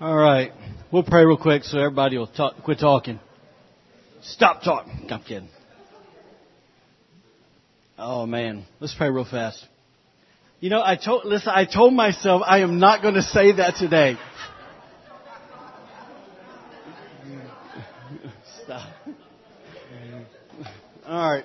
All 0.00 0.16
right. 0.16 0.52
We'll 0.92 1.02
pray 1.02 1.24
real 1.24 1.36
quick 1.36 1.64
so 1.64 1.76
everybody 1.76 2.16
will 2.18 2.28
talk, 2.28 2.62
quit 2.62 2.78
talking. 2.78 3.18
Stop 4.22 4.62
talking. 4.62 5.08
I'm 5.10 5.22
kidding. 5.22 5.48
Oh 7.98 8.24
man. 8.24 8.64
Let's 8.78 8.94
pray 8.94 9.10
real 9.10 9.24
fast. 9.24 9.66
You 10.60 10.70
know, 10.70 10.80
I 10.80 10.94
told, 10.94 11.24
listen, 11.24 11.48
I 11.52 11.64
told 11.64 11.94
myself 11.94 12.42
I 12.46 12.60
am 12.60 12.78
not 12.78 13.02
going 13.02 13.14
to 13.14 13.22
say 13.22 13.52
that 13.56 13.74
today. 13.74 14.16
Stop. 18.62 18.88
All 21.06 21.32
right. 21.32 21.44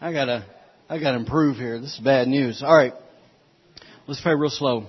I 0.00 0.12
gotta, 0.14 0.46
I 0.88 0.98
gotta 0.98 1.18
improve 1.18 1.56
here. 1.56 1.78
This 1.78 1.92
is 1.92 2.00
bad 2.00 2.26
news. 2.26 2.62
All 2.62 2.74
right. 2.74 2.94
Let's 4.06 4.22
pray 4.22 4.34
real 4.34 4.48
slow. 4.48 4.86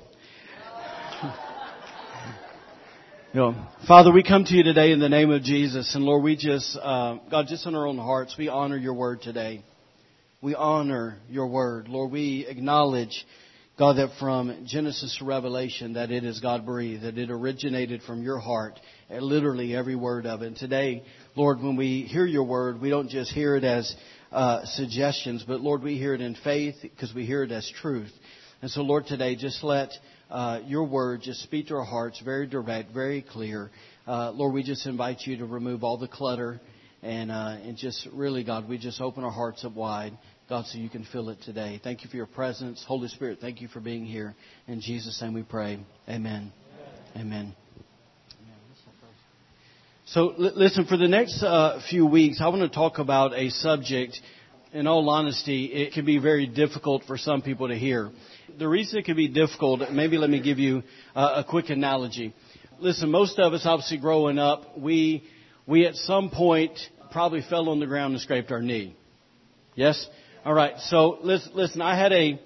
You 3.34 3.40
know, 3.40 3.68
Father, 3.88 4.12
we 4.12 4.24
come 4.24 4.44
to 4.44 4.54
you 4.54 4.62
today 4.62 4.92
in 4.92 5.00
the 5.00 5.08
name 5.08 5.32
of 5.32 5.42
Jesus, 5.42 5.96
and 5.96 6.04
Lord, 6.04 6.22
we 6.22 6.36
just, 6.36 6.76
uh, 6.76 7.18
God, 7.30 7.46
just 7.48 7.66
in 7.66 7.76
our 7.76 7.88
own 7.88 7.98
hearts, 7.98 8.36
we 8.38 8.50
honor 8.50 8.76
your 8.76 8.94
word 8.94 9.22
today. 9.22 9.64
We 10.42 10.54
honor 10.54 11.18
your 11.30 11.48
word. 11.48 11.88
Lord, 11.88 12.12
we 12.12 12.46
acknowledge, 12.46 13.26
God, 13.80 13.94
that 14.00 14.10
from 14.20 14.66
Genesis 14.68 15.16
to 15.20 15.24
Revelation, 15.24 15.94
that 15.94 16.12
it 16.12 16.26
is 16.26 16.42
God 16.42 16.66
breathed, 16.66 17.04
that 17.04 17.18
it 17.18 17.32
originated 17.32 18.02
from 18.02 18.22
your 18.22 18.38
heart, 18.38 18.78
and 19.10 19.24
literally 19.24 19.74
every 19.78 19.96
word 19.96 20.26
of 20.26 20.42
it. 20.42 20.48
And 20.48 20.58
today, 20.58 21.02
Lord, 21.38 21.62
when 21.62 21.78
we 21.78 22.02
hear 22.02 22.26
your 22.26 22.44
word, 22.44 22.82
we 22.82 22.90
don't 22.90 23.10
just 23.10 23.32
hear 23.32 23.56
it 23.56 23.64
as 23.64 23.96
uh, 24.34 24.66
suggestions, 24.66 25.46
but 25.48 25.62
Lord, 25.62 25.84
we 25.84 25.98
hear 25.98 26.14
it 26.14 26.20
in 26.20 26.36
faith 26.36 26.76
because 26.82 27.16
we 27.16 27.26
hear 27.26 27.44
it 27.44 27.52
as 27.54 27.72
truth. 27.82 28.12
And 28.62 28.70
so, 28.70 28.82
Lord, 28.82 29.06
today, 29.06 29.38
just 29.38 29.64
let 29.64 29.90
uh, 30.32 30.62
your 30.66 30.86
word 30.86 31.22
just 31.22 31.42
speak 31.44 31.68
to 31.68 31.76
our 31.76 31.84
hearts, 31.84 32.22
very 32.24 32.48
direct, 32.48 32.92
very 32.94 33.22
clear. 33.22 33.70
Uh, 34.08 34.32
Lord, 34.32 34.54
we 34.54 34.64
just 34.64 34.88
invite 34.88 35.22
you 35.26 35.38
to 35.38 35.46
remove 35.46 35.84
all 35.84 35.98
the 35.98 36.08
clutter 36.08 36.60
and 37.04 37.32
uh, 37.32 37.58
and 37.64 37.78
just 37.78 38.08
really, 38.14 38.44
God, 38.44 38.70
we 38.70 38.78
just 38.78 39.02
open 39.02 39.24
our 39.24 39.32
hearts 39.32 39.66
up 39.66 39.74
wide, 39.74 40.18
God, 40.48 40.66
so 40.68 40.78
you 40.78 40.90
can 40.90 41.06
fill 41.12 41.30
it 41.30 41.40
today. 41.44 41.82
Thank 41.84 42.04
you 42.04 42.10
for 42.10 42.18
your 42.18 42.28
presence, 42.28 42.84
Holy 42.88 43.08
Spirit. 43.10 43.40
Thank 43.42 43.62
you 43.62 43.68
for 43.68 43.80
being 43.80 44.06
here. 44.06 44.36
In 44.68 44.82
Jesus' 44.82 45.20
name, 45.22 45.34
we 45.34 45.44
pray. 45.44 45.80
Amen. 46.08 46.54
Amen. 47.16 47.56
So, 50.06 50.30
l- 50.32 50.54
listen, 50.56 50.86
for 50.86 50.98
the 50.98 51.08
next 51.08 51.42
uh, 51.42 51.82
few 51.90 52.06
weeks, 52.06 52.40
I 52.42 52.50
want 52.50 52.62
to 52.62 52.70
talk 52.70 53.00
about 53.00 53.34
a 53.34 53.50
subject. 53.50 54.20
In 54.74 54.88
all 54.88 55.10
honesty, 55.10 55.66
it 55.66 55.94
can 55.94 56.06
be 56.06 56.18
very 56.18 56.48
difficult 56.48 57.04
for 57.06 57.18
some 57.18 57.42
people 57.42 57.68
to 57.68 57.76
hear 57.76 58.12
the 58.58 58.68
reason 58.68 59.00
it 59.00 59.06
can 59.06 59.16
be 59.16 59.28
difficult, 59.28 59.92
maybe 59.92 60.18
let 60.18 60.30
me 60.30 60.40
give 60.40 60.60
you 60.60 60.84
a 61.16 61.44
quick 61.48 61.70
analogy. 61.70 62.34
Listen, 62.80 63.12
most 63.12 63.40
of 63.40 63.54
us, 63.54 63.66
obviously 63.66 63.98
growing 63.98 64.40
up, 64.40 64.78
we, 64.78 65.24
we 65.68 65.86
at 65.86 65.96
some 65.96 66.30
point 66.30 66.78
probably 67.12 67.42
fell 67.50 67.70
on 67.70 67.80
the 67.80 67.86
ground 67.86 68.14
and 68.14 68.22
scraped 68.22 68.52
our 68.52 68.62
knee. 68.62 68.96
Yes? 69.76 70.08
Alright, 70.46 70.80
so 70.80 71.20
listen, 71.22 71.52
listen, 71.54 71.82
I 71.82 71.98
had 71.98 72.12
a, 72.12 72.40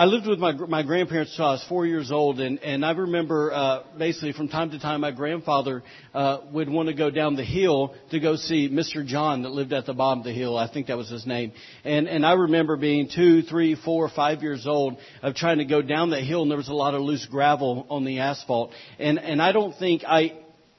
I 0.00 0.06
lived 0.06 0.26
with 0.26 0.38
my 0.38 0.52
my 0.52 0.82
grandparents 0.82 1.32
until 1.32 1.44
I 1.44 1.50
was 1.50 1.64
four 1.68 1.84
years 1.84 2.10
old, 2.10 2.40
and 2.40 2.58
and 2.60 2.86
I 2.86 2.92
remember 2.92 3.52
uh, 3.52 3.82
basically 3.98 4.32
from 4.32 4.48
time 4.48 4.70
to 4.70 4.78
time 4.78 5.02
my 5.02 5.10
grandfather 5.10 5.82
uh, 6.14 6.38
would 6.52 6.70
want 6.70 6.88
to 6.88 6.94
go 6.94 7.10
down 7.10 7.36
the 7.36 7.44
hill 7.44 7.94
to 8.10 8.18
go 8.18 8.36
see 8.36 8.70
Mr. 8.70 9.04
John 9.04 9.42
that 9.42 9.50
lived 9.50 9.74
at 9.74 9.84
the 9.84 9.92
bottom 9.92 10.20
of 10.20 10.24
the 10.24 10.32
hill. 10.32 10.56
I 10.56 10.72
think 10.72 10.86
that 10.86 10.96
was 10.96 11.10
his 11.10 11.26
name. 11.26 11.52
And 11.84 12.08
and 12.08 12.24
I 12.24 12.32
remember 12.32 12.78
being 12.78 13.10
two, 13.14 13.42
three, 13.42 13.74
four, 13.74 14.08
five 14.08 14.42
years 14.42 14.66
old 14.66 14.96
of 15.20 15.34
trying 15.34 15.58
to 15.58 15.66
go 15.66 15.82
down 15.82 16.08
that 16.12 16.22
hill, 16.22 16.40
and 16.40 16.50
there 16.50 16.56
was 16.56 16.70
a 16.70 16.72
lot 16.72 16.94
of 16.94 17.02
loose 17.02 17.26
gravel 17.26 17.86
on 17.90 18.06
the 18.06 18.20
asphalt. 18.20 18.72
And 18.98 19.18
and 19.18 19.42
I 19.42 19.52
don't 19.52 19.76
think 19.78 20.04
I, 20.06 20.32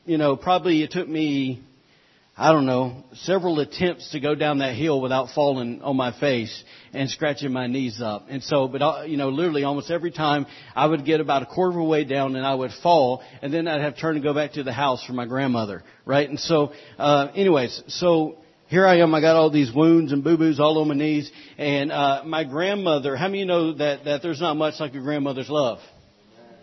you 0.03 0.17
know, 0.17 0.35
probably 0.35 0.81
it 0.81 0.89
took 0.89 1.07
me 1.07 1.61
I 2.41 2.53
don't 2.53 2.65
know, 2.65 3.03
several 3.13 3.59
attempts 3.59 4.13
to 4.13 4.19
go 4.19 4.33
down 4.33 4.57
that 4.59 4.75
hill 4.75 4.99
without 4.99 5.29
falling 5.29 5.83
on 5.83 5.95
my 5.95 6.11
face 6.19 6.63
and 6.91 7.07
scratching 7.07 7.51
my 7.51 7.67
knees 7.67 8.01
up. 8.01 8.25
And 8.29 8.41
so, 8.41 8.67
but, 8.67 8.81
uh, 8.81 9.03
you 9.05 9.15
know, 9.15 9.29
literally 9.29 9.63
almost 9.63 9.91
every 9.91 10.09
time 10.09 10.47
I 10.75 10.87
would 10.87 11.05
get 11.05 11.19
about 11.21 11.43
a 11.43 11.45
quarter 11.45 11.77
of 11.77 11.85
a 11.85 11.87
way 11.87 12.03
down 12.03 12.35
and 12.35 12.43
I 12.43 12.55
would 12.55 12.71
fall 12.81 13.21
and 13.43 13.53
then 13.53 13.67
I'd 13.67 13.81
have 13.81 13.93
to 13.93 14.01
turn 14.01 14.15
and 14.15 14.23
go 14.23 14.33
back 14.33 14.53
to 14.53 14.63
the 14.63 14.73
house 14.73 15.05
for 15.05 15.13
my 15.13 15.27
grandmother, 15.27 15.83
right? 16.03 16.27
And 16.27 16.39
so, 16.39 16.73
uh, 16.97 17.27
anyways, 17.35 17.83
so 17.89 18.37
here 18.69 18.87
I 18.87 19.01
am. 19.01 19.13
I 19.13 19.21
got 19.21 19.35
all 19.35 19.51
these 19.51 19.71
wounds 19.71 20.11
and 20.11 20.23
boo-boos 20.23 20.59
all 20.59 20.81
on 20.81 20.87
my 20.87 20.95
knees. 20.95 21.31
And, 21.59 21.91
uh, 21.91 22.23
my 22.25 22.43
grandmother, 22.43 23.15
how 23.15 23.27
many 23.27 23.37
of 23.37 23.41
you 23.41 23.45
know 23.45 23.73
that, 23.73 24.05
that 24.05 24.23
there's 24.23 24.41
not 24.41 24.55
much 24.55 24.79
like 24.79 24.95
your 24.95 25.03
grandmother's 25.03 25.49
love? 25.51 25.77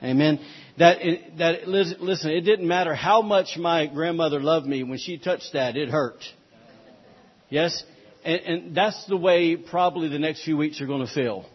Amen 0.02 0.40
that 0.78 0.98
it, 1.00 1.38
that 1.38 1.54
it, 1.56 1.68
listen, 1.68 2.30
it 2.30 2.42
didn't 2.42 2.66
matter 2.66 2.94
how 2.94 3.22
much 3.22 3.56
my 3.58 3.86
grandmother 3.86 4.40
loved 4.40 4.66
me 4.66 4.82
when 4.82 4.98
she 4.98 5.18
touched 5.18 5.52
that, 5.52 5.76
it 5.76 5.88
hurt. 5.88 6.22
Yes, 7.48 7.82
and, 8.24 8.40
and 8.40 8.76
that's 8.76 9.06
the 9.06 9.16
way 9.16 9.56
probably 9.56 10.08
the 10.08 10.18
next 10.18 10.44
few 10.44 10.56
weeks 10.56 10.80
are 10.80 10.86
going 10.86 11.06
to 11.06 11.12
feel. 11.12 11.46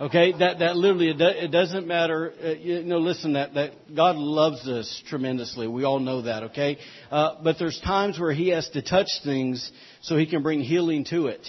Okay, 0.00 0.32
that 0.38 0.58
that 0.58 0.76
literally 0.76 1.10
it, 1.10 1.18
do, 1.18 1.26
it 1.26 1.52
doesn't 1.52 1.86
matter. 1.86 2.32
Uh, 2.42 2.48
you 2.48 2.82
know, 2.82 2.98
listen, 2.98 3.34
that 3.34 3.54
that 3.54 3.94
God 3.94 4.16
loves 4.16 4.66
us 4.66 5.02
tremendously. 5.06 5.68
We 5.68 5.84
all 5.84 6.00
know 6.00 6.22
that. 6.22 6.44
Okay, 6.44 6.78
uh, 7.10 7.36
but 7.44 7.56
there's 7.58 7.80
times 7.84 8.18
where 8.18 8.32
He 8.32 8.48
has 8.48 8.68
to 8.70 8.82
touch 8.82 9.06
things 9.22 9.70
so 10.00 10.16
He 10.16 10.26
can 10.26 10.42
bring 10.42 10.60
healing 10.60 11.04
to 11.10 11.26
it. 11.26 11.46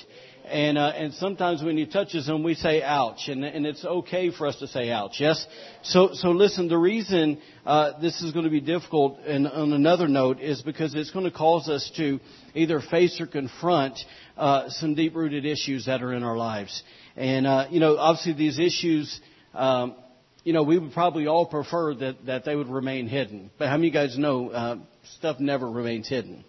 And, 0.54 0.78
uh, 0.78 0.94
and 0.96 1.16
sometimes 1.16 1.64
when 1.64 1.78
he 1.78 1.88
touches 1.88 2.28
them, 2.28 2.44
we 2.44 2.54
say 2.54 2.84
ouch. 2.84 3.28
And, 3.28 3.44
and 3.44 3.66
it's 3.66 3.84
okay 3.84 4.30
for 4.30 4.46
us 4.46 4.56
to 4.58 4.68
say 4.68 4.92
ouch. 4.92 5.16
Yes? 5.20 5.44
So, 5.82 6.12
so 6.14 6.30
listen, 6.30 6.68
the 6.68 6.78
reason, 6.78 7.42
uh, 7.66 8.00
this 8.00 8.22
is 8.22 8.34
going 8.34 8.46
to 8.46 8.52
be 8.52 8.62
difficult 8.62 9.18
and 9.26 9.48
on 9.48 9.74
another 9.74 10.08
note 10.08 10.40
is 10.40 10.62
because 10.62 10.94
it's 10.94 11.10
going 11.10 11.26
to 11.26 11.36
cause 11.36 11.68
us 11.70 11.92
to 11.98 12.20
either 12.54 12.82
face 12.82 13.20
or 13.20 13.26
confront, 13.26 13.98
uh, 14.38 14.70
some 14.70 14.94
deep 14.94 15.16
rooted 15.16 15.44
issues 15.44 15.88
that 15.88 16.04
are 16.04 16.14
in 16.14 16.22
our 16.22 16.38
lives. 16.38 16.84
And, 17.16 17.48
uh, 17.48 17.66
you 17.72 17.80
know, 17.80 17.98
obviously 17.98 18.34
these 18.34 18.60
issues, 18.60 19.20
um, 19.56 19.96
you 20.44 20.54
know, 20.54 20.62
we 20.62 20.78
would 20.78 20.94
probably 20.94 21.26
all 21.26 21.48
prefer 21.48 21.96
that, 21.96 22.28
that 22.28 22.46
they 22.46 22.56
would 22.56 22.70
remain 22.70 23.08
hidden. 23.08 23.50
But 23.58 23.70
how 23.70 23.78
many 23.78 23.88
of 23.88 23.94
you 23.96 24.00
guys 24.02 24.20
know, 24.20 24.50
uh, 24.50 24.78
stuff 25.18 25.40
never 25.40 25.68
remains 25.68 26.08
hidden? 26.08 26.46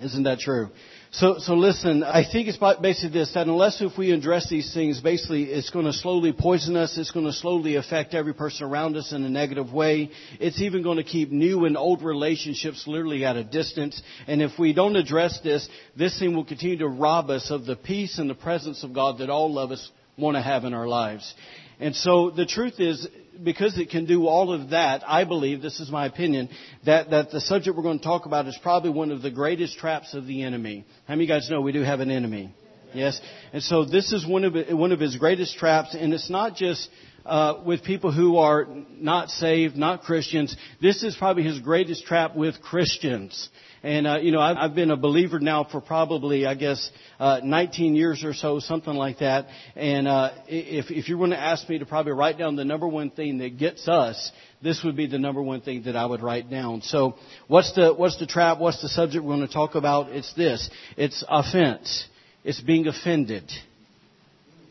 Isn't 0.00 0.24
that 0.24 0.38
true? 0.38 0.70
So, 1.16 1.38
so 1.38 1.54
listen, 1.54 2.02
I 2.02 2.30
think 2.30 2.46
it's 2.46 2.58
basically 2.58 3.18
this, 3.18 3.32
that 3.32 3.46
unless 3.46 3.80
if 3.80 3.96
we 3.96 4.10
address 4.10 4.50
these 4.50 4.74
things, 4.74 5.00
basically 5.00 5.44
it's 5.44 5.70
going 5.70 5.86
to 5.86 5.92
slowly 5.94 6.34
poison 6.34 6.76
us, 6.76 6.98
it's 6.98 7.10
going 7.10 7.24
to 7.24 7.32
slowly 7.32 7.76
affect 7.76 8.12
every 8.12 8.34
person 8.34 8.66
around 8.66 8.98
us 8.98 9.12
in 9.12 9.24
a 9.24 9.30
negative 9.30 9.72
way. 9.72 10.10
It's 10.38 10.60
even 10.60 10.82
going 10.82 10.98
to 10.98 11.04
keep 11.04 11.30
new 11.30 11.64
and 11.64 11.74
old 11.74 12.02
relationships 12.02 12.84
literally 12.86 13.24
at 13.24 13.34
a 13.36 13.44
distance. 13.44 14.02
And 14.26 14.42
if 14.42 14.58
we 14.58 14.74
don't 14.74 14.94
address 14.94 15.40
this, 15.42 15.66
this 15.96 16.18
thing 16.18 16.36
will 16.36 16.44
continue 16.44 16.76
to 16.80 16.88
rob 16.88 17.30
us 17.30 17.50
of 17.50 17.64
the 17.64 17.76
peace 17.76 18.18
and 18.18 18.28
the 18.28 18.34
presence 18.34 18.84
of 18.84 18.92
God 18.92 19.20
that 19.20 19.30
all 19.30 19.58
of 19.58 19.70
us 19.70 19.90
want 20.18 20.36
to 20.36 20.42
have 20.42 20.66
in 20.66 20.74
our 20.74 20.86
lives. 20.86 21.34
And 21.80 21.96
so 21.96 22.28
the 22.28 22.44
truth 22.44 22.78
is, 22.78 23.08
because 23.42 23.78
it 23.78 23.90
can 23.90 24.06
do 24.06 24.26
all 24.26 24.52
of 24.52 24.70
that, 24.70 25.02
I 25.06 25.24
believe, 25.24 25.62
this 25.62 25.80
is 25.80 25.90
my 25.90 26.06
opinion, 26.06 26.48
that, 26.84 27.10
that 27.10 27.30
the 27.30 27.40
subject 27.40 27.76
we're 27.76 27.82
going 27.82 27.98
to 27.98 28.04
talk 28.04 28.26
about 28.26 28.46
is 28.46 28.58
probably 28.62 28.90
one 28.90 29.10
of 29.10 29.22
the 29.22 29.30
greatest 29.30 29.78
traps 29.78 30.14
of 30.14 30.26
the 30.26 30.42
enemy. 30.42 30.84
How 31.06 31.14
many 31.14 31.24
of 31.24 31.28
you 31.28 31.34
guys 31.34 31.50
know 31.50 31.60
we 31.60 31.72
do 31.72 31.82
have 31.82 32.00
an 32.00 32.10
enemy? 32.10 32.54
Yes? 32.94 33.20
And 33.52 33.62
so 33.62 33.84
this 33.84 34.12
is 34.12 34.26
one 34.26 34.44
of, 34.44 34.54
one 34.70 34.92
of 34.92 35.00
his 35.00 35.16
greatest 35.16 35.56
traps, 35.56 35.94
and 35.94 36.14
it's 36.14 36.30
not 36.30 36.56
just 36.56 36.88
uh, 37.26 37.62
with 37.64 37.82
people 37.82 38.12
who 38.12 38.38
are 38.38 38.66
not 38.98 39.30
saved, 39.30 39.76
not 39.76 40.02
Christians. 40.02 40.56
This 40.80 41.02
is 41.02 41.16
probably 41.16 41.42
his 41.42 41.58
greatest 41.58 42.04
trap 42.06 42.36
with 42.36 42.60
Christians. 42.62 43.48
And, 43.82 44.06
uh, 44.06 44.18
you 44.18 44.32
know, 44.32 44.40
I've, 44.40 44.56
I've 44.56 44.74
been 44.74 44.90
a 44.90 44.96
believer 44.96 45.38
now 45.38 45.64
for 45.64 45.80
probably, 45.80 46.46
I 46.46 46.54
guess, 46.54 46.90
uh, 47.20 47.40
19 47.44 47.94
years 47.94 48.24
or 48.24 48.32
so, 48.32 48.58
something 48.58 48.94
like 48.94 49.18
that. 49.18 49.46
And, 49.74 50.08
uh, 50.08 50.32
if, 50.48 50.90
if 50.90 51.08
you 51.08 51.18
were 51.18 51.28
to 51.28 51.38
ask 51.38 51.68
me 51.68 51.78
to 51.78 51.86
probably 51.86 52.12
write 52.12 52.38
down 52.38 52.56
the 52.56 52.64
number 52.64 52.88
one 52.88 53.10
thing 53.10 53.38
that 53.38 53.58
gets 53.58 53.86
us, 53.86 54.32
this 54.62 54.82
would 54.84 54.96
be 54.96 55.06
the 55.06 55.18
number 55.18 55.42
one 55.42 55.60
thing 55.60 55.82
that 55.84 55.94
I 55.94 56.06
would 56.06 56.22
write 56.22 56.50
down. 56.50 56.82
So, 56.82 57.14
what's 57.46 57.72
the, 57.74 57.92
what's 57.92 58.18
the 58.18 58.26
trap? 58.26 58.58
What's 58.58 58.82
the 58.82 58.88
subject 58.88 59.24
we're 59.24 59.36
going 59.36 59.46
to 59.46 59.52
talk 59.52 59.74
about? 59.74 60.10
It's 60.10 60.32
this. 60.34 60.68
It's 60.96 61.22
offense. 61.28 62.06
It's 62.42 62.60
being 62.60 62.86
offended. 62.86 63.50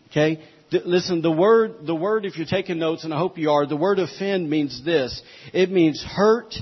Okay? 0.09 0.41
Listen, 0.83 1.21
the 1.21 1.31
word, 1.31 1.85
the 1.85 1.95
word, 1.95 2.25
if 2.25 2.37
you're 2.37 2.45
taking 2.45 2.79
notes, 2.79 3.03
and 3.03 3.13
I 3.13 3.17
hope 3.17 3.37
you 3.37 3.51
are, 3.51 3.65
the 3.65 3.77
word 3.77 3.99
offend 3.99 4.49
means 4.49 4.83
this. 4.83 5.21
It 5.53 5.71
means 5.71 6.03
hurt, 6.03 6.55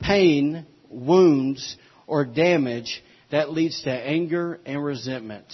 pain, 0.00 0.66
wounds, 0.88 1.76
or 2.06 2.24
damage 2.24 3.02
that 3.30 3.50
leads 3.50 3.82
to 3.82 3.90
anger 3.90 4.60
and 4.64 4.82
resentment. 4.82 5.46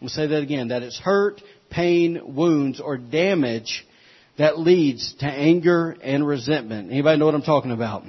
We'll 0.00 0.10
say 0.10 0.26
that 0.26 0.42
again. 0.42 0.68
That 0.68 0.82
it's 0.82 0.98
hurt, 0.98 1.40
pain, 1.70 2.34
wounds, 2.34 2.80
or 2.80 2.96
damage 2.96 3.86
that 4.38 4.58
leads 4.58 5.14
to 5.20 5.26
anger 5.26 5.96
and 6.02 6.26
resentment. 6.26 6.90
Anybody 6.90 7.18
know 7.18 7.26
what 7.26 7.34
I'm 7.34 7.42
talking 7.42 7.70
about? 7.70 8.04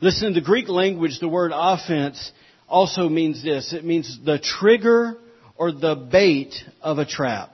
Listen, 0.00 0.28
in 0.28 0.34
the 0.34 0.40
Greek 0.40 0.68
language, 0.68 1.18
the 1.20 1.28
word 1.28 1.52
offense 1.54 2.32
also 2.68 3.08
means 3.08 3.42
this. 3.42 3.72
It 3.72 3.84
means 3.84 4.18
the 4.24 4.38
trigger 4.38 5.16
or 5.56 5.72
the 5.72 5.94
bait 5.94 6.54
of 6.82 6.98
a 6.98 7.06
trap. 7.06 7.53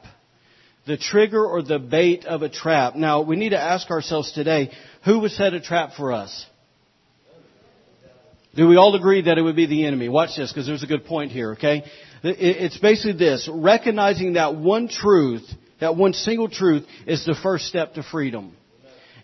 The 0.87 0.97
trigger 0.97 1.45
or 1.45 1.63
the 1.63 1.79
bait 1.79 2.25
of 2.25 2.43
a 2.43 2.49
trap. 2.49 2.95
Now, 2.97 3.23
we 3.23 3.37
need 3.37 3.51
to 3.51 3.61
ask 3.61 3.91
ourselves 3.91 4.33
today, 4.33 4.71
who 5.05 5.21
would 5.21 5.31
set 5.33 5.55
a 5.55 5.61
trap 5.61 5.93
for 5.97 6.13
us? 6.13 6.47
Do 8.55 8.67
we 8.67 8.77
all 8.77 8.95
agree 8.97 9.23
that 9.23 9.39
it 9.39 9.43
would 9.43 9.57
be 9.57 9.67
the 9.67 9.85
enemy? 9.87 10.09
Watch 10.09 10.37
this, 10.37 10.53
because 10.53 10.67
there's 10.67 10.83
a 10.83 10.89
good 10.89 11.05
point 11.05 11.31
here, 11.31 11.53
okay? 11.53 11.85
It's 12.23 12.79
basically 12.79 13.13
this, 13.13 13.49
recognizing 13.51 14.33
that 14.33 14.57
one 14.57 14.89
truth, 14.89 15.49
that 15.81 15.97
one 15.97 16.13
single 16.13 16.49
truth 16.49 16.85
is 17.07 17.25
the 17.25 17.37
first 17.41 17.67
step 17.67 17.95
to 17.95 18.03
freedom. 18.03 18.57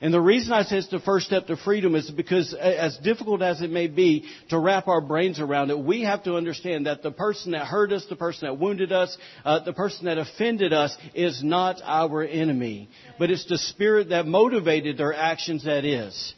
And 0.01 0.13
the 0.13 0.21
reason 0.21 0.53
I 0.53 0.63
say 0.63 0.79
it's 0.79 0.89
the 0.89 1.01
first 1.01 1.27
step 1.27 1.47
to 1.47 1.57
freedom 1.57 1.95
is 1.95 2.11
because 2.11 2.55
as 2.55 2.97
difficult 2.99 3.43
as 3.43 3.63
it 3.63 3.71
may 3.71 3.87
be 3.87 4.25
to 4.51 4.59
wrap 4.59 4.89
our 4.89 5.01
brains 5.01 5.41
around 5.41 5.71
it, 5.71 5.79
we 5.79 6.03
have 6.03 6.25
to 6.25 6.37
understand 6.37 6.87
that 6.87 7.03
the 7.03 7.11
person 7.11 7.53
that 7.53 7.67
hurt 7.67 7.93
us, 7.93 8.05
the 8.09 8.17
person 8.17 8.47
that 8.47 8.59
wounded 8.59 8.93
us, 8.93 9.17
uh, 9.45 9.65
the 9.65 9.73
person 9.73 10.07
that 10.07 10.19
offended 10.19 10.73
us 10.73 10.97
is 11.15 11.43
not 11.43 11.81
our 11.85 12.23
enemy. 12.23 12.89
But 13.19 13.31
it's 13.31 13.47
the 13.47 13.59
spirit 13.59 14.11
that 14.11 14.27
motivated 14.27 14.99
their 14.99 15.15
actions 15.15 15.65
that 15.65 15.85
is. 15.85 16.35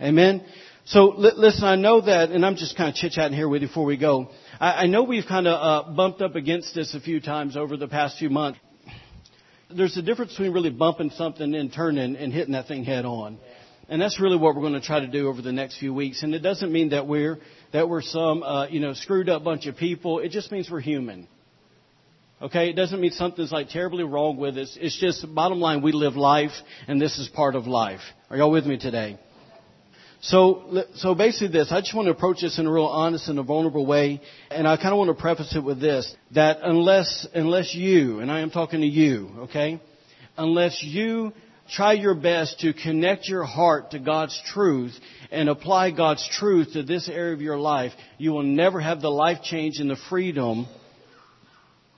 Amen? 0.00 0.44
So 0.86 1.14
listen, 1.16 1.64
I 1.64 1.76
know 1.76 2.00
that, 2.00 2.30
and 2.30 2.44
I'm 2.44 2.56
just 2.56 2.76
kind 2.76 2.88
of 2.88 2.94
chit-chatting 2.94 3.36
here 3.36 3.48
with 3.48 3.62
you 3.62 3.68
before 3.68 3.84
we 3.84 3.96
go. 3.96 4.30
I, 4.58 4.72
I 4.72 4.86
know 4.86 5.04
we've 5.04 5.26
kind 5.26 5.46
of 5.46 5.86
uh, 5.86 5.90
bumped 5.92 6.20
up 6.20 6.34
against 6.34 6.74
this 6.74 6.94
a 6.94 7.00
few 7.00 7.20
times 7.20 7.56
over 7.56 7.76
the 7.76 7.86
past 7.86 8.18
few 8.18 8.30
months 8.30 8.58
there's 9.76 9.96
a 9.96 10.02
difference 10.02 10.32
between 10.32 10.52
really 10.52 10.70
bumping 10.70 11.10
something 11.10 11.54
and 11.54 11.72
turning 11.72 12.16
and 12.16 12.32
hitting 12.32 12.52
that 12.52 12.66
thing 12.66 12.84
head 12.84 13.04
on. 13.04 13.38
And 13.88 14.00
that's 14.00 14.20
really 14.20 14.36
what 14.36 14.54
we're 14.54 14.60
going 14.62 14.74
to 14.74 14.80
try 14.80 15.00
to 15.00 15.08
do 15.08 15.28
over 15.28 15.42
the 15.42 15.52
next 15.52 15.78
few 15.78 15.92
weeks. 15.92 16.22
And 16.22 16.34
it 16.34 16.40
doesn't 16.40 16.72
mean 16.72 16.90
that 16.90 17.08
we're 17.08 17.38
that 17.72 17.88
we're 17.88 18.02
some 18.02 18.42
uh, 18.42 18.66
you 18.68 18.80
know 18.80 18.94
screwed 18.94 19.28
up 19.28 19.42
bunch 19.42 19.66
of 19.66 19.76
people. 19.76 20.20
It 20.20 20.30
just 20.30 20.52
means 20.52 20.70
we're 20.70 20.80
human. 20.80 21.26
Okay, 22.42 22.70
it 22.70 22.72
doesn't 22.74 23.00
mean 23.00 23.10
something's 23.10 23.52
like 23.52 23.68
terribly 23.68 24.02
wrong 24.02 24.38
with 24.38 24.56
us. 24.56 24.78
It's 24.80 24.98
just 24.98 25.26
bottom 25.34 25.60
line 25.60 25.82
we 25.82 25.92
live 25.92 26.16
life, 26.16 26.52
and 26.88 27.00
this 27.00 27.18
is 27.18 27.28
part 27.28 27.54
of 27.54 27.66
life. 27.66 28.00
Are 28.30 28.36
y'all 28.36 28.50
with 28.50 28.64
me 28.64 28.78
today? 28.78 29.18
So, 30.22 30.84
so 30.96 31.14
basically 31.14 31.48
this, 31.48 31.72
I 31.72 31.80
just 31.80 31.94
want 31.94 32.06
to 32.06 32.12
approach 32.12 32.42
this 32.42 32.58
in 32.58 32.66
a 32.66 32.72
real 32.72 32.84
honest 32.84 33.28
and 33.28 33.38
a 33.38 33.42
vulnerable 33.42 33.86
way, 33.86 34.20
and 34.50 34.68
I 34.68 34.76
kind 34.76 34.92
of 34.92 34.98
want 34.98 35.16
to 35.16 35.20
preface 35.20 35.56
it 35.56 35.64
with 35.64 35.80
this, 35.80 36.14
that 36.32 36.58
unless, 36.62 37.26
unless 37.34 37.74
you, 37.74 38.20
and 38.20 38.30
I 38.30 38.40
am 38.40 38.50
talking 38.50 38.80
to 38.80 38.86
you, 38.86 39.30
okay, 39.44 39.80
unless 40.36 40.82
you 40.82 41.32
try 41.70 41.94
your 41.94 42.14
best 42.14 42.60
to 42.60 42.74
connect 42.74 43.28
your 43.28 43.44
heart 43.44 43.92
to 43.92 43.98
God's 43.98 44.38
truth 44.44 44.92
and 45.30 45.48
apply 45.48 45.92
God's 45.92 46.28
truth 46.28 46.74
to 46.74 46.82
this 46.82 47.08
area 47.08 47.32
of 47.32 47.40
your 47.40 47.58
life, 47.58 47.92
you 48.18 48.32
will 48.32 48.42
never 48.42 48.78
have 48.78 49.00
the 49.00 49.10
life 49.10 49.42
change 49.42 49.78
and 49.78 49.88
the 49.88 49.96
freedom 50.10 50.66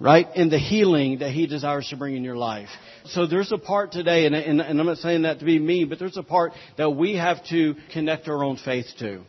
right? 0.02 0.26
In 0.34 0.50
the 0.50 0.58
healing 0.58 1.20
that 1.20 1.30
He 1.30 1.46
desires 1.46 1.88
to 1.90 1.96
bring 1.96 2.16
in 2.16 2.24
your 2.24 2.36
life. 2.36 2.68
So 3.04 3.26
there's 3.26 3.52
a 3.52 3.58
part 3.58 3.92
today, 3.92 4.26
and, 4.26 4.34
and, 4.34 4.60
and 4.60 4.80
I'm 4.80 4.86
not 4.86 4.98
saying 4.98 5.22
that 5.22 5.38
to 5.38 5.44
be 5.44 5.58
mean, 5.58 5.88
but 5.88 5.98
there's 5.98 6.16
a 6.16 6.22
part 6.22 6.52
that 6.76 6.90
we 6.90 7.16
have 7.16 7.44
to 7.50 7.76
connect 7.92 8.28
our 8.28 8.42
own 8.42 8.56
faith 8.56 8.86
to. 8.98 9.22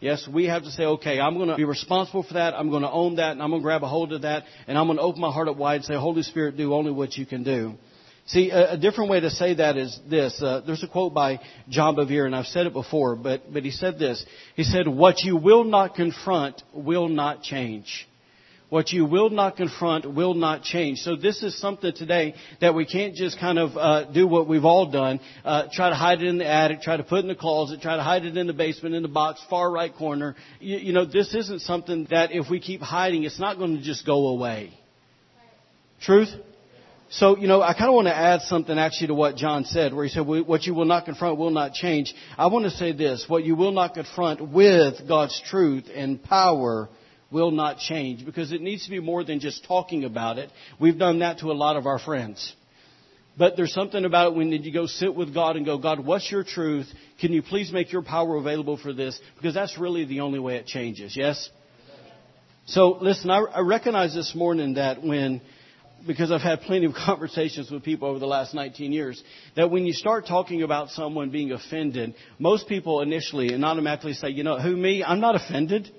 Yes, 0.00 0.28
we 0.32 0.44
have 0.44 0.62
to 0.64 0.70
say, 0.70 0.84
okay, 0.84 1.18
I'm 1.18 1.34
going 1.36 1.48
to 1.48 1.56
be 1.56 1.64
responsible 1.64 2.22
for 2.22 2.34
that. 2.34 2.54
I'm 2.54 2.70
going 2.70 2.82
to 2.82 2.90
own 2.90 3.16
that, 3.16 3.32
and 3.32 3.42
I'm 3.42 3.50
going 3.50 3.62
to 3.62 3.64
grab 3.64 3.82
a 3.82 3.88
hold 3.88 4.12
of 4.12 4.22
that, 4.22 4.44
and 4.68 4.78
I'm 4.78 4.86
going 4.86 4.98
to 4.98 5.02
open 5.02 5.20
my 5.20 5.32
heart 5.32 5.48
up 5.48 5.56
wide 5.56 5.76
and 5.76 5.84
say, 5.84 5.94
Holy 5.94 6.22
Spirit, 6.22 6.56
do 6.56 6.74
only 6.74 6.92
what 6.92 7.16
you 7.16 7.26
can 7.26 7.42
do. 7.42 7.74
See, 8.26 8.50
a, 8.50 8.72
a 8.72 8.76
different 8.76 9.10
way 9.10 9.20
to 9.20 9.30
say 9.30 9.54
that 9.54 9.76
is 9.76 9.98
this. 10.08 10.40
Uh, 10.42 10.62
there's 10.66 10.82
a 10.82 10.88
quote 10.88 11.12
by 11.12 11.40
John 11.68 11.96
Bevere, 11.96 12.26
and 12.26 12.36
I've 12.36 12.46
said 12.46 12.66
it 12.66 12.72
before, 12.72 13.16
but, 13.16 13.52
but 13.52 13.64
he 13.64 13.70
said 13.70 13.98
this. 13.98 14.24
He 14.54 14.62
said, 14.62 14.86
what 14.86 15.22
you 15.24 15.36
will 15.36 15.64
not 15.64 15.94
confront 15.94 16.62
will 16.72 17.08
not 17.08 17.42
change. 17.42 18.06
What 18.70 18.92
you 18.92 19.04
will 19.04 19.30
not 19.30 19.56
confront 19.56 20.12
will 20.12 20.34
not 20.34 20.62
change. 20.62 20.98
So 21.00 21.16
this 21.16 21.42
is 21.42 21.58
something 21.60 21.92
today 21.94 22.34
that 22.60 22.74
we 22.74 22.86
can't 22.86 23.14
just 23.14 23.38
kind 23.38 23.58
of 23.58 23.76
uh, 23.76 24.10
do 24.10 24.26
what 24.26 24.48
we've 24.48 24.64
all 24.64 24.90
done, 24.90 25.20
uh, 25.44 25.64
try 25.72 25.90
to 25.90 25.94
hide 25.94 26.22
it 26.22 26.26
in 26.28 26.38
the 26.38 26.46
attic, 26.46 26.80
try 26.80 26.96
to 26.96 27.04
put 27.04 27.18
it 27.18 27.22
in 27.22 27.28
the 27.28 27.34
closet, 27.34 27.82
try 27.82 27.96
to 27.96 28.02
hide 28.02 28.24
it 28.24 28.36
in 28.36 28.46
the 28.46 28.52
basement, 28.52 28.94
in 28.94 29.02
the 29.02 29.08
box, 29.08 29.40
far 29.50 29.70
right 29.70 29.94
corner. 29.94 30.34
You, 30.60 30.78
you 30.78 30.92
know, 30.92 31.04
this 31.04 31.34
isn't 31.34 31.60
something 31.60 32.08
that 32.10 32.32
if 32.32 32.50
we 32.50 32.58
keep 32.58 32.80
hiding, 32.80 33.24
it's 33.24 33.38
not 33.38 33.58
going 33.58 33.76
to 33.76 33.82
just 33.82 34.06
go 34.06 34.28
away. 34.28 34.72
Truth? 36.00 36.30
So, 37.10 37.36
you 37.36 37.46
know, 37.46 37.62
I 37.62 37.74
kind 37.74 37.88
of 37.88 37.94
want 37.94 38.08
to 38.08 38.16
add 38.16 38.40
something 38.42 38.76
actually 38.76 39.08
to 39.08 39.14
what 39.14 39.36
John 39.36 39.64
said, 39.66 39.94
where 39.94 40.04
he 40.04 40.10
said, 40.10 40.26
what 40.26 40.64
you 40.64 40.74
will 40.74 40.84
not 40.84 41.04
confront 41.04 41.38
will 41.38 41.50
not 41.50 41.74
change. 41.74 42.12
I 42.36 42.48
want 42.48 42.64
to 42.64 42.72
say 42.72 42.92
this, 42.92 43.26
what 43.28 43.44
you 43.44 43.54
will 43.54 43.72
not 43.72 43.94
confront 43.94 44.40
with 44.40 45.06
God's 45.06 45.40
truth 45.48 45.84
and 45.94 46.20
power 46.20 46.88
will 47.30 47.50
not 47.50 47.78
change 47.78 48.24
because 48.24 48.52
it 48.52 48.60
needs 48.60 48.84
to 48.84 48.90
be 48.90 49.00
more 49.00 49.24
than 49.24 49.40
just 49.40 49.64
talking 49.64 50.04
about 50.04 50.38
it. 50.38 50.50
We've 50.80 50.98
done 50.98 51.20
that 51.20 51.38
to 51.38 51.50
a 51.50 51.52
lot 51.52 51.76
of 51.76 51.86
our 51.86 51.98
friends. 51.98 52.54
But 53.36 53.56
there's 53.56 53.72
something 53.72 54.04
about 54.04 54.32
it 54.32 54.36
when 54.36 54.52
you 54.52 54.72
go 54.72 54.86
sit 54.86 55.14
with 55.14 55.34
God 55.34 55.56
and 55.56 55.66
go, 55.66 55.76
God, 55.78 56.04
what's 56.04 56.30
your 56.30 56.44
truth? 56.44 56.86
Can 57.20 57.32
you 57.32 57.42
please 57.42 57.72
make 57.72 57.92
your 57.92 58.02
power 58.02 58.36
available 58.36 58.76
for 58.76 58.92
this? 58.92 59.18
Because 59.36 59.54
that's 59.54 59.76
really 59.76 60.04
the 60.04 60.20
only 60.20 60.38
way 60.38 60.56
it 60.56 60.66
changes, 60.66 61.16
yes? 61.16 61.50
So 62.66 62.96
listen, 63.00 63.30
I, 63.30 63.40
I 63.40 63.60
recognize 63.60 64.14
this 64.14 64.34
morning 64.36 64.74
that 64.74 65.02
when, 65.02 65.42
because 66.06 66.30
I've 66.30 66.42
had 66.42 66.60
plenty 66.60 66.86
of 66.86 66.94
conversations 67.06 67.72
with 67.72 67.82
people 67.82 68.08
over 68.08 68.20
the 68.20 68.26
last 68.26 68.54
19 68.54 68.92
years, 68.92 69.22
that 69.56 69.68
when 69.68 69.84
you 69.84 69.92
start 69.92 70.26
talking 70.28 70.62
about 70.62 70.90
someone 70.90 71.30
being 71.30 71.50
offended, 71.50 72.14
most 72.38 72.68
people 72.68 73.00
initially 73.00 73.52
and 73.52 73.64
automatically 73.64 74.12
say, 74.12 74.28
you 74.28 74.44
know, 74.44 74.60
who 74.60 74.76
me? 74.76 75.02
I'm 75.02 75.20
not 75.20 75.34
offended. 75.34 75.90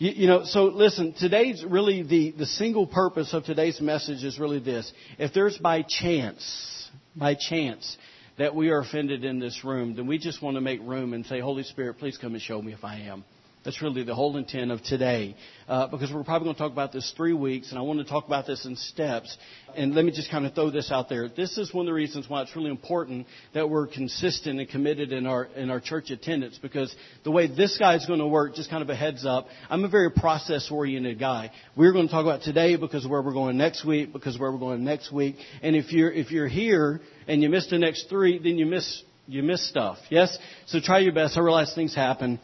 You, 0.00 0.12
you, 0.12 0.26
know, 0.28 0.44
so 0.44 0.64
listen, 0.64 1.12
today's 1.12 1.62
really 1.62 2.02
the, 2.02 2.30
the 2.30 2.46
single 2.46 2.86
purpose 2.86 3.34
of 3.34 3.44
today's 3.44 3.82
message 3.82 4.24
is 4.24 4.38
really 4.38 4.58
this. 4.58 4.90
If 5.18 5.34
there's 5.34 5.58
by 5.58 5.84
chance, 5.86 6.88
by 7.14 7.34
chance, 7.34 7.98
that 8.38 8.54
we 8.54 8.70
are 8.70 8.80
offended 8.80 9.24
in 9.26 9.40
this 9.40 9.62
room, 9.62 9.94
then 9.96 10.06
we 10.06 10.16
just 10.16 10.40
want 10.40 10.54
to 10.54 10.62
make 10.62 10.80
room 10.80 11.12
and 11.12 11.26
say, 11.26 11.40
Holy 11.40 11.64
Spirit, 11.64 11.98
please 11.98 12.16
come 12.16 12.32
and 12.32 12.40
show 12.40 12.62
me 12.62 12.72
if 12.72 12.82
I 12.82 13.00
am. 13.00 13.26
That's 13.62 13.82
really 13.82 14.04
the 14.04 14.14
whole 14.14 14.38
intent 14.38 14.70
of 14.70 14.82
today. 14.82 15.36
Uh, 15.68 15.86
because 15.86 16.10
we're 16.10 16.24
probably 16.24 16.46
going 16.46 16.56
to 16.56 16.58
talk 16.58 16.72
about 16.72 16.92
this 16.92 17.12
three 17.14 17.34
weeks, 17.34 17.70
and 17.70 17.78
I 17.78 17.82
want 17.82 17.98
to 17.98 18.06
talk 18.06 18.26
about 18.26 18.46
this 18.46 18.64
in 18.64 18.74
steps. 18.74 19.36
And 19.76 19.94
let 19.94 20.04
me 20.04 20.12
just 20.12 20.30
kind 20.30 20.46
of 20.46 20.54
throw 20.54 20.70
this 20.70 20.90
out 20.90 21.10
there. 21.10 21.28
This 21.28 21.58
is 21.58 21.72
one 21.72 21.84
of 21.84 21.86
the 21.86 21.92
reasons 21.92 22.28
why 22.28 22.40
it's 22.40 22.56
really 22.56 22.70
important 22.70 23.26
that 23.52 23.68
we're 23.68 23.86
consistent 23.86 24.60
and 24.60 24.68
committed 24.68 25.12
in 25.12 25.26
our 25.26 25.44
in 25.44 25.70
our 25.70 25.78
church 25.78 26.10
attendance. 26.10 26.58
Because 26.60 26.94
the 27.22 27.30
way 27.30 27.48
this 27.48 27.76
guy 27.78 27.96
is 27.96 28.06
going 28.06 28.18
to 28.18 28.26
work, 28.26 28.54
just 28.54 28.70
kind 28.70 28.82
of 28.82 28.88
a 28.88 28.96
heads 28.96 29.26
up, 29.26 29.46
I'm 29.68 29.84
a 29.84 29.88
very 29.88 30.10
process 30.10 30.70
oriented 30.70 31.18
guy. 31.18 31.50
We're 31.76 31.92
going 31.92 32.08
to 32.08 32.12
talk 32.12 32.24
about 32.24 32.40
today 32.40 32.76
because 32.76 33.06
where 33.06 33.20
we're 33.20 33.34
going 33.34 33.58
next 33.58 33.84
week, 33.84 34.12
because 34.12 34.38
where 34.38 34.50
we're 34.50 34.58
going 34.58 34.84
next 34.84 35.12
week. 35.12 35.36
And 35.62 35.76
if 35.76 35.92
you're 35.92 36.10
if 36.10 36.30
you're 36.30 36.48
here 36.48 37.02
and 37.28 37.42
you 37.42 37.50
miss 37.50 37.68
the 37.68 37.78
next 37.78 38.08
three, 38.08 38.38
then 38.38 38.56
you 38.56 38.64
miss 38.64 39.02
you 39.26 39.42
miss 39.42 39.68
stuff. 39.68 39.98
Yes. 40.08 40.36
So 40.66 40.80
try 40.80 41.00
your 41.00 41.12
best. 41.12 41.36
I 41.36 41.40
realize 41.40 41.74
things 41.74 41.94
happen. 41.94 42.40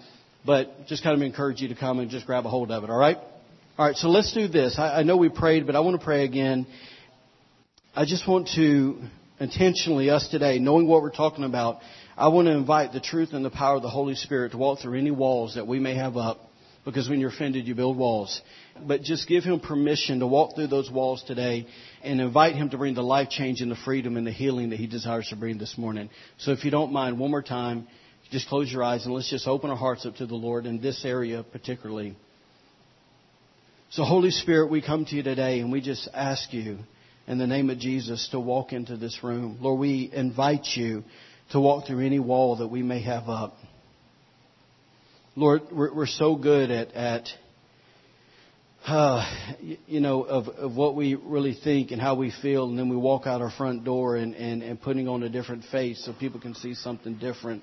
But 0.46 0.86
just 0.86 1.02
kind 1.02 1.16
of 1.16 1.22
encourage 1.22 1.60
you 1.60 1.68
to 1.68 1.74
come 1.74 1.98
and 1.98 2.10
just 2.10 2.26
grab 2.26 2.46
a 2.46 2.48
hold 2.48 2.70
of 2.70 2.84
it, 2.84 2.90
all 2.90 2.96
right? 2.96 3.16
All 3.78 3.86
right, 3.86 3.96
so 3.96 4.08
let's 4.08 4.32
do 4.32 4.48
this. 4.48 4.78
I, 4.78 5.00
I 5.00 5.02
know 5.02 5.16
we 5.16 5.28
prayed, 5.28 5.66
but 5.66 5.74
I 5.74 5.80
want 5.80 5.98
to 5.98 6.04
pray 6.04 6.24
again. 6.24 6.66
I 7.94 8.04
just 8.04 8.28
want 8.28 8.48
to 8.54 8.98
intentionally, 9.40 10.08
us 10.08 10.28
today, 10.28 10.58
knowing 10.58 10.86
what 10.86 11.02
we're 11.02 11.10
talking 11.10 11.44
about, 11.44 11.80
I 12.16 12.28
want 12.28 12.46
to 12.46 12.52
invite 12.52 12.92
the 12.92 13.00
truth 13.00 13.30
and 13.32 13.44
the 13.44 13.50
power 13.50 13.76
of 13.76 13.82
the 13.82 13.90
Holy 13.90 14.14
Spirit 14.14 14.52
to 14.52 14.58
walk 14.58 14.80
through 14.80 14.98
any 14.98 15.10
walls 15.10 15.56
that 15.56 15.66
we 15.66 15.78
may 15.78 15.94
have 15.96 16.16
up. 16.16 16.40
Because 16.84 17.08
when 17.08 17.18
you're 17.18 17.30
offended, 17.30 17.66
you 17.66 17.74
build 17.74 17.96
walls. 17.98 18.40
But 18.86 19.02
just 19.02 19.26
give 19.26 19.42
Him 19.42 19.58
permission 19.58 20.20
to 20.20 20.26
walk 20.26 20.54
through 20.54 20.68
those 20.68 20.88
walls 20.88 21.24
today 21.24 21.66
and 22.04 22.20
invite 22.20 22.54
Him 22.54 22.70
to 22.70 22.78
bring 22.78 22.94
the 22.94 23.02
life 23.02 23.28
change 23.28 23.60
and 23.60 23.70
the 23.70 23.76
freedom 23.76 24.16
and 24.16 24.24
the 24.24 24.30
healing 24.30 24.70
that 24.70 24.76
He 24.76 24.86
desires 24.86 25.26
to 25.30 25.36
bring 25.36 25.58
this 25.58 25.76
morning. 25.76 26.08
So 26.38 26.52
if 26.52 26.64
you 26.64 26.70
don't 26.70 26.92
mind, 26.92 27.18
one 27.18 27.32
more 27.32 27.42
time, 27.42 27.88
just 28.30 28.48
close 28.48 28.70
your 28.70 28.82
eyes 28.82 29.04
and 29.04 29.14
let's 29.14 29.30
just 29.30 29.46
open 29.46 29.70
our 29.70 29.76
hearts 29.76 30.04
up 30.04 30.16
to 30.16 30.26
the 30.26 30.34
Lord 30.34 30.66
in 30.66 30.80
this 30.80 31.04
area 31.04 31.44
particularly. 31.44 32.16
So, 33.90 34.02
Holy 34.02 34.30
Spirit, 34.30 34.70
we 34.70 34.82
come 34.82 35.04
to 35.04 35.14
you 35.14 35.22
today 35.22 35.60
and 35.60 35.70
we 35.70 35.80
just 35.80 36.08
ask 36.12 36.52
you 36.52 36.78
in 37.26 37.38
the 37.38 37.46
name 37.46 37.70
of 37.70 37.78
Jesus 37.78 38.28
to 38.32 38.40
walk 38.40 38.72
into 38.72 38.96
this 38.96 39.20
room. 39.22 39.58
Lord, 39.60 39.78
we 39.78 40.10
invite 40.12 40.66
you 40.74 41.04
to 41.52 41.60
walk 41.60 41.86
through 41.86 42.04
any 42.04 42.18
wall 42.18 42.56
that 42.56 42.68
we 42.68 42.82
may 42.82 43.02
have 43.02 43.28
up. 43.28 43.54
Lord, 45.36 45.62
we're, 45.70 45.94
we're 45.94 46.06
so 46.06 46.34
good 46.34 46.70
at, 46.70 46.92
at 46.94 47.28
uh, 48.86 49.24
you 49.86 50.00
know, 50.00 50.22
of, 50.22 50.48
of 50.48 50.74
what 50.74 50.94
we 50.94 51.14
really 51.14 51.56
think 51.62 51.90
and 51.90 52.00
how 52.00 52.14
we 52.14 52.32
feel, 52.42 52.68
and 52.68 52.78
then 52.78 52.88
we 52.88 52.96
walk 52.96 53.26
out 53.26 53.42
our 53.42 53.50
front 53.50 53.84
door 53.84 54.16
and, 54.16 54.34
and, 54.34 54.62
and 54.62 54.80
putting 54.80 55.08
on 55.08 55.22
a 55.22 55.28
different 55.28 55.64
face 55.70 56.04
so 56.04 56.12
people 56.12 56.40
can 56.40 56.54
see 56.54 56.74
something 56.74 57.18
different. 57.18 57.62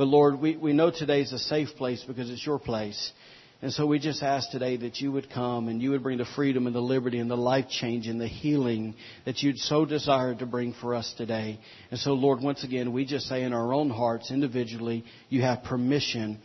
But 0.00 0.08
Lord, 0.08 0.40
we, 0.40 0.56
we 0.56 0.72
know 0.72 0.90
today 0.90 1.20
is 1.20 1.30
a 1.34 1.38
safe 1.38 1.76
place 1.76 2.02
because 2.02 2.30
it's 2.30 2.46
your 2.46 2.58
place. 2.58 3.12
And 3.60 3.70
so 3.70 3.84
we 3.84 3.98
just 3.98 4.22
ask 4.22 4.50
today 4.50 4.78
that 4.78 4.96
you 4.96 5.12
would 5.12 5.28
come 5.28 5.68
and 5.68 5.82
you 5.82 5.90
would 5.90 6.02
bring 6.02 6.16
the 6.16 6.24
freedom 6.24 6.66
and 6.66 6.74
the 6.74 6.80
liberty 6.80 7.18
and 7.18 7.30
the 7.30 7.36
life 7.36 7.68
change 7.68 8.06
and 8.06 8.18
the 8.18 8.26
healing 8.26 8.94
that 9.26 9.42
you'd 9.42 9.58
so 9.58 9.84
desire 9.84 10.34
to 10.34 10.46
bring 10.46 10.72
for 10.72 10.94
us 10.94 11.14
today. 11.18 11.60
And 11.90 12.00
so, 12.00 12.14
Lord, 12.14 12.40
once 12.40 12.64
again, 12.64 12.94
we 12.94 13.04
just 13.04 13.26
say 13.26 13.42
in 13.42 13.52
our 13.52 13.74
own 13.74 13.90
hearts, 13.90 14.30
individually, 14.30 15.04
you 15.28 15.42
have 15.42 15.64
permission 15.64 16.38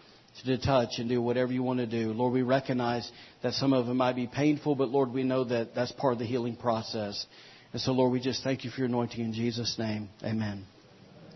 to 0.44 0.58
touch 0.58 0.96
and 0.98 1.08
do 1.08 1.22
whatever 1.22 1.54
you 1.54 1.64
want 1.64 1.80
to 1.80 1.88
do. 1.88 2.12
Lord, 2.12 2.34
we 2.34 2.42
recognize 2.42 3.10
that 3.42 3.54
some 3.54 3.72
of 3.72 3.88
it 3.88 3.94
might 3.94 4.18
be 4.18 4.28
painful, 4.28 4.76
but 4.76 4.90
Lord, 4.90 5.14
we 5.14 5.24
know 5.24 5.46
that 5.46 5.74
that's 5.74 5.94
part 5.94 6.12
of 6.12 6.20
the 6.20 6.26
healing 6.26 6.58
process. 6.58 7.26
And 7.72 7.82
so, 7.82 7.94
Lord, 7.94 8.12
we 8.12 8.20
just 8.20 8.44
thank 8.44 8.66
you 8.66 8.70
for 8.70 8.82
your 8.82 8.90
anointing 8.90 9.24
in 9.24 9.32
Jesus' 9.32 9.80
name. 9.80 10.10
Amen. 10.26 10.66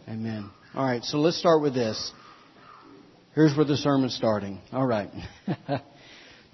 Amen. 0.05 0.49
All 0.79 0.85
right, 0.85 1.03
so 1.03 1.17
let's 1.17 1.37
start 1.37 1.61
with 1.61 1.73
this. 1.73 2.13
Here's 3.35 3.53
where 3.53 3.65
the 3.65 3.75
sermon's 3.75 4.15
starting. 4.15 4.61
All 4.71 4.85
right. 4.85 5.09
All 5.67 5.77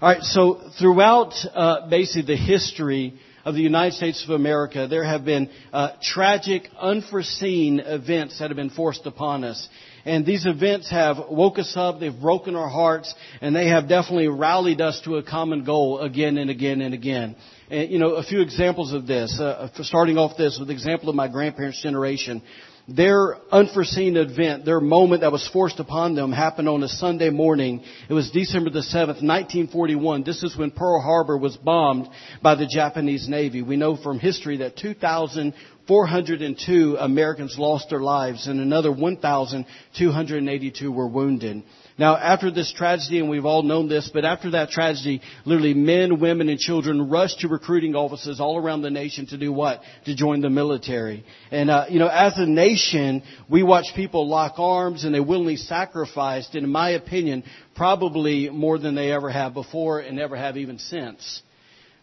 right, 0.01 0.23
so 0.23 0.71
throughout 0.79 1.35
uh, 1.53 1.87
basically 1.91 2.35
the 2.35 2.35
history 2.35 3.19
of 3.45 3.53
the 3.53 3.61
United 3.61 3.93
States 3.93 4.23
of 4.23 4.31
America, 4.31 4.87
there 4.89 5.03
have 5.03 5.25
been 5.25 5.51
uh, 5.71 5.91
tragic, 6.01 6.63
unforeseen 6.79 7.79
events 7.79 8.39
that 8.39 8.49
have 8.49 8.55
been 8.55 8.71
forced 8.71 9.05
upon 9.05 9.43
us. 9.43 9.69
And 10.05 10.25
these 10.25 10.47
events 10.47 10.89
have 10.89 11.17
woke 11.29 11.59
us 11.59 11.73
up, 11.75 11.99
they've 11.99 12.19
broken 12.19 12.55
our 12.55 12.69
hearts, 12.69 13.13
and 13.41 13.55
they 13.55 13.67
have 13.67 13.87
definitely 13.87 14.27
rallied 14.27 14.81
us 14.81 15.01
to 15.05 15.17
a 15.17 15.23
common 15.23 15.65
goal 15.65 15.99
again 15.99 16.39
and 16.39 16.49
again 16.49 16.81
and 16.81 16.95
again. 16.95 17.35
And, 17.69 17.91
you 17.91 17.99
know, 17.99 18.15
a 18.15 18.23
few 18.23 18.41
examples 18.41 18.91
of 18.91 19.05
this, 19.05 19.39
uh, 19.39 19.69
starting 19.83 20.17
off 20.17 20.35
this 20.35 20.57
with 20.57 20.69
the 20.69 20.73
example 20.73 21.09
of 21.09 21.15
my 21.15 21.27
grandparents' 21.27 21.83
generation. 21.83 22.41
Their 22.87 23.37
unforeseen 23.51 24.15
event, 24.15 24.63
their 24.63 24.79
moment 24.79 25.21
that 25.21 25.31
was 25.31 25.47
forced 25.47 25.79
upon 25.79 26.13
them 26.13 26.31
happened 26.31 26.69
on 26.69 26.83
a 26.83 26.87
Sunday 26.87 27.31
morning. 27.31 27.81
It 28.07 28.13
was 28.13 28.29
December 28.29 28.69
the 28.69 28.81
7th, 28.81 29.23
1941. 29.23 30.23
This 30.23 30.43
is 30.43 30.55
when 30.55 30.69
Pearl 30.69 31.01
Harbor 31.01 31.35
was 31.35 31.57
bombed 31.57 32.07
by 32.43 32.53
the 32.53 32.67
Japanese 32.67 33.27
Navy. 33.27 33.63
We 33.63 33.75
know 33.75 33.95
from 33.95 34.19
history 34.19 34.57
that 34.57 34.77
2,402 34.77 36.97
Americans 36.99 37.57
lost 37.57 37.89
their 37.89 38.01
lives 38.01 38.45
and 38.45 38.59
another 38.59 38.91
1,282 38.91 40.91
were 40.91 41.07
wounded. 41.07 41.63
Now, 41.97 42.17
after 42.17 42.51
this 42.51 42.73
tragedy, 42.73 43.19
and 43.19 43.29
we've 43.29 43.45
all 43.45 43.63
known 43.63 43.87
this, 43.87 44.11
but 44.13 44.25
after 44.25 44.51
that 44.51 44.69
tragedy, 44.69 45.21
literally 45.45 45.73
men, 45.73 46.19
women, 46.19 46.49
and 46.49 46.59
children 46.59 47.09
rushed 47.09 47.39
to 47.39 47.47
recruiting 47.47 47.95
offices 47.95 48.41
all 48.41 48.57
around 48.57 48.81
the 48.81 48.89
nation 48.89 49.27
to 49.27 49.37
do 49.37 49.53
what? 49.53 49.81
To 50.03 50.13
join 50.13 50.41
the 50.41 50.49
military. 50.49 51.23
And, 51.51 51.69
uh, 51.69 51.85
you 51.89 51.99
know, 51.99 52.09
as 52.09 52.37
a 52.37 52.45
nation, 52.45 53.23
we 53.49 53.63
watch 53.63 53.85
people 53.95 54.27
lock 54.27 54.55
arms 54.57 55.05
and 55.05 55.15
they 55.15 55.21
willingly 55.21 55.55
sacrificed, 55.55 56.55
and 56.55 56.65
in 56.65 56.69
my 56.69 56.89
opinion, 56.91 57.45
probably 57.77 58.49
more 58.49 58.77
than 58.77 58.95
they 58.95 59.13
ever 59.13 59.29
have 59.29 59.53
before 59.53 60.01
and 60.01 60.19
ever 60.19 60.35
have 60.35 60.57
even 60.57 60.79
since. 60.79 61.41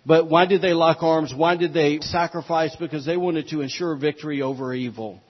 But 0.07 0.27
why 0.27 0.47
did 0.47 0.63
they 0.63 0.73
lock 0.73 1.03
arms? 1.03 1.35
Why 1.37 1.57
did 1.57 1.75
they 1.75 2.01
sacrifice? 2.01 2.75
Because 2.77 3.05
they 3.05 3.19
wanted 3.19 3.49
to 3.49 3.61
ensure 3.61 3.95
victory 3.97 4.41
over 4.41 4.73
evil. 4.73 5.21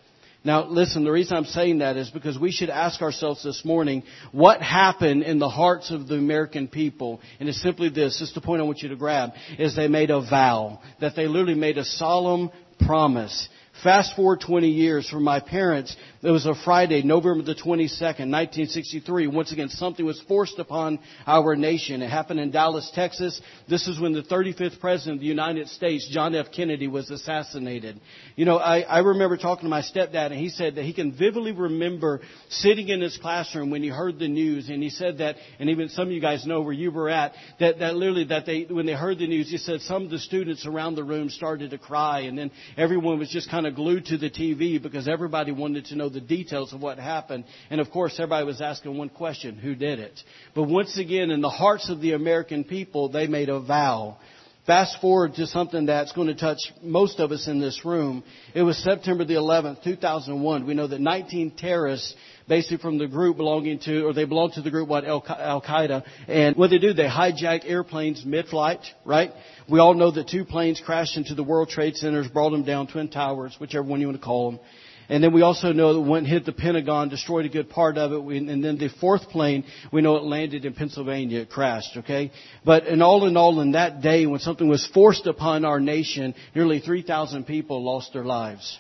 Now, 0.44 0.66
listen, 0.66 1.04
the 1.04 1.12
reason 1.12 1.36
I'm 1.36 1.44
saying 1.44 1.78
that 1.78 1.96
is 1.96 2.10
because 2.10 2.38
we 2.38 2.50
should 2.50 2.70
ask 2.70 3.00
ourselves 3.00 3.44
this 3.44 3.64
morning, 3.64 4.02
what 4.32 4.60
happened 4.60 5.22
in 5.22 5.38
the 5.38 5.48
hearts 5.48 5.92
of 5.92 6.08
the 6.08 6.16
American 6.16 6.66
people? 6.66 7.20
And 7.38 7.48
it's 7.48 7.62
simply 7.62 7.88
this, 7.88 8.18
this 8.18 8.28
is 8.28 8.34
the 8.34 8.40
point 8.40 8.60
I 8.60 8.64
want 8.64 8.82
you 8.82 8.88
to 8.88 8.96
grab, 8.96 9.30
is 9.58 9.76
they 9.76 9.88
made 9.88 10.10
a 10.10 10.20
vow, 10.20 10.80
that 11.00 11.14
they 11.14 11.28
literally 11.28 11.54
made 11.54 11.78
a 11.78 11.84
solemn 11.84 12.50
promise 12.80 13.48
Fast 13.82 14.14
forward 14.14 14.40
20 14.40 14.68
years 14.68 15.08
for 15.08 15.18
my 15.18 15.40
parents. 15.40 15.96
It 16.24 16.30
was 16.30 16.46
a 16.46 16.54
Friday, 16.54 17.02
November 17.02 17.42
the 17.42 17.56
22nd, 17.56 18.30
1963. 18.30 19.26
Once 19.26 19.50
again, 19.50 19.68
something 19.70 20.06
was 20.06 20.22
forced 20.28 20.60
upon 20.60 21.00
our 21.26 21.56
nation. 21.56 22.00
It 22.00 22.10
happened 22.10 22.38
in 22.38 22.52
Dallas, 22.52 22.88
Texas. 22.94 23.40
This 23.68 23.88
is 23.88 23.98
when 23.98 24.12
the 24.12 24.22
35th 24.22 24.78
President 24.78 25.16
of 25.16 25.20
the 25.20 25.26
United 25.26 25.68
States, 25.68 26.08
John 26.12 26.36
F. 26.36 26.46
Kennedy, 26.54 26.86
was 26.86 27.10
assassinated. 27.10 28.00
You 28.36 28.44
know, 28.44 28.58
I, 28.58 28.82
I 28.82 29.00
remember 29.00 29.36
talking 29.36 29.64
to 29.64 29.68
my 29.68 29.82
stepdad 29.82 30.26
and 30.26 30.36
he 30.36 30.50
said 30.50 30.76
that 30.76 30.84
he 30.84 30.92
can 30.92 31.10
vividly 31.10 31.50
remember 31.50 32.20
sitting 32.50 32.88
in 32.88 33.00
his 33.00 33.16
classroom 33.16 33.70
when 33.70 33.82
he 33.82 33.88
heard 33.88 34.20
the 34.20 34.28
news 34.28 34.68
and 34.68 34.80
he 34.80 34.90
said 34.90 35.18
that, 35.18 35.34
and 35.58 35.70
even 35.70 35.88
some 35.88 36.06
of 36.06 36.12
you 36.12 36.20
guys 36.20 36.46
know 36.46 36.62
where 36.62 36.72
you 36.72 36.92
were 36.92 37.08
at, 37.10 37.32
that, 37.58 37.80
that 37.80 37.96
literally 37.96 38.26
that 38.26 38.46
they, 38.46 38.62
when 38.70 38.86
they 38.86 38.92
heard 38.92 39.18
the 39.18 39.26
news, 39.26 39.50
he 39.50 39.58
said 39.58 39.80
some 39.80 40.04
of 40.04 40.10
the 40.10 40.20
students 40.20 40.66
around 40.66 40.94
the 40.94 41.02
room 41.02 41.30
started 41.30 41.72
to 41.72 41.78
cry 41.78 42.20
and 42.20 42.38
then 42.38 42.52
everyone 42.76 43.18
was 43.18 43.28
just 43.28 43.50
kind 43.50 43.66
of 43.66 43.74
glued 43.74 44.04
to 44.04 44.16
the 44.16 44.30
TV 44.30 44.80
because 44.80 45.08
everybody 45.08 45.50
wanted 45.50 45.86
to 45.86 45.96
know 45.96 46.11
the 46.12 46.20
details 46.20 46.72
of 46.72 46.80
what 46.80 46.98
happened. 46.98 47.44
And 47.70 47.80
of 47.80 47.90
course, 47.90 48.14
everybody 48.18 48.46
was 48.46 48.60
asking 48.60 48.96
one 48.96 49.08
question, 49.08 49.56
who 49.56 49.74
did 49.74 49.98
it? 49.98 50.18
But 50.54 50.64
once 50.64 50.98
again, 50.98 51.30
in 51.30 51.40
the 51.40 51.50
hearts 51.50 51.90
of 51.90 52.00
the 52.00 52.12
American 52.12 52.64
people, 52.64 53.08
they 53.08 53.26
made 53.26 53.48
a 53.48 53.60
vow. 53.60 54.18
Fast 54.64 55.00
forward 55.00 55.34
to 55.34 55.46
something 55.48 55.86
that's 55.86 56.12
going 56.12 56.28
to 56.28 56.36
touch 56.36 56.60
most 56.82 57.18
of 57.18 57.32
us 57.32 57.48
in 57.48 57.58
this 57.58 57.84
room. 57.84 58.22
It 58.54 58.62
was 58.62 58.78
September 58.78 59.24
the 59.24 59.34
11th, 59.34 59.82
2001. 59.82 60.66
We 60.66 60.74
know 60.74 60.86
that 60.86 61.00
19 61.00 61.56
terrorists 61.56 62.14
basically 62.46 62.76
from 62.76 62.96
the 62.96 63.08
group 63.08 63.38
belonging 63.38 63.80
to, 63.80 64.04
or 64.06 64.12
they 64.12 64.24
belong 64.24 64.52
to 64.52 64.62
the 64.62 64.70
group, 64.70 64.88
what, 64.88 65.04
Al 65.04 65.20
Qaeda. 65.20 66.04
And 66.28 66.54
what 66.54 66.70
they 66.70 66.78
do, 66.78 66.92
they 66.92 67.08
hijack 67.08 67.62
airplanes 67.64 68.24
mid-flight, 68.24 68.84
right? 69.04 69.32
We 69.68 69.80
all 69.80 69.94
know 69.94 70.12
that 70.12 70.28
two 70.28 70.44
planes 70.44 70.80
crashed 70.84 71.16
into 71.16 71.34
the 71.34 71.42
World 71.42 71.68
Trade 71.68 71.96
Centers, 71.96 72.28
brought 72.28 72.50
them 72.50 72.62
down, 72.62 72.86
Twin 72.86 73.08
Towers, 73.08 73.56
whichever 73.58 73.82
one 73.82 74.00
you 74.00 74.06
want 74.06 74.20
to 74.20 74.24
call 74.24 74.52
them. 74.52 74.60
And 75.08 75.22
then 75.22 75.32
we 75.32 75.42
also 75.42 75.72
know 75.72 75.94
that 75.94 76.00
one 76.00 76.24
hit 76.24 76.44
the 76.44 76.52
Pentagon, 76.52 77.08
destroyed 77.08 77.46
a 77.46 77.48
good 77.48 77.70
part 77.70 77.98
of 77.98 78.12
it. 78.12 78.20
And 78.20 78.64
then 78.64 78.78
the 78.78 78.88
fourth 79.00 79.28
plane, 79.28 79.64
we 79.92 80.02
know 80.02 80.16
it 80.16 80.24
landed 80.24 80.64
in 80.64 80.74
Pennsylvania. 80.74 81.40
It 81.40 81.50
crashed, 81.50 81.96
okay? 81.98 82.30
But 82.64 82.86
in 82.86 83.02
all 83.02 83.26
in 83.26 83.36
all, 83.36 83.60
in 83.60 83.72
that 83.72 84.00
day, 84.00 84.26
when 84.26 84.40
something 84.40 84.68
was 84.68 84.86
forced 84.94 85.26
upon 85.26 85.64
our 85.64 85.80
nation, 85.80 86.34
nearly 86.54 86.80
3,000 86.80 87.44
people 87.44 87.82
lost 87.82 88.12
their 88.12 88.24
lives. 88.24 88.78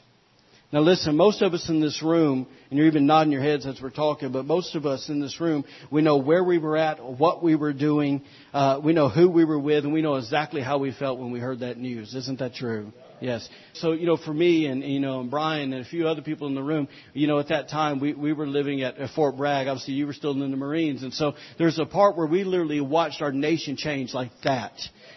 Now 0.72 0.80
listen, 0.80 1.18
most 1.18 1.42
of 1.42 1.52
us 1.52 1.68
in 1.68 1.80
this 1.80 2.02
room, 2.02 2.46
and 2.70 2.78
you're 2.78 2.86
even 2.86 3.04
nodding 3.04 3.30
your 3.30 3.42
heads 3.42 3.66
as 3.66 3.78
we're 3.82 3.90
talking, 3.90 4.32
but 4.32 4.46
most 4.46 4.74
of 4.74 4.86
us 4.86 5.10
in 5.10 5.20
this 5.20 5.38
room, 5.38 5.66
we 5.90 6.00
know 6.00 6.16
where 6.16 6.42
we 6.42 6.56
were 6.56 6.78
at, 6.78 6.98
what 7.04 7.42
we 7.42 7.56
were 7.56 7.74
doing, 7.74 8.22
uh, 8.54 8.80
we 8.82 8.94
know 8.94 9.10
who 9.10 9.28
we 9.28 9.44
were 9.44 9.58
with, 9.58 9.84
and 9.84 9.92
we 9.92 10.00
know 10.00 10.14
exactly 10.14 10.62
how 10.62 10.78
we 10.78 10.90
felt 10.90 11.18
when 11.18 11.30
we 11.30 11.40
heard 11.40 11.60
that 11.60 11.76
news. 11.76 12.14
Isn't 12.14 12.38
that 12.38 12.54
true? 12.54 12.90
Yes. 13.20 13.46
So, 13.74 13.92
you 13.92 14.06
know, 14.06 14.16
for 14.16 14.32
me 14.32 14.64
and, 14.64 14.82
you 14.82 14.98
know, 14.98 15.20
and 15.20 15.30
Brian 15.30 15.74
and 15.74 15.84
a 15.86 15.88
few 15.88 16.08
other 16.08 16.22
people 16.22 16.48
in 16.48 16.54
the 16.54 16.62
room, 16.62 16.88
you 17.12 17.26
know, 17.26 17.38
at 17.38 17.48
that 17.48 17.68
time 17.68 18.00
we, 18.00 18.14
we 18.14 18.32
were 18.32 18.46
living 18.46 18.82
at, 18.82 18.96
at 18.96 19.10
Fort 19.10 19.36
Bragg. 19.36 19.68
Obviously 19.68 19.94
you 19.94 20.06
were 20.06 20.14
still 20.14 20.32
in 20.42 20.50
the 20.50 20.56
Marines. 20.56 21.02
And 21.02 21.12
so 21.12 21.34
there's 21.58 21.78
a 21.78 21.84
part 21.84 22.16
where 22.16 22.26
we 22.26 22.44
literally 22.44 22.80
watched 22.80 23.20
our 23.20 23.30
nation 23.30 23.76
change 23.76 24.14
like 24.14 24.32
that 24.42 24.72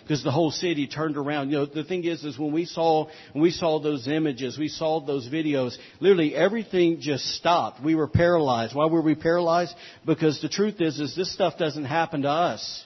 because 0.06 0.24
the 0.24 0.32
whole 0.32 0.52
city 0.52 0.86
turned 0.86 1.18
around. 1.18 1.50
You 1.50 1.58
know, 1.58 1.66
the 1.66 1.84
thing 1.84 2.04
is, 2.06 2.24
is 2.24 2.38
when 2.38 2.54
we 2.54 2.66
saw, 2.66 3.08
when 3.34 3.42
we 3.42 3.50
saw 3.50 3.80
those 3.80 4.08
images, 4.08 4.56
we 4.56 4.68
saw 4.68 5.00
those 5.04 5.28
videos, 5.28 5.76
literally 6.00 6.36
everything 6.36 7.00
just 7.02 7.26
stopped. 7.36 7.84
We 7.84 7.96
were 7.96 8.08
paralyzed. 8.08 8.76
Why 8.76 8.86
were 8.86 9.02
we 9.02 9.16
paralyzed? 9.16 9.74
Because 10.06 10.40
the 10.44 10.50
truth 10.50 10.76
is, 10.80 11.00
is 11.00 11.16
this 11.16 11.34
stuff 11.34 11.58
doesn't 11.58 11.86
happen 11.86 12.22
to 12.22 12.30
us. 12.30 12.86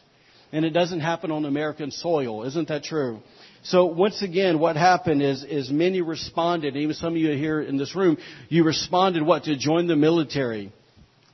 And 0.53 0.63
it 0.63 0.69
doesn't 0.69 1.01
happen 1.01 1.29
on 1.29 1.43
American 1.43 1.91
soil. 1.91 2.45
Isn't 2.45 2.69
that 2.69 2.83
true? 2.83 3.19
So 3.63 3.85
once 3.85 4.21
again, 4.21 4.57
what 4.57 4.77
happened 4.77 5.21
is, 5.21 5.43
is 5.43 5.69
many 5.69 6.01
responded, 6.01 6.77
even 6.77 6.95
some 6.95 7.13
of 7.13 7.17
you 7.17 7.33
here 7.33 7.61
in 7.61 7.77
this 7.77 7.95
room, 7.95 8.17
you 8.47 8.63
responded 8.63 9.23
what? 9.23 9.43
To 9.43 9.57
join 9.57 9.87
the 9.87 9.97
military. 9.97 10.71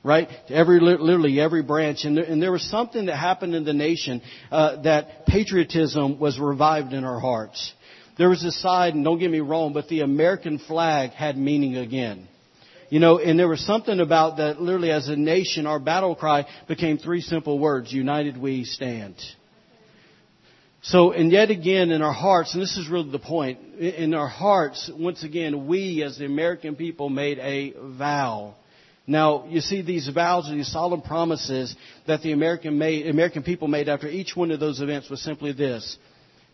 Right? 0.06 0.28
Every, 0.48 0.78
literally 0.78 1.40
every 1.40 1.64
branch. 1.64 2.04
And 2.04 2.16
there, 2.16 2.24
and 2.24 2.40
there 2.40 2.52
was 2.52 2.62
something 2.70 3.06
that 3.06 3.16
happened 3.16 3.56
in 3.56 3.64
the 3.64 3.72
nation, 3.72 4.22
uh, 4.52 4.82
that 4.82 5.26
patriotism 5.26 6.20
was 6.20 6.38
revived 6.38 6.92
in 6.92 7.02
our 7.02 7.18
hearts. 7.18 7.72
There 8.16 8.28
was 8.28 8.44
a 8.44 8.52
side, 8.52 8.94
and 8.94 9.04
don't 9.04 9.18
get 9.18 9.32
me 9.32 9.40
wrong, 9.40 9.72
but 9.72 9.88
the 9.88 10.02
American 10.02 10.60
flag 10.60 11.10
had 11.10 11.36
meaning 11.36 11.76
again. 11.76 12.28
You 12.88 13.00
know, 13.00 13.18
and 13.18 13.36
there 13.36 13.48
was 13.48 13.66
something 13.66 13.98
about 13.98 14.36
that 14.36 14.62
literally 14.62 14.92
as 14.92 15.08
a 15.08 15.16
nation, 15.16 15.66
our 15.66 15.80
battle 15.80 16.14
cry 16.14 16.46
became 16.68 16.98
three 16.98 17.20
simple 17.20 17.58
words, 17.58 17.92
united 17.92 18.36
we 18.36 18.62
stand. 18.62 19.16
So, 20.82 21.10
and 21.10 21.32
yet 21.32 21.50
again 21.50 21.90
in 21.90 22.00
our 22.00 22.12
hearts, 22.12 22.54
and 22.54 22.62
this 22.62 22.76
is 22.76 22.88
really 22.88 23.10
the 23.10 23.18
point, 23.18 23.58
in 23.80 24.14
our 24.14 24.28
hearts, 24.28 24.88
once 24.96 25.24
again, 25.24 25.66
we 25.66 26.04
as 26.04 26.16
the 26.16 26.26
American 26.26 26.76
people 26.76 27.08
made 27.08 27.40
a 27.40 27.74
vow. 27.98 28.54
Now, 29.06 29.44
you 29.48 29.60
see 29.60 29.82
these 29.82 30.08
vows 30.08 30.48
and 30.48 30.58
these 30.58 30.72
solemn 30.72 31.02
promises 31.02 31.74
that 32.06 32.22
the 32.22 32.32
American, 32.32 32.76
made, 32.76 33.06
American 33.06 33.42
people 33.42 33.68
made 33.68 33.88
after 33.88 34.08
each 34.08 34.34
one 34.34 34.50
of 34.50 34.58
those 34.58 34.80
events 34.80 35.08
was 35.08 35.22
simply 35.22 35.52
this. 35.52 35.96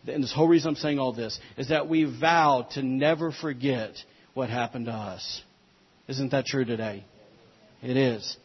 And 0.05 0.23
this 0.23 0.33
whole 0.33 0.47
reason 0.47 0.69
I'm 0.69 0.75
saying 0.75 0.99
all 0.99 1.13
this 1.13 1.39
is 1.57 1.69
that 1.69 1.89
we 1.89 2.03
vowed 2.03 2.71
to 2.71 2.83
never 2.83 3.31
forget 3.31 3.95
what 4.33 4.49
happened 4.49 4.85
to 4.85 4.91
us. 4.91 5.41
Isn't 6.07 6.31
that 6.31 6.45
true 6.45 6.65
today? 6.65 7.05
It 7.81 7.97
is. 7.97 8.37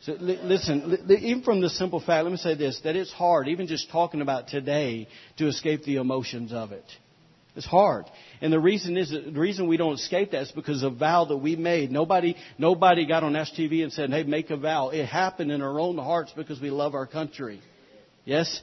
So 0.00 0.14
listen, 0.18 1.06
even 1.08 1.42
from 1.44 1.60
the 1.60 1.70
simple 1.70 2.00
fact, 2.00 2.24
let 2.24 2.32
me 2.32 2.38
say 2.38 2.54
this, 2.54 2.80
that 2.82 2.96
it's 2.96 3.12
hard, 3.12 3.46
even 3.46 3.68
just 3.68 3.90
talking 3.90 4.20
about 4.20 4.48
today, 4.48 5.06
to 5.36 5.46
escape 5.46 5.84
the 5.84 5.96
emotions 5.96 6.52
of 6.52 6.72
it. 6.72 6.84
It's 7.54 7.66
hard. 7.66 8.06
And 8.40 8.52
the 8.52 8.58
reason 8.58 8.96
is, 8.96 9.10
the 9.10 9.38
reason 9.38 9.68
we 9.68 9.76
don't 9.76 9.94
escape 9.94 10.30
that 10.30 10.42
is 10.42 10.52
because 10.52 10.82
of 10.82 10.94
a 10.94 10.96
vow 10.96 11.26
that 11.26 11.36
we 11.36 11.54
made. 11.54 11.90
Nobody, 11.90 12.34
nobody 12.56 13.06
got 13.06 13.24
on 13.24 13.34
STV 13.34 13.82
and 13.82 13.92
said, 13.92 14.10
hey, 14.10 14.22
make 14.22 14.50
a 14.50 14.56
vow. 14.56 14.88
It 14.88 15.04
happened 15.04 15.52
in 15.52 15.60
our 15.60 15.78
own 15.78 15.98
hearts 15.98 16.32
because 16.34 16.60
we 16.60 16.70
love 16.70 16.94
our 16.94 17.06
country. 17.06 17.60
Yes? 18.24 18.62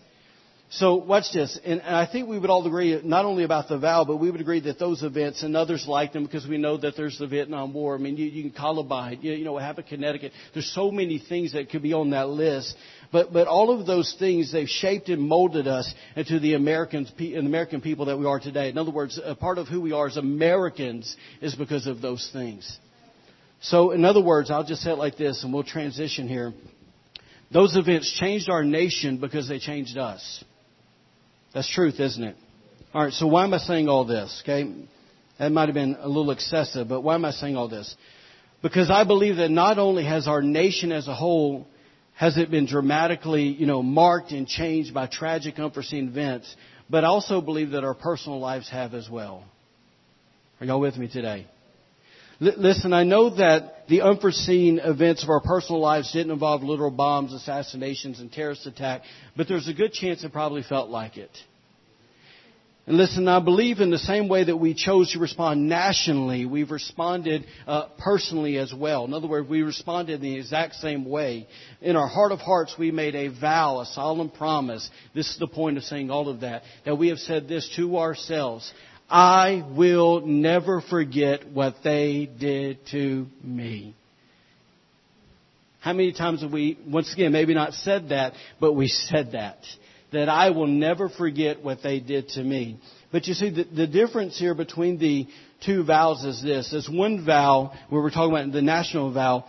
So 0.71 0.97
watch 0.97 1.31
this, 1.33 1.59
and, 1.65 1.81
and 1.81 1.95
I 1.95 2.05
think 2.05 2.29
we 2.29 2.37
would 2.37 2.51
all 2.51 2.65
agree 2.67 3.01
not 3.03 3.25
only 3.25 3.43
about 3.43 3.67
the 3.67 3.79
vow, 3.79 4.03
but 4.03 4.17
we 4.17 4.29
would 4.29 4.39
agree 4.39 4.59
that 4.59 4.77
those 4.77 5.01
events 5.01 5.41
and 5.41 5.57
others 5.57 5.87
like 5.87 6.13
them 6.13 6.25
because 6.25 6.45
we 6.45 6.59
know 6.59 6.77
that 6.77 6.95
there's 6.95 7.17
the 7.17 7.25
Vietnam 7.25 7.73
War. 7.73 7.95
I 7.95 7.97
mean, 7.97 8.17
you, 8.17 8.27
you 8.27 8.43
can 8.43 8.51
Columbine, 8.51 9.17
you, 9.23 9.33
you 9.33 9.45
know 9.45 9.53
what 9.53 9.63
happened 9.63 9.87
in 9.89 9.97
Connecticut. 9.97 10.31
There's 10.53 10.71
so 10.71 10.91
many 10.91 11.17
things 11.17 11.53
that 11.53 11.71
could 11.71 11.81
be 11.81 11.93
on 11.93 12.11
that 12.11 12.29
list, 12.29 12.75
but 13.11 13.33
but 13.33 13.47
all 13.47 13.71
of 13.71 13.87
those 13.87 14.15
things 14.19 14.51
they've 14.51 14.69
shaped 14.69 15.09
and 15.09 15.27
molded 15.27 15.67
us 15.67 15.91
into 16.15 16.39
the 16.39 16.53
Americans, 16.53 17.11
the 17.17 17.37
American 17.37 17.81
people 17.81 18.05
that 18.05 18.19
we 18.19 18.27
are 18.27 18.39
today. 18.39 18.69
In 18.69 18.77
other 18.77 18.91
words, 18.91 19.19
a 19.23 19.33
part 19.33 19.57
of 19.57 19.67
who 19.67 19.81
we 19.81 19.91
are 19.91 20.05
as 20.05 20.17
Americans 20.17 21.17
is 21.41 21.55
because 21.55 21.87
of 21.87 21.99
those 21.99 22.29
things. 22.31 22.77
So, 23.61 23.89
in 23.89 24.05
other 24.05 24.21
words, 24.21 24.51
I'll 24.51 24.63
just 24.63 24.83
say 24.83 24.91
it 24.91 24.99
like 24.99 25.17
this, 25.17 25.43
and 25.43 25.51
we'll 25.51 25.63
transition 25.63 26.27
here. 26.27 26.53
Those 27.51 27.75
events 27.75 28.11
changed 28.19 28.51
our 28.51 28.63
nation 28.63 29.17
because 29.17 29.49
they 29.49 29.57
changed 29.57 29.97
us. 29.97 30.43
That's 31.53 31.69
truth, 31.69 31.99
isn't 31.99 32.23
it? 32.23 32.35
All 32.93 33.03
right, 33.03 33.13
so 33.13 33.27
why 33.27 33.43
am 33.43 33.53
I 33.53 33.57
saying 33.59 33.87
all 33.87 34.05
this? 34.05 34.41
Okay, 34.43 34.71
that 35.37 35.51
might 35.51 35.67
have 35.67 35.75
been 35.75 35.97
a 35.99 36.07
little 36.07 36.31
excessive, 36.31 36.87
but 36.87 37.01
why 37.01 37.15
am 37.15 37.25
I 37.25 37.31
saying 37.31 37.55
all 37.55 37.67
this? 37.67 37.95
Because 38.61 38.91
I 38.91 39.03
believe 39.03 39.37
that 39.37 39.49
not 39.49 39.79
only 39.79 40.03
has 40.03 40.27
our 40.27 40.41
nation 40.41 40.91
as 40.91 41.07
a 41.07 41.13
whole 41.13 41.67
has 42.19 42.37
it 42.37 42.51
been 42.51 42.65
dramatically, 42.65 43.43
you 43.43 43.65
know, 43.65 43.81
marked 43.81 44.31
and 44.31 44.45
changed 44.45 44.93
by 44.93 45.07
tragic, 45.07 45.57
unforeseen 45.57 46.09
events, 46.09 46.53
but 46.89 47.05
I 47.05 47.07
also 47.07 47.39
believe 47.39 47.71
that 47.71 47.85
our 47.85 47.93
personal 47.93 48.41
lives 48.41 48.69
have 48.69 48.93
as 48.93 49.09
well. 49.09 49.45
Are 50.59 50.65
y'all 50.65 50.81
with 50.81 50.97
me 50.97 51.07
today? 51.07 51.47
L- 52.41 52.53
listen, 52.57 52.93
I 52.93 53.03
know 53.03 53.35
that 53.35 53.87
the 53.87 54.01
unforeseen 54.01 54.79
events 54.79 55.23
of 55.23 55.29
our 55.29 55.41
personal 55.41 55.81
lives 55.81 56.11
didn't 56.13 56.31
involve 56.31 56.63
literal 56.63 56.91
bombs, 56.91 57.33
assassinations, 57.33 58.19
and 58.19 58.31
terrorist 58.31 58.65
attack, 58.65 59.01
but 59.35 59.47
there's 59.47 59.67
a 59.67 59.73
good 59.73 59.93
chance 59.93 60.23
it 60.23 60.31
probably 60.31 60.63
felt 60.63 60.89
like 60.89 61.17
it. 61.17 61.31
And 62.89 62.97
listen, 62.97 63.27
I 63.27 63.39
believe 63.39 63.81
in 63.81 63.91
the 63.91 63.99
same 63.99 64.27
way 64.27 64.45
that 64.45 64.57
we 64.57 64.73
chose 64.73 65.11
to 65.13 65.19
respond 65.19 65.69
nationally, 65.69 66.47
we've 66.47 66.71
responded 66.71 67.45
uh, 67.67 67.87
personally 67.99 68.57
as 68.57 68.73
well. 68.73 69.05
In 69.05 69.13
other 69.13 69.27
words, 69.27 69.47
we 69.47 69.61
responded 69.61 70.15
in 70.15 70.21
the 70.21 70.35
exact 70.35 70.73
same 70.73 71.05
way. 71.05 71.47
In 71.81 71.95
our 71.95 72.07
heart 72.07 72.31
of 72.31 72.39
hearts, 72.39 72.73
we 72.79 72.89
made 72.89 73.13
a 73.13 73.27
vow, 73.27 73.81
a 73.81 73.85
solemn 73.85 74.31
promise. 74.31 74.89
This 75.13 75.29
is 75.29 75.37
the 75.37 75.45
point 75.45 75.77
of 75.77 75.83
saying 75.83 76.09
all 76.09 76.29
of 76.29 76.39
that. 76.39 76.63
That 76.83 76.95
we 76.95 77.09
have 77.09 77.19
said 77.19 77.47
this 77.47 77.71
to 77.75 77.99
ourselves. 77.99 78.73
I 79.09 79.65
will 79.75 80.21
never 80.21 80.81
forget 80.81 81.49
what 81.51 81.75
they 81.83 82.29
did 82.39 82.85
to 82.91 83.25
me. 83.43 83.95
How 85.79 85.93
many 85.93 86.11
times 86.11 86.41
have 86.41 86.51
we, 86.51 86.77
once 86.87 87.11
again, 87.13 87.31
maybe 87.31 87.53
not 87.53 87.73
said 87.73 88.09
that, 88.09 88.33
but 88.59 88.73
we 88.73 88.87
said 88.87 89.31
that. 89.31 89.57
That 90.11 90.27
I 90.27 90.49
will 90.49 90.67
never 90.67 91.09
forget 91.09 91.63
what 91.63 91.81
they 91.81 91.99
did 91.99 92.29
to 92.29 92.43
me. 92.43 92.79
But 93.11 93.27
you 93.27 93.33
see, 93.33 93.49
the, 93.49 93.63
the 93.63 93.87
difference 93.87 94.37
here 94.37 94.53
between 94.53 94.99
the 94.99 95.27
two 95.65 95.83
vows 95.83 96.23
is 96.23 96.43
this. 96.43 96.69
There's 96.71 96.89
one 96.89 97.25
vow, 97.25 97.71
where 97.89 98.01
we're 98.01 98.11
talking 98.11 98.35
about 98.35 98.51
the 98.51 98.61
national 98.61 99.11
vow, 99.13 99.45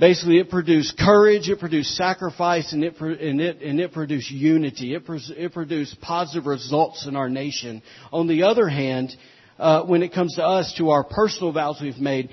Basically, 0.00 0.38
it 0.38 0.48
produced 0.48 0.96
courage, 0.96 1.48
it 1.48 1.58
produced 1.58 1.96
sacrifice, 1.96 2.72
and 2.72 2.84
it, 2.84 3.00
and 3.00 3.40
it, 3.40 3.60
and 3.62 3.80
it 3.80 3.92
produced 3.92 4.30
unity. 4.30 4.94
It, 4.94 5.02
it 5.08 5.52
produced 5.52 6.00
positive 6.00 6.46
results 6.46 7.06
in 7.06 7.16
our 7.16 7.28
nation. 7.28 7.82
On 8.12 8.28
the 8.28 8.44
other 8.44 8.68
hand, 8.68 9.10
uh, 9.58 9.82
when 9.84 10.04
it 10.04 10.14
comes 10.14 10.36
to 10.36 10.44
us, 10.44 10.72
to 10.78 10.90
our 10.90 11.02
personal 11.02 11.52
vows 11.52 11.80
we've 11.82 11.98
made, 11.98 12.30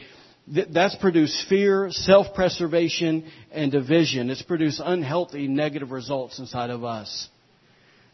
th- 0.53 0.67
that's 0.71 0.95
produced 0.97 1.49
fear, 1.49 1.87
self-preservation, 1.89 3.31
and 3.51 3.71
division. 3.71 4.29
It's 4.29 4.43
produced 4.43 4.79
unhealthy, 4.83 5.47
negative 5.47 5.89
results 5.89 6.37
inside 6.37 6.69
of 6.69 6.83
us. 6.83 7.29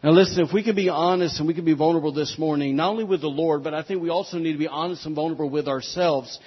Now 0.01 0.11
listen, 0.11 0.45
if 0.45 0.53
we 0.53 0.63
can 0.63 0.75
be 0.75 0.87
honest 0.87 1.39
and 1.39 1.47
we 1.47 1.53
can 1.53 1.65
be 1.65 1.75
vulnerable 1.75 2.13
this 2.13 2.37
morning, 2.39 2.77
not 2.77 2.91
only 2.91 3.03
with 3.03 3.19
the 3.19 3.27
Lord, 3.27 3.63
but 3.63 3.73
I 3.73 3.83
think 3.83 4.01
we 4.01 4.09
also 4.09 4.37
need 4.37 4.53
to 4.53 4.57
be 4.57 4.67
honest 4.67 5.05
and 5.05 5.13
vulnerable 5.13 5.49
with 5.49 5.67
ourselves 5.67 6.39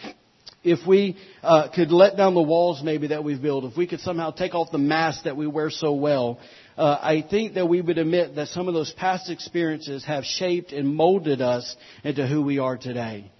if 0.64 0.86
we 0.86 1.16
uh, 1.42 1.68
could 1.74 1.92
let 1.92 2.16
down 2.16 2.34
the 2.34 2.42
walls 2.42 2.82
maybe 2.82 3.08
that 3.08 3.22
we've 3.22 3.40
built, 3.40 3.64
if 3.64 3.76
we 3.76 3.86
could 3.86 4.00
somehow 4.00 4.30
take 4.30 4.54
off 4.54 4.72
the 4.72 4.78
mask 4.78 5.24
that 5.24 5.36
we 5.36 5.46
wear 5.46 5.70
so 5.70 5.92
well, 5.92 6.40
uh, 6.76 6.98
I 7.00 7.24
think 7.28 7.54
that 7.54 7.68
we 7.68 7.80
would 7.80 7.98
admit 7.98 8.34
that 8.36 8.48
some 8.48 8.66
of 8.66 8.74
those 8.74 8.92
past 8.92 9.30
experiences 9.30 10.04
have 10.06 10.24
shaped 10.24 10.72
and 10.72 10.92
molded 10.92 11.40
us 11.40 11.76
into 12.02 12.26
who 12.26 12.42
we 12.42 12.58
are 12.58 12.76
today. 12.76 13.30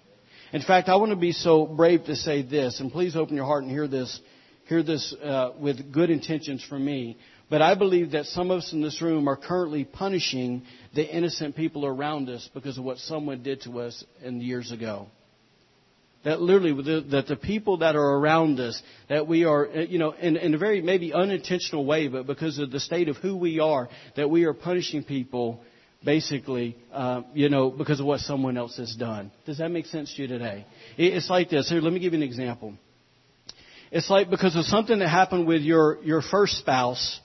In 0.52 0.62
fact, 0.62 0.88
I 0.88 0.96
want 0.96 1.10
to 1.10 1.16
be 1.16 1.32
so 1.32 1.66
brave 1.66 2.04
to 2.04 2.14
say 2.14 2.42
this, 2.42 2.78
and 2.78 2.92
please 2.92 3.16
open 3.16 3.34
your 3.34 3.46
heart 3.46 3.64
and 3.64 3.72
hear 3.72 3.88
this, 3.88 4.20
hear 4.66 4.82
this 4.82 5.12
uh, 5.14 5.52
with 5.58 5.92
good 5.92 6.10
intentions 6.10 6.62
from 6.62 6.84
me. 6.84 7.16
But 7.50 7.60
I 7.60 7.74
believe 7.74 8.12
that 8.12 8.26
some 8.26 8.50
of 8.50 8.58
us 8.58 8.72
in 8.72 8.80
this 8.80 9.02
room 9.02 9.28
are 9.28 9.37
currently 9.37 9.84
punishing 9.84 10.62
the 10.94 11.04
innocent 11.04 11.56
people 11.56 11.84
around 11.84 12.28
us 12.28 12.48
because 12.54 12.78
of 12.78 12.84
what 12.84 12.98
someone 12.98 13.42
did 13.42 13.62
to 13.62 13.80
us 13.80 14.04
in 14.22 14.40
years 14.40 14.70
ago. 14.70 15.08
That 16.24 16.40
literally, 16.40 17.02
that 17.10 17.26
the 17.28 17.37
people 17.37 17.78
that 17.78 17.96
are 17.96 18.16
around 18.18 18.58
us, 18.58 18.82
that 19.10 19.28
we 19.28 19.44
are, 19.44 19.68
uh, 19.68 19.80
you 19.80 19.98
know, 19.98 20.12
in, 20.12 20.37
in 20.37 20.54
a 20.54 20.58
very 20.58 20.80
maybe 20.80 21.12
unintentional 21.12 21.84
way, 21.84 22.08
but 22.08 22.26
because 22.26 22.58
of 22.58 22.70
the 22.70 22.80
state 22.80 23.08
of 23.08 23.16
who 23.18 23.37
we 23.37 23.60
are, 23.60 23.90
that 24.16 24.30
we 24.30 24.44
are 24.44 24.54
punishing 24.54 25.04
people 25.04 25.60
basically, 26.02 26.76
uh, 26.92 27.22
you 27.32 27.48
know, 27.48 27.70
because 27.70 28.00
of 28.00 28.06
what 28.06 28.20
someone 28.20 28.56
else 28.56 28.76
has 28.76 28.94
done. 28.94 29.30
Does 29.46 29.58
that 29.58 29.70
make 29.70 29.87
sense 29.87 30.14
to 30.14 30.22
you 30.22 30.28
today? 30.28 30.66
It's 30.96 31.30
like 31.30 31.50
this. 31.50 31.68
Here, 31.68 31.80
let 31.80 31.92
me 31.92 32.00
give 32.00 32.12
you 32.12 32.18
an 32.18 32.22
example. 32.22 32.74
It's 33.90 34.10
like 34.10 34.30
because 34.30 34.56
of 34.56 34.64
something 34.64 34.98
that 34.98 35.08
happened 35.08 35.46
with 35.46 35.62
your, 35.62 36.02
your 36.02 36.20
first 36.20 36.58
spouse, 36.58 37.20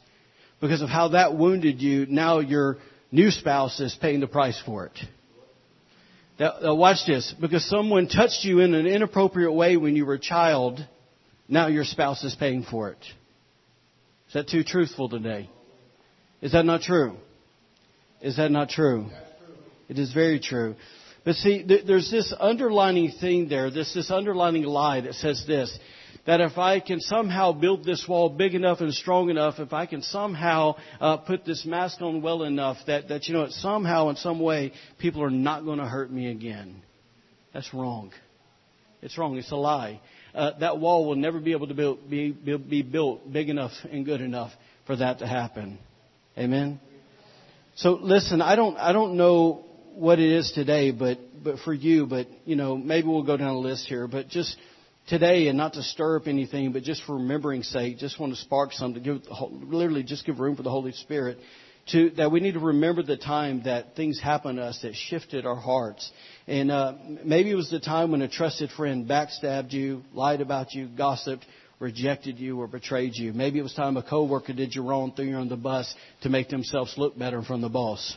because 0.61 0.81
of 0.81 0.89
how 0.89 1.09
that 1.09 1.37
wounded 1.37 1.81
you, 1.81 2.05
now 2.05 2.39
your 2.39 2.77
new 3.11 3.31
spouse 3.31 3.79
is 3.79 3.97
paying 3.99 4.19
the 4.19 4.27
price 4.27 4.61
for 4.65 4.85
it. 4.85 4.99
Now, 6.39 6.73
watch 6.73 7.05
this. 7.05 7.33
Because 7.39 7.67
someone 7.69 8.07
touched 8.07 8.45
you 8.45 8.61
in 8.61 8.73
an 8.73 8.87
inappropriate 8.87 9.53
way 9.53 9.75
when 9.75 9.95
you 9.95 10.05
were 10.05 10.13
a 10.13 10.19
child, 10.19 10.79
now 11.47 11.67
your 11.67 11.83
spouse 11.83 12.23
is 12.23 12.35
paying 12.35 12.63
for 12.63 12.89
it. 12.91 12.99
Is 14.27 14.33
that 14.33 14.47
too 14.47 14.63
truthful 14.63 15.09
today? 15.09 15.49
Is 16.41 16.53
that 16.53 16.65
not 16.65 16.81
true? 16.81 17.17
Is 18.21 18.37
that 18.37 18.51
not 18.51 18.69
true? 18.69 19.07
It 19.89 19.99
is 19.99 20.13
very 20.13 20.39
true. 20.39 20.75
But 21.25 21.35
see, 21.35 21.65
there's 21.85 22.09
this 22.09 22.33
underlining 22.39 23.11
thing 23.19 23.49
there, 23.49 23.69
this, 23.69 23.93
this 23.93 24.09
underlining 24.09 24.63
lie 24.63 25.01
that 25.01 25.15
says 25.15 25.43
this 25.45 25.77
that 26.25 26.41
if 26.41 26.57
I 26.57 26.79
can 26.79 26.99
somehow 26.99 27.51
build 27.51 27.83
this 27.83 28.05
wall 28.07 28.29
big 28.29 28.53
enough 28.53 28.81
and 28.81 28.93
strong 28.93 29.29
enough, 29.29 29.59
if 29.59 29.73
I 29.73 29.85
can 29.85 30.01
somehow 30.01 30.75
uh, 30.99 31.17
put 31.17 31.45
this 31.45 31.65
mask 31.65 32.01
on 32.01 32.21
well 32.21 32.43
enough, 32.43 32.77
that, 32.87 33.09
that, 33.09 33.27
you 33.27 33.33
know, 33.33 33.47
somehow 33.49 34.09
in 34.09 34.15
some 34.15 34.39
way 34.39 34.73
people 34.97 35.23
are 35.23 35.31
not 35.31 35.65
going 35.65 35.79
to 35.79 35.85
hurt 35.85 36.11
me 36.11 36.29
again. 36.29 36.81
That's 37.53 37.73
wrong. 37.73 38.11
It's 39.01 39.17
wrong. 39.17 39.37
It's 39.37 39.51
a 39.51 39.55
lie. 39.55 40.01
Uh, 40.35 40.51
that 40.59 40.79
wall 40.79 41.07
will 41.07 41.15
never 41.15 41.39
be 41.39 41.53
able 41.53 41.67
to 41.67 41.73
build, 41.73 42.09
be, 42.09 42.31
be 42.31 42.81
built 42.81 43.31
big 43.31 43.49
enough 43.49 43.71
and 43.91 44.05
good 44.05 44.21
enough 44.21 44.51
for 44.85 44.95
that 44.95 45.19
to 45.19 45.27
happen. 45.27 45.79
Amen. 46.37 46.79
So 47.75 47.93
listen, 47.93 48.41
I 48.41 48.55
don't, 48.55 48.77
I 48.77 48.91
don't 48.91 49.17
know 49.17 49.65
what 49.95 50.19
it 50.19 50.29
is 50.31 50.51
today, 50.51 50.91
but, 50.91 51.17
but 51.43 51.59
for 51.59 51.73
you, 51.73 52.05
but, 52.05 52.27
you 52.45 52.55
know, 52.55 52.77
maybe 52.77 53.07
we'll 53.07 53.23
go 53.23 53.37
down 53.37 53.49
a 53.49 53.59
list 53.59 53.87
here, 53.87 54.07
but 54.07 54.27
just 54.27 54.55
today, 55.09 55.47
and 55.47 55.57
not 55.57 55.73
to 55.73 55.83
stir 55.83 56.17
up 56.17 56.27
anything, 56.27 56.71
but 56.71 56.83
just 56.83 57.03
for 57.03 57.15
remembering's 57.15 57.67
sake, 57.67 57.97
just 57.97 58.19
want 58.19 58.33
to 58.33 58.39
spark 58.39 58.71
something, 58.71 59.01
give, 59.01 59.21
literally 59.51 60.03
just 60.03 60.25
give 60.25 60.39
room 60.39 60.55
for 60.55 60.63
the 60.63 60.69
Holy 60.69 60.93
Spirit. 60.93 61.39
To, 61.93 62.11
that 62.11 62.31
we 62.31 62.39
need 62.39 62.53
to 62.53 62.59
remember 62.59 63.01
the 63.01 63.17
time 63.17 63.63
that 63.65 63.95
things 63.95 64.19
happened 64.19 64.57
to 64.57 64.63
us 64.63 64.79
that 64.83 64.93
shifted 64.93 65.47
our 65.47 65.55
hearts. 65.55 66.11
And 66.45 66.69
uh, 66.69 66.93
maybe 67.25 67.49
it 67.49 67.55
was 67.55 67.71
the 67.71 67.79
time 67.79 68.11
when 68.11 68.21
a 68.21 68.27
trusted 68.27 68.69
friend 68.69 69.09
backstabbed 69.09 69.73
you, 69.73 70.03
lied 70.13 70.41
about 70.41 70.73
you, 70.75 70.87
gossiped, 70.87 71.47
rejected 71.79 72.37
you, 72.37 72.61
or 72.61 72.67
betrayed 72.67 73.15
you. 73.15 73.33
Maybe 73.33 73.57
it 73.57 73.63
was 73.63 73.73
time 73.73 73.97
a 73.97 74.03
coworker 74.03 74.53
did 74.53 74.75
you 74.75 74.83
wrong, 74.83 75.13
threw 75.15 75.25
you 75.25 75.35
on 75.35 75.49
the 75.49 75.57
bus 75.57 75.91
to 76.21 76.29
make 76.29 76.49
themselves 76.49 76.93
look 76.95 77.17
better 77.17 77.41
from 77.41 77.61
the 77.61 77.69
boss. 77.69 78.15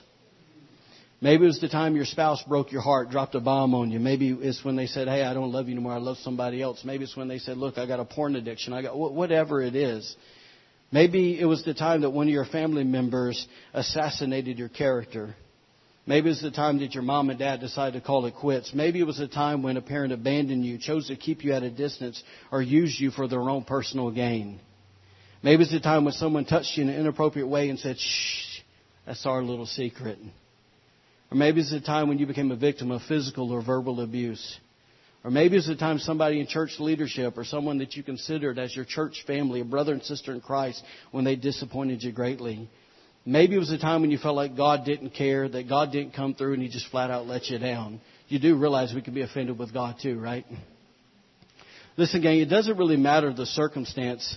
Maybe 1.23 1.45
it 1.45 1.47
was 1.47 1.61
the 1.61 1.69
time 1.69 1.95
your 1.95 2.05
spouse 2.05 2.43
broke 2.43 2.73
your 2.73 2.81
heart, 2.81 3.11
dropped 3.11 3.37
a 3.37 3.41
bomb 3.41 3.77
on 3.77 3.93
you. 3.93 4.01
Maybe 4.01 4.31
it's 4.31 4.65
when 4.65 4.75
they 4.75 4.87
said, 4.87 5.07
"Hey, 5.07 5.23
I 5.23 5.33
don't 5.35 5.53
love 5.53 5.69
you 5.69 5.75
anymore. 5.75 5.93
I 5.93 5.99
love 5.99 6.19
somebody 6.19 6.61
else." 6.61 6.83
Maybe 6.85 7.05
it's 7.05 7.17
when 7.17 7.29
they 7.29 7.39
said, 7.39 7.57
"Look, 7.57 7.79
I 7.79 7.87
got 7.87 8.01
a 8.01 8.05
porn 8.05 8.35
addiction. 8.35 8.73
I 8.73 8.83
got 8.83 8.99
whatever 8.99 9.63
it 9.63 9.77
is." 9.77 10.17
Maybe 10.91 11.39
it 11.39 11.45
was 11.45 11.63
the 11.63 11.75
time 11.75 12.01
that 12.01 12.11
one 12.11 12.27
of 12.27 12.33
your 12.33 12.45
family 12.45 12.83
members 12.83 13.47
assassinated 13.73 14.59
your 14.59 14.69
character. 14.69 15.37
Maybe 16.07 16.27
it 16.27 16.31
was 16.31 16.43
the 16.43 16.51
time 16.51 16.81
that 16.81 16.93
your 16.93 17.05
mom 17.05 17.31
and 17.31 17.39
dad 17.39 17.61
decided 17.61 18.01
to 18.01 18.05
call 18.05 18.27
it 18.27 18.35
quits. 18.35 18.75
Maybe 18.75 18.99
it 18.99 19.07
was 19.07 19.19
the 19.19 19.29
time 19.29 19.63
when 19.63 19.77
a 19.77 19.81
parent 19.81 20.13
abandoned 20.13 20.67
you, 20.67 20.77
chose 20.77 21.07
to 21.07 21.15
keep 21.15 21.45
you 21.45 21.53
at 21.53 21.63
a 21.63 21.71
distance, 21.71 22.21
or 22.51 22.61
used 22.61 22.99
you 22.99 23.13
for 23.13 23.29
their 23.29 23.49
own 23.49 23.63
personal 23.63 24.11
gain. 24.11 24.59
Maybe 25.41 25.63
it's 25.63 25.71
the 25.71 25.79
time 25.79 26.05
when 26.05 26.15
someone 26.15 26.45
touched 26.45 26.77
you 26.77 26.83
in 26.83 26.89
an 26.89 26.99
inappropriate 26.99 27.47
way 27.47 27.69
and 27.69 27.79
said, 27.79 27.97
shh, 27.99 28.61
that's 29.07 29.25
our 29.25 29.43
little 29.43 29.67
secret. 29.67 30.19
Or 31.33 31.35
maybe 31.35 31.63
it's 31.63 31.71
the 31.71 31.81
time 31.81 32.09
when 32.09 32.19
you 32.19 32.27
became 32.27 32.51
a 32.51 32.57
victim 32.57 32.91
of 32.91 33.01
physical 33.09 33.53
or 33.53 33.63
verbal 33.63 34.03
abuse. 34.03 34.59
Or 35.25 35.31
maybe 35.31 35.57
it's 35.57 35.67
the 35.67 35.77
time 35.77 35.99
somebody 35.99 36.39
in 36.41 36.47
church 36.47 36.73
leadership 36.79 37.39
or 37.39 37.45
someone 37.47 37.79
that 37.79 37.97
you 37.97 38.03
considered 38.03 38.59
as 38.59 38.77
your 38.77 38.85
church 38.85 39.25
family, 39.27 39.63
a 39.63 39.65
brother 39.65 39.95
and 39.95 40.03
sister 40.03 40.35
in 40.35 40.43
Christ, 40.43 40.85
when 41.11 41.25
they 41.25 41.37
disappointed 41.37 42.03
you 42.03 42.13
greatly. 42.13 42.69
Maybe 43.25 43.57
it 43.57 43.59
was 43.59 43.73
a 43.73 43.79
time 43.79 44.03
when 44.03 44.11
you 44.11 44.19
felt 44.19 44.37
like 44.37 44.59
God 44.59 44.85
didn't 44.85 45.15
care, 45.15 45.49
that 45.49 45.71
God 45.71 45.91
didn't 45.91 46.13
come 46.13 46.35
through 46.35 46.53
and 46.53 46.63
He 46.63 46.69
just 46.69 46.91
flat 46.91 47.11
out 47.11 47.27
let 47.27 47.47
you 47.47 47.59
down. 47.59 48.03
You 48.29 48.39
do 48.39 48.59
realize 48.59 48.93
we 48.93 49.01
can 49.01 49.15
be 49.15 49.23
offended 49.23 49.59
with 49.59 49.73
God 49.73 49.97
too, 50.03 50.21
right? 50.21 50.45
Listen, 51.97 52.21
gang, 52.21 52.41
it 52.41 52.51
doesn't 52.51 52.77
really 52.77 52.99
matter 52.99 53.33
the 53.33 53.47
circumstance. 53.47 54.37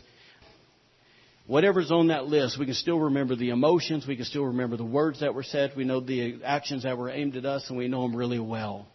Whatever's 1.48 1.92
on 1.92 2.08
that 2.08 2.26
list, 2.26 2.58
we 2.58 2.66
can 2.66 2.74
still 2.74 3.00
remember 3.00 3.36
the 3.36 3.52
emotions, 3.52 4.08
we 4.08 4.16
can 4.16 4.26
still 4.26 4.46
remember 4.46 4.78
the 4.78 4.84
words 4.84 5.20
that 5.20 5.36
were 5.36 5.44
said, 5.44 5.74
we 5.78 5.84
know 5.84 6.00
the 6.00 6.40
actions 6.44 6.84
that 6.84 6.98
were 6.98 7.10
aimed 7.10 7.36
at 7.36 7.46
us, 7.46 7.70
and 7.70 7.78
we 7.78 7.88
know 7.88 8.02
them 8.02 8.16
really 8.16 8.40
well. 8.40 8.88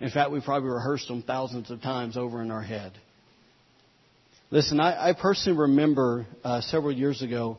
In 0.00 0.10
fact, 0.10 0.30
we 0.30 0.40
probably 0.40 0.70
rehearsed 0.70 1.08
them 1.08 1.22
thousands 1.22 1.70
of 1.70 1.82
times 1.82 2.16
over 2.16 2.42
in 2.42 2.52
our 2.52 2.62
head. 2.62 2.92
Listen, 4.52 4.78
I, 4.78 5.08
I 5.08 5.12
personally 5.14 5.58
remember 5.58 6.26
uh, 6.44 6.60
several 6.60 6.92
years 6.92 7.22
ago, 7.22 7.58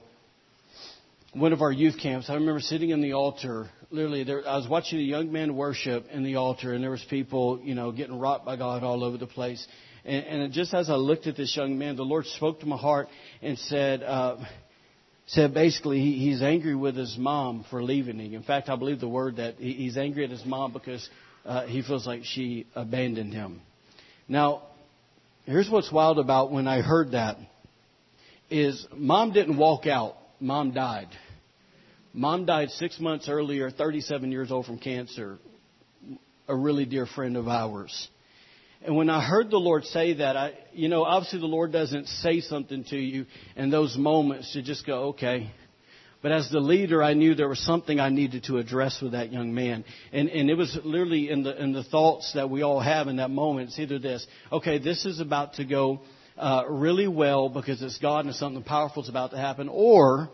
one 1.33 1.51
of 1.51 1.61
our 1.61 1.71
youth 1.71 1.97
camps. 2.01 2.29
I 2.29 2.35
remember 2.35 2.61
sitting 2.61 2.91
in 2.91 3.01
the 3.01 3.13
altar. 3.13 3.69
Literally, 3.91 4.23
there, 4.23 4.47
I 4.47 4.55
was 4.55 4.69
watching 4.69 4.99
a 4.99 5.01
young 5.01 5.29
man 5.33 5.57
worship 5.57 6.05
in 6.09 6.23
the 6.23 6.37
altar, 6.37 6.73
and 6.73 6.81
there 6.81 6.91
was 6.91 7.03
people, 7.09 7.59
you 7.61 7.75
know, 7.75 7.91
getting 7.91 8.17
rocked 8.17 8.45
by 8.45 8.55
God 8.55 8.83
all 8.83 9.03
over 9.03 9.17
the 9.17 9.27
place. 9.27 9.67
And, 10.05 10.41
and 10.43 10.53
just 10.53 10.73
as 10.73 10.89
I 10.89 10.95
looked 10.95 11.25
at 11.27 11.35
this 11.35 11.55
young 11.57 11.77
man, 11.77 11.95
the 11.95 12.03
Lord 12.03 12.25
spoke 12.27 12.59
to 12.59 12.65
my 12.65 12.77
heart 12.77 13.07
and 13.41 13.57
said, 13.57 14.03
uh, 14.03 14.37
said 15.25 15.53
basically 15.53 15.99
he, 15.99 16.19
he's 16.19 16.41
angry 16.41 16.75
with 16.75 16.95
his 16.95 17.17
mom 17.17 17.65
for 17.69 17.83
leaving 17.83 18.19
him. 18.19 18.33
In 18.33 18.43
fact, 18.43 18.69
I 18.69 18.75
believe 18.75 18.99
the 18.99 19.09
word 19.09 19.37
that 19.37 19.55
he, 19.55 19.73
he's 19.73 19.97
angry 19.97 20.23
at 20.23 20.29
his 20.29 20.45
mom 20.45 20.73
because 20.73 21.07
uh, 21.43 21.65
he 21.65 21.81
feels 21.81 22.05
like 22.05 22.21
she 22.23 22.67
abandoned 22.75 23.33
him. 23.33 23.61
Now, 24.27 24.63
here's 25.45 25.69
what's 25.69 25.91
wild 25.91 26.19
about 26.19 26.51
when 26.51 26.67
I 26.67 26.81
heard 26.81 27.11
that 27.11 27.37
is 28.49 28.85
mom 28.95 29.33
didn't 29.33 29.57
walk 29.57 29.87
out. 29.87 30.15
Mom 30.39 30.71
died. 30.71 31.07
Mom 32.13 32.45
died 32.45 32.69
six 32.69 32.99
months 32.99 33.27
earlier, 33.27 33.71
37 33.71 34.31
years 34.31 34.51
old 34.51 34.67
from 34.67 34.77
cancer. 34.77 35.39
A 36.47 36.55
really 36.55 36.85
dear 36.85 37.07
friend 37.07 37.37
of 37.37 37.47
ours. 37.47 38.09
And 38.85 38.95
when 38.95 39.09
I 39.09 39.19
heard 39.25 39.49
the 39.49 39.57
Lord 39.57 39.83
say 39.85 40.13
that, 40.13 40.37
I, 40.37 40.53
you 40.71 40.89
know, 40.89 41.03
obviously 41.03 41.39
the 41.39 41.47
Lord 41.47 41.71
doesn't 41.71 42.07
say 42.07 42.39
something 42.39 42.83
to 42.85 42.97
you 42.97 43.25
in 43.55 43.71
those 43.71 43.97
moments 43.97 44.53
to 44.53 44.61
just 44.61 44.85
go, 44.85 45.09
okay. 45.09 45.51
But 46.21 46.31
as 46.31 46.49
the 46.51 46.59
leader, 46.59 47.01
I 47.01 47.13
knew 47.13 47.33
there 47.33 47.49
was 47.49 47.63
something 47.63 47.99
I 47.99 48.09
needed 48.09 48.43
to 48.45 48.57
address 48.57 49.01
with 49.01 49.13
that 49.13 49.31
young 49.31 49.53
man. 49.53 49.85
And, 50.11 50.29
and 50.29 50.49
it 50.49 50.55
was 50.55 50.77
literally 50.83 51.29
in 51.29 51.43
the, 51.43 51.59
in 51.61 51.71
the 51.73 51.83
thoughts 51.83 52.33
that 52.33 52.49
we 52.49 52.61
all 52.61 52.79
have 52.79 53.07
in 53.07 53.17
that 53.17 53.31
moment. 53.31 53.69
It's 53.69 53.79
either 53.79 53.97
this, 53.97 54.25
okay, 54.51 54.77
this 54.77 55.05
is 55.05 55.19
about 55.19 55.55
to 55.55 55.65
go 55.65 56.01
uh, 56.37 56.63
really 56.69 57.07
well 57.07 57.49
because 57.49 57.81
it's 57.81 57.97
God 57.97 58.25
and 58.25 58.35
something 58.35 58.63
powerful 58.63 59.01
is 59.03 59.09
about 59.09 59.31
to 59.31 59.37
happen, 59.37 59.69
or 59.69 60.29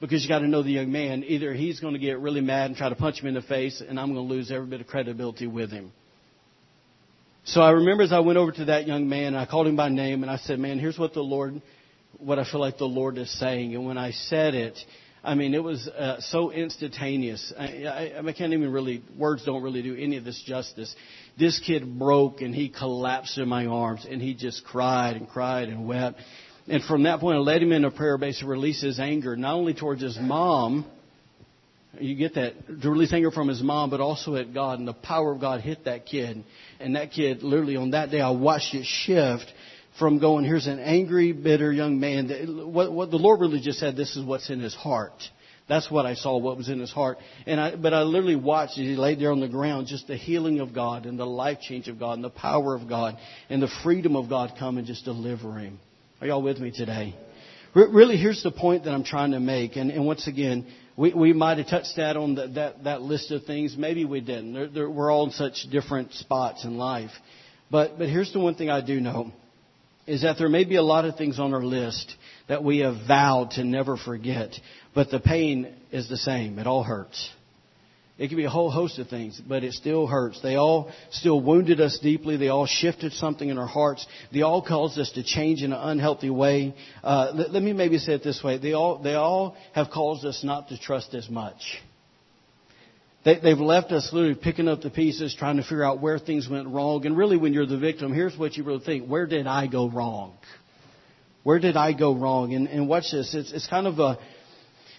because 0.00 0.22
you 0.22 0.28
got 0.28 0.40
to 0.40 0.48
know 0.48 0.62
the 0.62 0.70
young 0.70 0.92
man, 0.92 1.24
either 1.24 1.54
he's 1.54 1.80
going 1.80 1.94
to 1.94 2.00
get 2.00 2.20
really 2.20 2.40
mad 2.40 2.66
and 2.66 2.76
try 2.76 2.88
to 2.88 2.96
punch 2.96 3.22
me 3.22 3.30
in 3.30 3.34
the 3.34 3.42
face, 3.42 3.82
and 3.86 3.98
I'm 3.98 4.12
going 4.12 4.28
to 4.28 4.34
lose 4.34 4.50
every 4.50 4.66
bit 4.66 4.80
of 4.80 4.86
credibility 4.86 5.46
with 5.46 5.70
him. 5.70 5.92
So 7.48 7.60
I 7.60 7.70
remember 7.70 8.02
as 8.02 8.12
I 8.12 8.18
went 8.18 8.38
over 8.38 8.50
to 8.50 8.64
that 8.66 8.88
young 8.88 9.08
man, 9.08 9.28
and 9.28 9.38
I 9.38 9.46
called 9.46 9.68
him 9.68 9.76
by 9.76 9.88
name 9.88 10.24
and 10.24 10.30
I 10.30 10.36
said, 10.36 10.58
man, 10.58 10.80
here's 10.80 10.98
what 10.98 11.14
the 11.14 11.22
Lord, 11.22 11.62
what 12.18 12.40
I 12.40 12.44
feel 12.44 12.58
like 12.58 12.76
the 12.76 12.86
Lord 12.86 13.18
is 13.18 13.30
saying. 13.38 13.72
And 13.76 13.86
when 13.86 13.96
I 13.96 14.10
said 14.10 14.54
it, 14.54 14.76
I 15.22 15.36
mean, 15.36 15.54
it 15.54 15.62
was 15.62 15.86
uh, 15.86 16.20
so 16.20 16.50
instantaneous. 16.50 17.52
I, 17.56 17.84
I, 17.84 18.18
I 18.18 18.32
can't 18.32 18.52
even 18.52 18.72
really, 18.72 19.00
words 19.16 19.44
don't 19.44 19.62
really 19.62 19.80
do 19.80 19.94
any 19.94 20.16
of 20.16 20.24
this 20.24 20.42
justice. 20.44 20.92
This 21.38 21.60
kid 21.60 22.00
broke 22.00 22.40
and 22.40 22.52
he 22.52 22.68
collapsed 22.68 23.38
in 23.38 23.48
my 23.48 23.66
arms 23.66 24.04
and 24.10 24.20
he 24.20 24.34
just 24.34 24.64
cried 24.64 25.14
and 25.14 25.28
cried 25.28 25.68
and 25.68 25.86
wept. 25.86 26.20
And 26.66 26.82
from 26.82 27.04
that 27.04 27.20
point, 27.20 27.36
I 27.36 27.40
led 27.40 27.62
him 27.62 27.70
into 27.70 27.92
prayer, 27.92 28.18
basically 28.18 28.48
release 28.48 28.82
his 28.82 28.98
anger, 28.98 29.36
not 29.36 29.54
only 29.54 29.72
towards 29.72 30.02
his 30.02 30.18
mom, 30.20 30.84
you 32.00 32.14
get 32.14 32.34
that 32.34 32.54
to 32.82 32.90
release 32.90 33.12
anger 33.12 33.30
from 33.30 33.48
his 33.48 33.62
mom, 33.62 33.90
but 33.90 34.00
also 34.00 34.36
at 34.36 34.52
God. 34.52 34.78
And 34.78 34.86
the 34.86 34.92
power 34.92 35.32
of 35.32 35.40
God 35.40 35.60
hit 35.60 35.84
that 35.84 36.06
kid. 36.06 36.44
And 36.80 36.96
that 36.96 37.12
kid, 37.12 37.42
literally 37.42 37.76
on 37.76 37.90
that 37.90 38.10
day, 38.10 38.20
I 38.20 38.30
watched 38.30 38.74
it 38.74 38.84
shift 38.84 39.52
from 39.98 40.18
going, 40.18 40.44
here's 40.44 40.66
an 40.66 40.78
angry, 40.78 41.32
bitter 41.32 41.72
young 41.72 41.98
man. 41.98 42.28
What, 42.72 42.92
what 42.92 43.10
the 43.10 43.16
Lord 43.16 43.40
really 43.40 43.60
just 43.60 43.78
said, 43.78 43.96
this 43.96 44.16
is 44.16 44.24
what's 44.24 44.50
in 44.50 44.60
his 44.60 44.74
heart. 44.74 45.22
That's 45.68 45.90
what 45.90 46.06
I 46.06 46.14
saw, 46.14 46.36
what 46.36 46.56
was 46.56 46.68
in 46.68 46.78
his 46.78 46.92
heart. 46.92 47.18
And 47.44 47.60
I, 47.60 47.74
but 47.74 47.92
I 47.92 48.02
literally 48.02 48.36
watched 48.36 48.72
as 48.72 48.84
he 48.84 48.94
laid 48.94 49.18
there 49.18 49.32
on 49.32 49.40
the 49.40 49.48
ground, 49.48 49.88
just 49.88 50.06
the 50.06 50.16
healing 50.16 50.60
of 50.60 50.72
God 50.72 51.06
and 51.06 51.18
the 51.18 51.26
life 51.26 51.60
change 51.60 51.88
of 51.88 51.98
God 51.98 52.12
and 52.12 52.24
the 52.24 52.30
power 52.30 52.74
of 52.74 52.88
God 52.88 53.16
and 53.48 53.60
the 53.60 53.70
freedom 53.82 54.14
of 54.14 54.28
God 54.28 54.52
come 54.58 54.78
and 54.78 54.86
just 54.86 55.04
deliver 55.04 55.58
him. 55.58 55.80
Are 56.20 56.26
y'all 56.26 56.42
with 56.42 56.58
me 56.58 56.70
today? 56.70 57.16
Really, 57.76 58.16
here's 58.16 58.42
the 58.42 58.50
point 58.50 58.84
that 58.84 58.92
I'm 58.92 59.04
trying 59.04 59.32
to 59.32 59.40
make. 59.40 59.76
And, 59.76 59.90
and 59.90 60.06
once 60.06 60.26
again, 60.26 60.66
we, 60.96 61.12
we 61.12 61.34
might 61.34 61.58
have 61.58 61.68
touched 61.68 61.96
that 61.96 62.16
on 62.16 62.34
the, 62.34 62.48
that, 62.54 62.84
that 62.84 63.02
list 63.02 63.30
of 63.32 63.44
things. 63.44 63.76
Maybe 63.76 64.06
we 64.06 64.22
didn't. 64.22 64.54
They're, 64.54 64.68
they're, 64.68 64.90
we're 64.90 65.10
all 65.10 65.26
in 65.26 65.32
such 65.32 65.66
different 65.70 66.14
spots 66.14 66.64
in 66.64 66.78
life. 66.78 67.10
But, 67.70 67.98
but 67.98 68.08
here's 68.08 68.32
the 68.32 68.40
one 68.40 68.54
thing 68.54 68.70
I 68.70 68.80
do 68.80 68.98
know 68.98 69.30
is 70.06 70.22
that 70.22 70.38
there 70.38 70.48
may 70.48 70.64
be 70.64 70.76
a 70.76 70.82
lot 70.82 71.04
of 71.04 71.16
things 71.16 71.38
on 71.38 71.52
our 71.52 71.62
list 71.62 72.14
that 72.48 72.64
we 72.64 72.78
have 72.78 72.94
vowed 73.06 73.50
to 73.52 73.64
never 73.64 73.98
forget, 73.98 74.54
but 74.94 75.10
the 75.10 75.20
pain 75.20 75.74
is 75.90 76.08
the 76.08 76.16
same. 76.16 76.58
It 76.58 76.66
all 76.66 76.82
hurts. 76.82 77.28
It 78.18 78.28
can 78.28 78.38
be 78.38 78.44
a 78.44 78.50
whole 78.50 78.70
host 78.70 78.98
of 78.98 79.08
things, 79.08 79.38
but 79.46 79.62
it 79.62 79.74
still 79.74 80.06
hurts. 80.06 80.40
They 80.40 80.54
all 80.54 80.90
still 81.10 81.38
wounded 81.38 81.82
us 81.82 81.98
deeply. 81.98 82.38
They 82.38 82.48
all 82.48 82.64
shifted 82.64 83.12
something 83.12 83.46
in 83.46 83.58
our 83.58 83.66
hearts. 83.66 84.06
They 84.32 84.40
all 84.40 84.62
caused 84.62 84.98
us 84.98 85.10
to 85.12 85.22
change 85.22 85.62
in 85.62 85.72
an 85.72 85.78
unhealthy 85.78 86.30
way. 86.30 86.74
Uh, 87.04 87.32
let, 87.34 87.50
let, 87.50 87.62
me 87.62 87.74
maybe 87.74 87.98
say 87.98 88.14
it 88.14 88.24
this 88.24 88.42
way. 88.42 88.56
They 88.56 88.72
all, 88.72 89.02
they 89.02 89.14
all 89.14 89.54
have 89.74 89.88
caused 89.92 90.24
us 90.24 90.42
not 90.42 90.68
to 90.68 90.78
trust 90.78 91.14
as 91.14 91.28
much. 91.28 91.60
They, 93.22 93.38
they've 93.38 93.58
left 93.58 93.92
us 93.92 94.08
literally 94.12 94.34
picking 94.34 94.66
up 94.66 94.80
the 94.80 94.88
pieces, 94.88 95.36
trying 95.38 95.58
to 95.58 95.62
figure 95.62 95.84
out 95.84 96.00
where 96.00 96.18
things 96.18 96.48
went 96.48 96.68
wrong. 96.68 97.04
And 97.04 97.18
really, 97.18 97.36
when 97.36 97.52
you're 97.52 97.66
the 97.66 97.76
victim, 97.76 98.14
here's 98.14 98.36
what 98.38 98.56
you 98.56 98.64
really 98.64 98.82
think. 98.82 99.06
Where 99.06 99.26
did 99.26 99.46
I 99.46 99.66
go 99.66 99.90
wrong? 99.90 100.38
Where 101.42 101.58
did 101.58 101.76
I 101.76 101.92
go 101.92 102.14
wrong? 102.14 102.54
And, 102.54 102.66
and 102.66 102.88
watch 102.88 103.10
this. 103.12 103.34
It's, 103.34 103.52
it's 103.52 103.66
kind 103.66 103.86
of 103.86 103.98
a, 103.98 104.18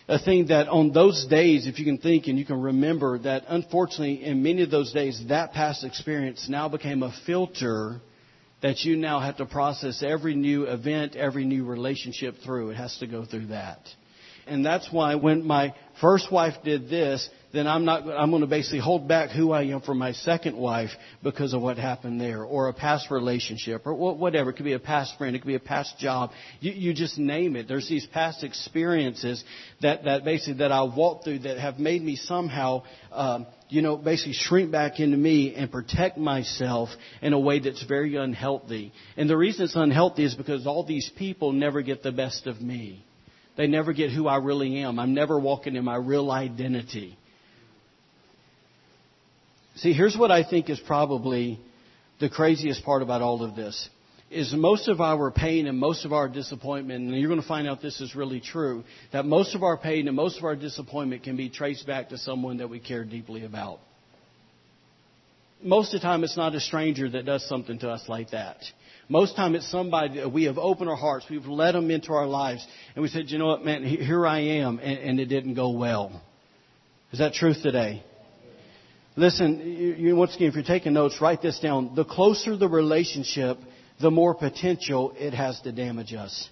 a 0.08 0.18
thing 0.18 0.48
that 0.48 0.70
on 0.70 0.94
those 0.94 1.26
days, 1.26 1.68
if 1.68 1.80
you 1.80 1.86
can 1.86 1.98
think 1.98 2.28
and 2.28 2.40
you 2.40 2.46
can 2.46 2.62
remember 2.62 3.20
that 3.20 3.44
unfortunately 3.48 4.24
in 4.24 4.42
many 4.42 4.64
of 4.64 4.72
those 4.72 4.94
days, 4.94 5.22
that 5.28 5.52
past 5.52 5.84
experience 5.84 6.48
now 6.48 6.70
became 6.70 7.04
a 7.04 7.14
filter 7.26 8.00
that 8.62 8.80
you 8.82 8.96
now 8.96 9.20
have 9.20 9.38
to 9.38 9.46
process 9.46 10.02
every 10.02 10.34
new 10.34 10.64
event, 10.64 11.16
every 11.16 11.46
new 11.46 11.66
relationship 11.66 12.36
through. 12.44 12.70
It 12.70 12.76
has 12.76 12.98
to 13.00 13.08
go 13.08 13.26
through 13.26 13.48
that. 13.48 13.80
And 14.48 14.66
that's 14.66 14.92
why 14.92 15.16
when 15.16 15.46
my 15.46 15.74
first 16.02 16.32
wife 16.32 16.56
did 16.64 16.90
this, 16.90 17.30
then 17.54 17.66
I'm 17.66 17.86
not, 17.86 18.04
I'm 18.08 18.30
going 18.30 18.42
to 18.42 18.48
basically 18.48 18.80
hold 18.80 19.08
back 19.08 19.30
who 19.30 19.52
I 19.52 19.64
am 19.64 19.82
for 19.82 19.96
my 19.96 20.12
second 20.12 20.58
wife 20.58 20.90
because 21.24 21.54
of 21.54 21.62
what 21.62 21.78
happened 21.78 22.20
there, 22.20 22.44
or 22.44 22.68
a 22.68 22.74
past 22.74 23.10
relationship, 23.10 23.88
or 23.88 23.94
whatever. 23.94 24.50
It 24.50 24.58
could 24.58 24.66
be 24.66 24.74
a 24.74 24.80
past 24.80 25.18
friend, 25.18 25.36
it 25.36 25.40
could 25.40 25.48
be 25.48 25.56
a 25.56 25.60
past 25.60 25.98
job. 25.98 26.32
You, 26.60 26.74
you 26.74 26.94
just 26.94 27.18
name 27.18 27.56
it. 27.56 27.68
There's 27.68 27.88
these 27.88 28.06
past 28.06 28.44
experiences 28.44 29.44
that, 29.82 30.04
that 30.04 30.26
basically 30.26 30.60
that 30.60 30.72
I 30.72 30.84
walked 30.84 31.24
through 31.24 31.40
that 31.40 31.58
have 31.58 31.80
made 31.80 32.02
me 32.04 32.16
somehow, 32.16 32.84
um, 33.12 33.48
you 33.70 33.82
know, 33.82 33.96
basically 33.98 34.34
shrink 34.34 34.72
back 34.72 35.00
into 35.00 35.18
me 35.18 35.56
and 35.56 35.72
protect 35.72 36.18
myself 36.18 36.90
in 37.22 37.34
a 37.34 37.40
way 37.40 37.60
that's 37.60 37.84
very 37.84 38.18
unhealthy. 38.18 38.92
And 39.16 39.30
the 39.30 39.38
reason 39.38 39.66
it's 39.66 39.76
unhealthy 39.76 40.26
is 40.26 40.36
because 40.36 40.68
all 40.68 40.86
these 40.86 41.10
people 41.18 41.54
never 41.54 41.82
get 41.82 42.04
the 42.04 42.12
best 42.12 42.46
of 42.46 42.62
me. 42.62 43.07
They 43.58 43.68
never 43.68 43.92
get 43.92 44.12
who 44.12 44.28
I 44.28 44.38
really 44.38 44.78
am. 44.78 45.00
I'm 45.00 45.14
never 45.14 45.40
walking 45.40 45.76
in 45.76 45.84
my 45.84 45.96
real 45.96 46.32
identity. 46.32 47.18
See, 49.78 49.94
here's 49.94 50.16
what 50.16 50.32
I 50.32 50.48
think 50.48 50.70
is 50.70 50.80
probably 50.80 51.60
the 52.20 52.30
craziest 52.30 52.84
part 52.84 53.02
about 53.02 53.22
all 53.22 53.44
of 53.44 53.56
this 53.56 53.90
is 54.30 54.54
most 54.54 54.90
of 54.90 55.00
our 55.00 55.32
pain 55.32 55.68
and 55.68 55.78
most 55.78 56.04
of 56.06 56.12
our 56.12 56.28
disappointment, 56.28 57.06
and 57.06 57.16
you're 57.18 57.30
going 57.30 57.42
to 57.42 57.48
find 57.48 57.68
out 57.68 57.82
this 57.82 58.02
is 58.02 58.14
really 58.14 58.42
true, 58.42 58.84
that 59.14 59.26
most 59.26 59.56
of 59.56 59.64
our 59.64 59.78
pain 59.78 60.08
and 60.08 60.16
most 60.16 60.38
of 60.38 60.44
our 60.44 60.56
disappointment 60.56 61.24
can 61.24 61.38
be 61.38 61.50
traced 61.50 61.88
back 61.88 62.10
to 62.10 62.18
someone 62.18 62.58
that 62.58 62.70
we 62.70 62.80
care 62.80 63.06
deeply 63.06 63.46
about. 63.46 63.80
Most 65.64 65.94
of 65.94 66.02
the 66.02 66.06
time, 66.06 66.24
it's 66.24 66.36
not 66.36 66.54
a 66.56 66.60
stranger 66.60 67.10
that 67.10 67.26
does 67.26 67.48
something 67.48 67.80
to 67.80 67.90
us 67.90 68.04
like 68.10 68.32
that. 68.32 68.58
Most 69.10 69.38
time, 69.38 69.56
it's 69.56 69.70
somebody 69.72 70.20
that 70.20 70.34
we 70.34 70.46
have 70.46 70.58
opened 70.58 70.90
our 70.90 70.98
hearts, 70.98 71.26
we've 71.30 71.46
let 71.46 71.72
them 71.72 71.90
into 71.92 72.12
our 72.12 72.26
lives, 72.26 72.66
and 72.94 73.02
we 73.02 73.08
said, 73.08 73.30
you 73.30 73.38
know 73.38 73.48
what, 73.48 73.64
man, 73.64 73.84
here 73.84 74.28
I 74.28 74.40
am, 74.40 74.80
and, 74.80 75.00
and 75.00 75.20
it 75.20 75.28
didn't 75.28 75.54
go 75.54 75.70
well. 75.70 76.22
Is 77.14 77.20
that 77.20 77.34
truth 77.34 77.62
today? 77.64 78.04
Listen, 79.16 79.60
you, 79.60 79.94
you, 79.94 80.16
once 80.16 80.36
again, 80.36 80.50
if 80.50 80.56
you're 80.56 80.64
taking 80.64 80.94
notes, 80.94 81.20
write 81.22 81.42
this 81.42 81.60
down. 81.60 81.96
The 81.96 82.04
closer 82.04 82.58
the 82.58 82.68
relationship, 82.68 83.58
the 84.02 84.12
more 84.12 84.36
potential 84.36 85.14
it 85.18 85.34
has 85.34 85.60
to 85.62 85.72
damage 85.72 86.14
us. 86.14 86.50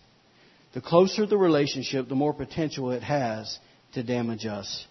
The 0.73 0.81
closer 0.81 1.25
the 1.25 1.37
relationship, 1.37 2.07
the 2.07 2.15
more 2.15 2.33
potential 2.33 2.91
it 2.91 3.03
has 3.03 3.59
to 3.93 4.03
damage 4.03 4.45
us. 4.45 4.85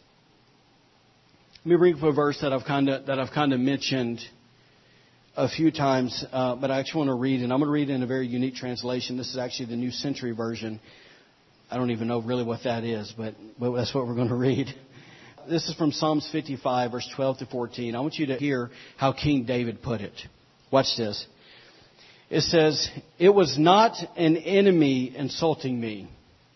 Let 1.65 1.73
me 1.73 1.77
bring 1.77 1.95
up 1.95 2.03
a 2.03 2.13
verse 2.13 2.39
that 2.43 2.53
I've 2.53 2.65
kind 2.65 2.91
of 2.91 3.07
that 3.07 3.19
I've 3.19 3.33
kind 3.33 3.53
of 3.53 3.59
mentioned 3.59 4.21
a 5.37 5.49
few 5.49 5.73
times, 5.73 6.25
uh, 6.33 6.55
but 6.55 6.71
I 6.71 6.79
actually 6.79 7.07
want 7.07 7.09
to 7.09 7.21
read, 7.21 7.43
and 7.43 7.53
I'm 7.53 7.59
going 7.59 7.69
to 7.69 7.73
read 7.73 7.91
in 7.91 8.03
a 8.03 8.07
very 8.07 8.27
unique 8.27 8.55
translation. 8.55 9.17
This 9.17 9.31
is 9.31 9.37
actually 9.37 9.67
the 9.67 9.77
New 9.77 9.91
Century 9.91 10.33
Version. 10.33 10.81
I 11.71 11.77
don't 11.77 11.91
even 11.91 12.07
know 12.07 12.23
really 12.23 12.45
what 12.45 12.63
that 12.65 12.85
is, 12.85 13.13
but, 13.17 13.35
but 13.59 13.73
that's 13.73 13.93
what 13.93 14.07
we're 14.07 14.15
going 14.15 14.29
to 14.29 14.37
read. 14.37 14.69
This 15.49 15.69
is 15.69 15.75
from 15.75 15.91
Psalms 15.91 16.29
55, 16.31 16.93
verse 16.93 17.09
12 17.17 17.39
to 17.39 17.47
14. 17.47 17.97
I 17.97 18.01
want 18.01 18.15
you 18.15 18.27
to 18.27 18.37
hear 18.37 18.71
how 18.97 19.13
King 19.13 19.45
David 19.45 19.83
put 19.83 20.01
it. 20.01 20.15
Watch 20.71 20.97
this. 20.97 21.27
It 22.31 22.43
says, 22.43 22.89
It 23.19 23.31
was 23.31 23.59
not 23.59 23.97
an 24.17 24.37
enemy 24.37 25.15
insulting 25.17 25.79
me. 25.79 26.09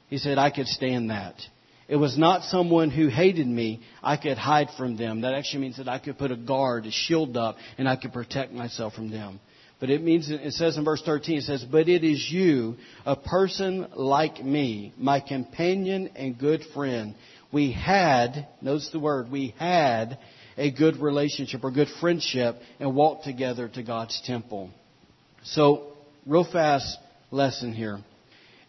He 0.09 0.19
said, 0.19 0.39
I 0.39 0.51
could 0.51 0.67
stand 0.67 1.11
that. 1.11 1.35
It 1.89 1.97
was 1.97 2.19
not 2.19 2.45
someone 2.45 2.91
who 2.91 3.09
hated 3.09 3.47
me. 3.47 3.81
I 4.03 4.19
could 4.19 4.37
hide 4.37 4.69
from 4.77 4.97
them. 4.97 5.23
That 5.23 5.35
actually 5.35 5.63
means 5.63 5.79
that 5.79 5.89
I 5.89 5.99
could 5.99 6.19
put 6.19 6.31
a 6.31 6.37
guard, 6.37 6.85
a 6.85 6.91
shield 6.91 7.37
up, 7.37 7.57
and 7.79 7.89
I 7.89 7.97
could 7.97 8.13
protect 8.13 8.53
myself 8.53 8.93
from 8.93 9.11
them. 9.11 9.41
But 9.81 9.91
it 9.91 10.03
means, 10.03 10.29
it 10.31 10.53
says 10.53 10.77
in 10.77 10.85
verse 10.85 11.03
13, 11.03 11.39
it 11.39 11.45
says, 11.45 11.65
But 11.65 11.89
it 11.89 12.05
is 12.05 12.29
you, 12.31 12.77
a 13.07 13.17
person 13.17 13.87
like 13.95 14.45
me, 14.45 14.93
my 14.99 15.21
companion 15.21 16.11
and 16.17 16.39
good 16.39 16.63
friend. 16.75 17.15
We 17.53 17.73
had, 17.73 18.49
notice 18.61 18.91
the 18.93 18.99
word, 18.99 19.31
we 19.31 19.55
had 19.59 20.19
a 20.59 20.71
good 20.71 20.97
relationship 20.97 21.65
or 21.65 21.71
good 21.71 21.89
friendship 22.01 22.57
and 22.81 22.95
walked 22.95 23.25
together 23.25 23.69
to 23.69 23.83
God's 23.83 24.21
temple. 24.27 24.71
So, 25.45 25.93
real 26.27 26.45
fast 26.45 26.99
lesson 27.31 27.73
here. 27.73 28.01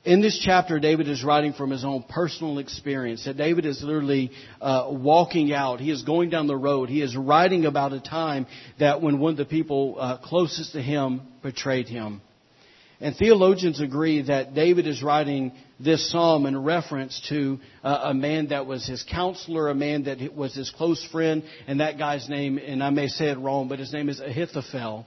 In 0.06 0.22
this 0.22 0.40
chapter, 0.40 0.80
David 0.80 1.10
is 1.10 1.26
writing 1.26 1.52
from 1.52 1.72
his 1.72 1.84
own 1.84 2.04
personal 2.04 2.60
experience. 2.60 3.26
That 3.26 3.36
David 3.36 3.66
is 3.66 3.84
literally 3.84 4.32
uh, 4.62 4.88
walking 4.92 5.52
out. 5.52 5.82
He 5.82 5.92
is 5.92 6.04
going 6.04 6.30
down 6.30 6.48
the 6.48 6.56
road. 6.56 6.88
He 6.88 7.02
is 7.02 7.18
writing 7.18 7.66
about 7.66 7.92
a 7.92 8.00
time 8.00 8.48
that 8.80 9.02
when 9.02 9.20
one 9.20 9.32
of 9.32 9.38
the 9.38 9.44
people 9.44 9.98
uh, 10.00 10.18
closest 10.18 10.72
to 10.72 10.82
him 10.82 11.22
betrayed 11.44 11.90
him. 11.90 12.22
And 13.02 13.16
theologians 13.16 13.82
agree 13.82 14.22
that 14.24 14.54
David 14.54 14.88
is 14.88 15.04
writing 15.04 15.52
this 15.82 16.10
psalm 16.12 16.46
in 16.46 16.64
reference 16.64 17.22
to 17.30 17.60
uh, 17.84 18.02
a 18.06 18.14
man 18.14 18.50
that 18.50 18.66
was 18.66 18.86
his 18.88 19.04
counselor, 19.04 19.70
a 19.70 19.76
man 19.76 20.04
that 20.04 20.34
was 20.34 20.56
his 20.56 20.70
close 20.70 21.06
friend, 21.10 21.44
and 21.68 21.82
that 21.82 21.98
guy's 21.98 22.28
name, 22.30 22.58
and 22.58 22.84
I 22.84 22.90
may 22.90 23.08
say 23.08 23.30
it 23.30 23.38
wrong, 23.38 23.68
but 23.68 23.80
his 23.80 23.94
name 23.94 24.10
is 24.10 24.20
Ahithophel. 24.20 25.06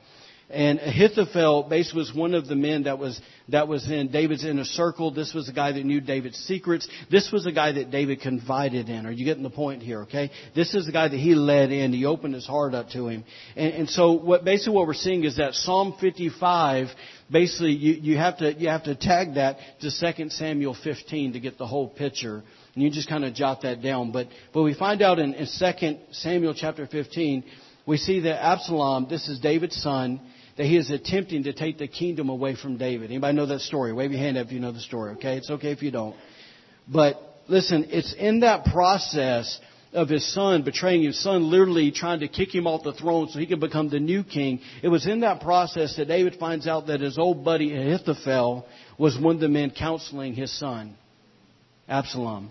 And 0.52 0.80
Ahithophel 0.80 1.62
basically 1.62 2.00
was 2.00 2.12
one 2.14 2.34
of 2.34 2.46
the 2.46 2.54
men 2.54 2.82
that 2.82 2.98
was, 2.98 3.18
that 3.48 3.68
was 3.68 3.90
in 3.90 4.12
David's 4.12 4.44
inner 4.44 4.64
circle. 4.64 5.10
This 5.10 5.32
was 5.32 5.46
the 5.46 5.52
guy 5.54 5.72
that 5.72 5.82
knew 5.82 5.98
David's 5.98 6.36
secrets. 6.36 6.86
This 7.10 7.30
was 7.32 7.44
the 7.44 7.52
guy 7.52 7.72
that 7.72 7.90
David 7.90 8.20
confided 8.20 8.90
in. 8.90 9.06
Are 9.06 9.10
you 9.10 9.24
getting 9.24 9.44
the 9.44 9.50
point 9.50 9.82
here, 9.82 10.02
okay? 10.02 10.30
This 10.54 10.74
is 10.74 10.84
the 10.84 10.92
guy 10.92 11.08
that 11.08 11.16
he 11.16 11.34
led 11.34 11.72
in. 11.72 11.94
He 11.94 12.04
opened 12.04 12.34
his 12.34 12.46
heart 12.46 12.74
up 12.74 12.90
to 12.90 13.08
him. 13.08 13.24
And, 13.56 13.72
and 13.72 13.88
so 13.88 14.12
what, 14.12 14.44
basically 14.44 14.74
what 14.74 14.86
we're 14.86 14.92
seeing 14.92 15.24
is 15.24 15.38
that 15.38 15.54
Psalm 15.54 15.96
55, 15.98 16.88
basically 17.30 17.72
you, 17.72 17.94
you 17.94 18.18
have 18.18 18.36
to, 18.38 18.52
you 18.52 18.68
have 18.68 18.84
to 18.84 18.94
tag 18.94 19.36
that 19.36 19.56
to 19.80 19.90
2 19.90 20.28
Samuel 20.28 20.76
15 20.84 21.32
to 21.32 21.40
get 21.40 21.56
the 21.56 21.66
whole 21.66 21.88
picture. 21.88 22.42
And 22.74 22.82
you 22.82 22.90
just 22.90 23.08
kind 23.08 23.24
of 23.24 23.32
jot 23.32 23.62
that 23.62 23.80
down. 23.80 24.12
But, 24.12 24.26
but 24.52 24.64
we 24.64 24.74
find 24.74 25.00
out 25.00 25.18
in, 25.18 25.32
in 25.32 25.46
2 25.46 25.98
Samuel 26.10 26.52
chapter 26.54 26.86
15, 26.86 27.42
we 27.86 27.96
see 27.96 28.20
that 28.20 28.44
Absalom, 28.44 29.08
this 29.08 29.28
is 29.28 29.40
David's 29.40 29.76
son, 29.82 30.20
that 30.56 30.66
he 30.66 30.76
is 30.76 30.90
attempting 30.90 31.44
to 31.44 31.52
take 31.52 31.78
the 31.78 31.88
kingdom 31.88 32.28
away 32.28 32.56
from 32.56 32.76
David. 32.76 33.10
Anybody 33.10 33.36
know 33.36 33.46
that 33.46 33.60
story? 33.60 33.92
Wave 33.92 34.12
your 34.12 34.20
hand 34.20 34.36
up 34.36 34.46
if 34.46 34.52
you 34.52 34.60
know 34.60 34.72
the 34.72 34.80
story, 34.80 35.12
okay? 35.12 35.36
It's 35.36 35.50
okay 35.50 35.70
if 35.72 35.82
you 35.82 35.90
don't. 35.90 36.16
But 36.86 37.20
listen, 37.48 37.86
it's 37.90 38.14
in 38.14 38.40
that 38.40 38.66
process 38.66 39.58
of 39.92 40.08
his 40.08 40.26
son 40.32 40.62
betraying 40.62 41.02
his 41.04 41.22
son, 41.22 41.50
literally 41.50 41.90
trying 41.90 42.20
to 42.20 42.28
kick 42.28 42.54
him 42.54 42.66
off 42.66 42.82
the 42.82 42.94
throne 42.94 43.28
so 43.28 43.38
he 43.38 43.46
could 43.46 43.60
become 43.60 43.90
the 43.90 44.00
new 44.00 44.24
king. 44.24 44.60
It 44.82 44.88
was 44.88 45.06
in 45.06 45.20
that 45.20 45.40
process 45.40 45.96
that 45.96 46.08
David 46.08 46.36
finds 46.40 46.66
out 46.66 46.86
that 46.86 47.00
his 47.00 47.18
old 47.18 47.44
buddy 47.44 47.74
Ahithophel 47.76 48.66
was 48.98 49.18
one 49.18 49.36
of 49.36 49.40
the 49.40 49.48
men 49.48 49.70
counseling 49.70 50.34
his 50.34 50.56
son, 50.58 50.96
Absalom. 51.88 52.50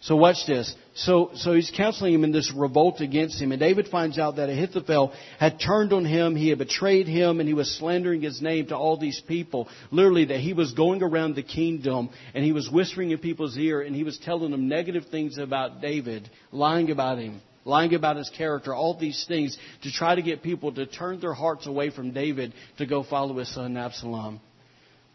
So 0.00 0.14
watch 0.14 0.46
this. 0.46 0.74
So, 0.94 1.30
so 1.34 1.54
he's 1.54 1.72
counseling 1.76 2.14
him 2.14 2.22
in 2.22 2.30
this 2.30 2.52
revolt 2.54 3.00
against 3.00 3.40
him. 3.40 3.50
And 3.50 3.58
David 3.58 3.88
finds 3.88 4.16
out 4.16 4.36
that 4.36 4.48
Ahithophel 4.48 5.12
had 5.40 5.58
turned 5.58 5.92
on 5.92 6.04
him, 6.04 6.36
he 6.36 6.50
had 6.50 6.58
betrayed 6.58 7.08
him, 7.08 7.40
and 7.40 7.48
he 7.48 7.54
was 7.54 7.76
slandering 7.78 8.22
his 8.22 8.40
name 8.40 8.66
to 8.68 8.76
all 8.76 8.96
these 8.96 9.20
people. 9.26 9.68
Literally, 9.90 10.26
that 10.26 10.38
he 10.38 10.52
was 10.52 10.72
going 10.72 11.02
around 11.02 11.34
the 11.34 11.42
kingdom 11.42 12.10
and 12.32 12.44
he 12.44 12.52
was 12.52 12.70
whispering 12.70 13.10
in 13.10 13.18
people's 13.18 13.56
ear 13.56 13.80
and 13.80 13.94
he 13.94 14.04
was 14.04 14.18
telling 14.18 14.52
them 14.52 14.68
negative 14.68 15.06
things 15.10 15.36
about 15.36 15.80
David, 15.80 16.30
lying 16.52 16.92
about 16.92 17.18
him, 17.18 17.40
lying 17.64 17.94
about 17.94 18.16
his 18.16 18.30
character, 18.30 18.72
all 18.72 18.96
these 18.96 19.24
things 19.26 19.58
to 19.82 19.90
try 19.90 20.14
to 20.14 20.22
get 20.22 20.44
people 20.44 20.72
to 20.72 20.86
turn 20.86 21.20
their 21.20 21.34
hearts 21.34 21.66
away 21.66 21.90
from 21.90 22.12
David 22.12 22.54
to 22.78 22.86
go 22.86 23.02
follow 23.02 23.38
his 23.38 23.52
son 23.52 23.76
Absalom. 23.76 24.40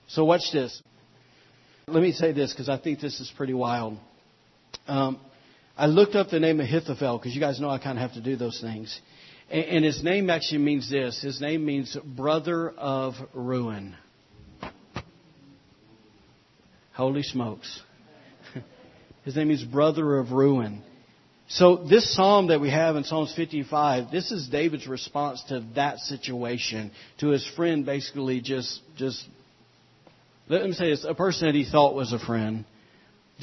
So 0.10 0.26
watch 0.26 0.52
this. 0.52 0.82
Let 1.88 2.04
me 2.04 2.12
say 2.12 2.34
this 2.34 2.52
because 2.52 2.68
I 2.68 2.78
think 2.78 3.00
this 3.00 3.22
is 3.22 3.32
pretty 3.38 3.54
wild. 3.54 3.98
Um, 4.88 5.20
I 5.78 5.88
looked 5.88 6.16
up 6.16 6.30
the 6.30 6.40
name 6.40 6.60
Ahithophel 6.60 7.18
because 7.18 7.34
you 7.34 7.40
guys 7.40 7.60
know 7.60 7.70
I 7.70 7.80
kind 7.80 7.98
of 7.98 8.02
have 8.02 8.14
to 8.14 8.22
do 8.22 8.36
those 8.36 8.60
things. 8.62 9.00
And, 9.50 9.66
and 9.66 9.86
his 9.86 10.04
name 10.04 10.30
actually 10.30 10.60
means 10.60 10.90
this. 10.90 11.22
His 11.22 11.42
name 11.42 11.66
means 11.66 11.96
brother 12.04 12.70
of 12.70 13.16
ruin. 13.34 13.96
Holy 16.94 17.24
smokes. 17.24 17.82
His 19.26 19.36
name 19.36 19.50
is 19.50 19.64
brother 19.64 20.20
of 20.20 20.32
ruin. 20.32 20.84
So 21.48 21.78
this 21.78 22.16
psalm 22.16 22.48
that 22.48 22.62
we 22.62 22.70
have 22.70 22.96
in 22.96 23.04
Psalms 23.04 23.34
55, 23.36 24.12
this 24.12 24.32
is 24.32 24.48
David's 24.48 24.88
response 24.88 25.44
to 25.50 25.66
that 25.76 26.00
situation, 26.00 26.92
to 27.20 27.28
his 27.28 27.46
friend 27.56 27.86
basically 27.86 28.42
just, 28.42 28.80
just, 28.96 29.26
let 30.48 30.64
me 30.64 30.72
say 30.74 30.90
this, 30.90 31.04
a 31.08 31.14
person 31.14 31.48
that 31.48 31.56
he 31.56 31.66
thought 31.66 31.96
was 31.96 32.14
a 32.14 32.20
friend 32.20 32.66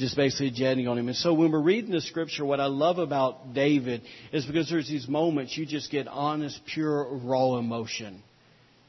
just 0.01 0.15
basically 0.15 0.49
jetting 0.49 0.87
on 0.87 0.97
him. 0.97 1.07
And 1.07 1.15
so 1.15 1.33
when 1.33 1.51
we're 1.51 1.61
reading 1.61 1.91
the 1.91 2.01
scripture, 2.01 2.43
what 2.43 2.59
I 2.59 2.65
love 2.65 2.97
about 2.97 3.53
David 3.53 4.01
is 4.33 4.45
because 4.45 4.67
there's 4.67 4.89
these 4.89 5.07
moments 5.07 5.55
you 5.55 5.65
just 5.65 5.91
get 5.91 6.07
honest, 6.07 6.59
pure, 6.65 7.07
raw 7.23 7.57
emotion. 7.57 8.23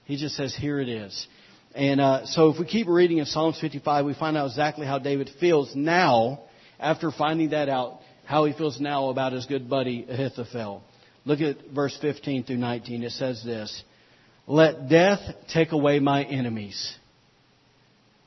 He 0.06 0.16
just 0.16 0.34
says, 0.34 0.56
here 0.56 0.80
it 0.80 0.88
is. 0.88 1.26
And 1.74 2.00
uh, 2.00 2.26
so 2.26 2.48
if 2.48 2.58
we 2.58 2.64
keep 2.64 2.88
reading 2.88 3.18
in 3.18 3.26
Psalms 3.26 3.60
55, 3.60 4.06
we 4.06 4.14
find 4.14 4.38
out 4.38 4.46
exactly 4.46 4.86
how 4.86 4.98
David 4.98 5.30
feels 5.38 5.76
now, 5.76 6.40
after 6.80 7.10
finding 7.10 7.50
that 7.50 7.68
out, 7.68 8.00
how 8.24 8.46
he 8.46 8.54
feels 8.54 8.80
now 8.80 9.10
about 9.10 9.32
his 9.32 9.44
good 9.44 9.68
buddy 9.68 10.06
Ahithophel. 10.08 10.82
Look 11.26 11.40
at 11.40 11.58
verse 11.74 11.96
15 12.00 12.44
through 12.44 12.56
19. 12.56 13.02
It 13.02 13.12
says 13.12 13.44
this, 13.44 13.82
Let 14.46 14.88
death 14.88 15.20
take 15.52 15.72
away 15.72 16.00
my 16.00 16.24
enemies. 16.24 16.96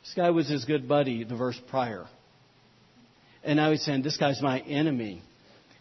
This 0.03 0.13
guy 0.13 0.29
was 0.29 0.47
his 0.47 0.65
good 0.65 0.87
buddy 0.87 1.23
the 1.23 1.35
verse 1.35 1.59
prior. 1.67 2.05
And 3.45 3.57
now 3.57 3.71
he's 3.71 3.83
saying, 3.85 4.01
This 4.01 4.17
guy's 4.17 4.41
my 4.41 4.59
enemy. 4.59 5.21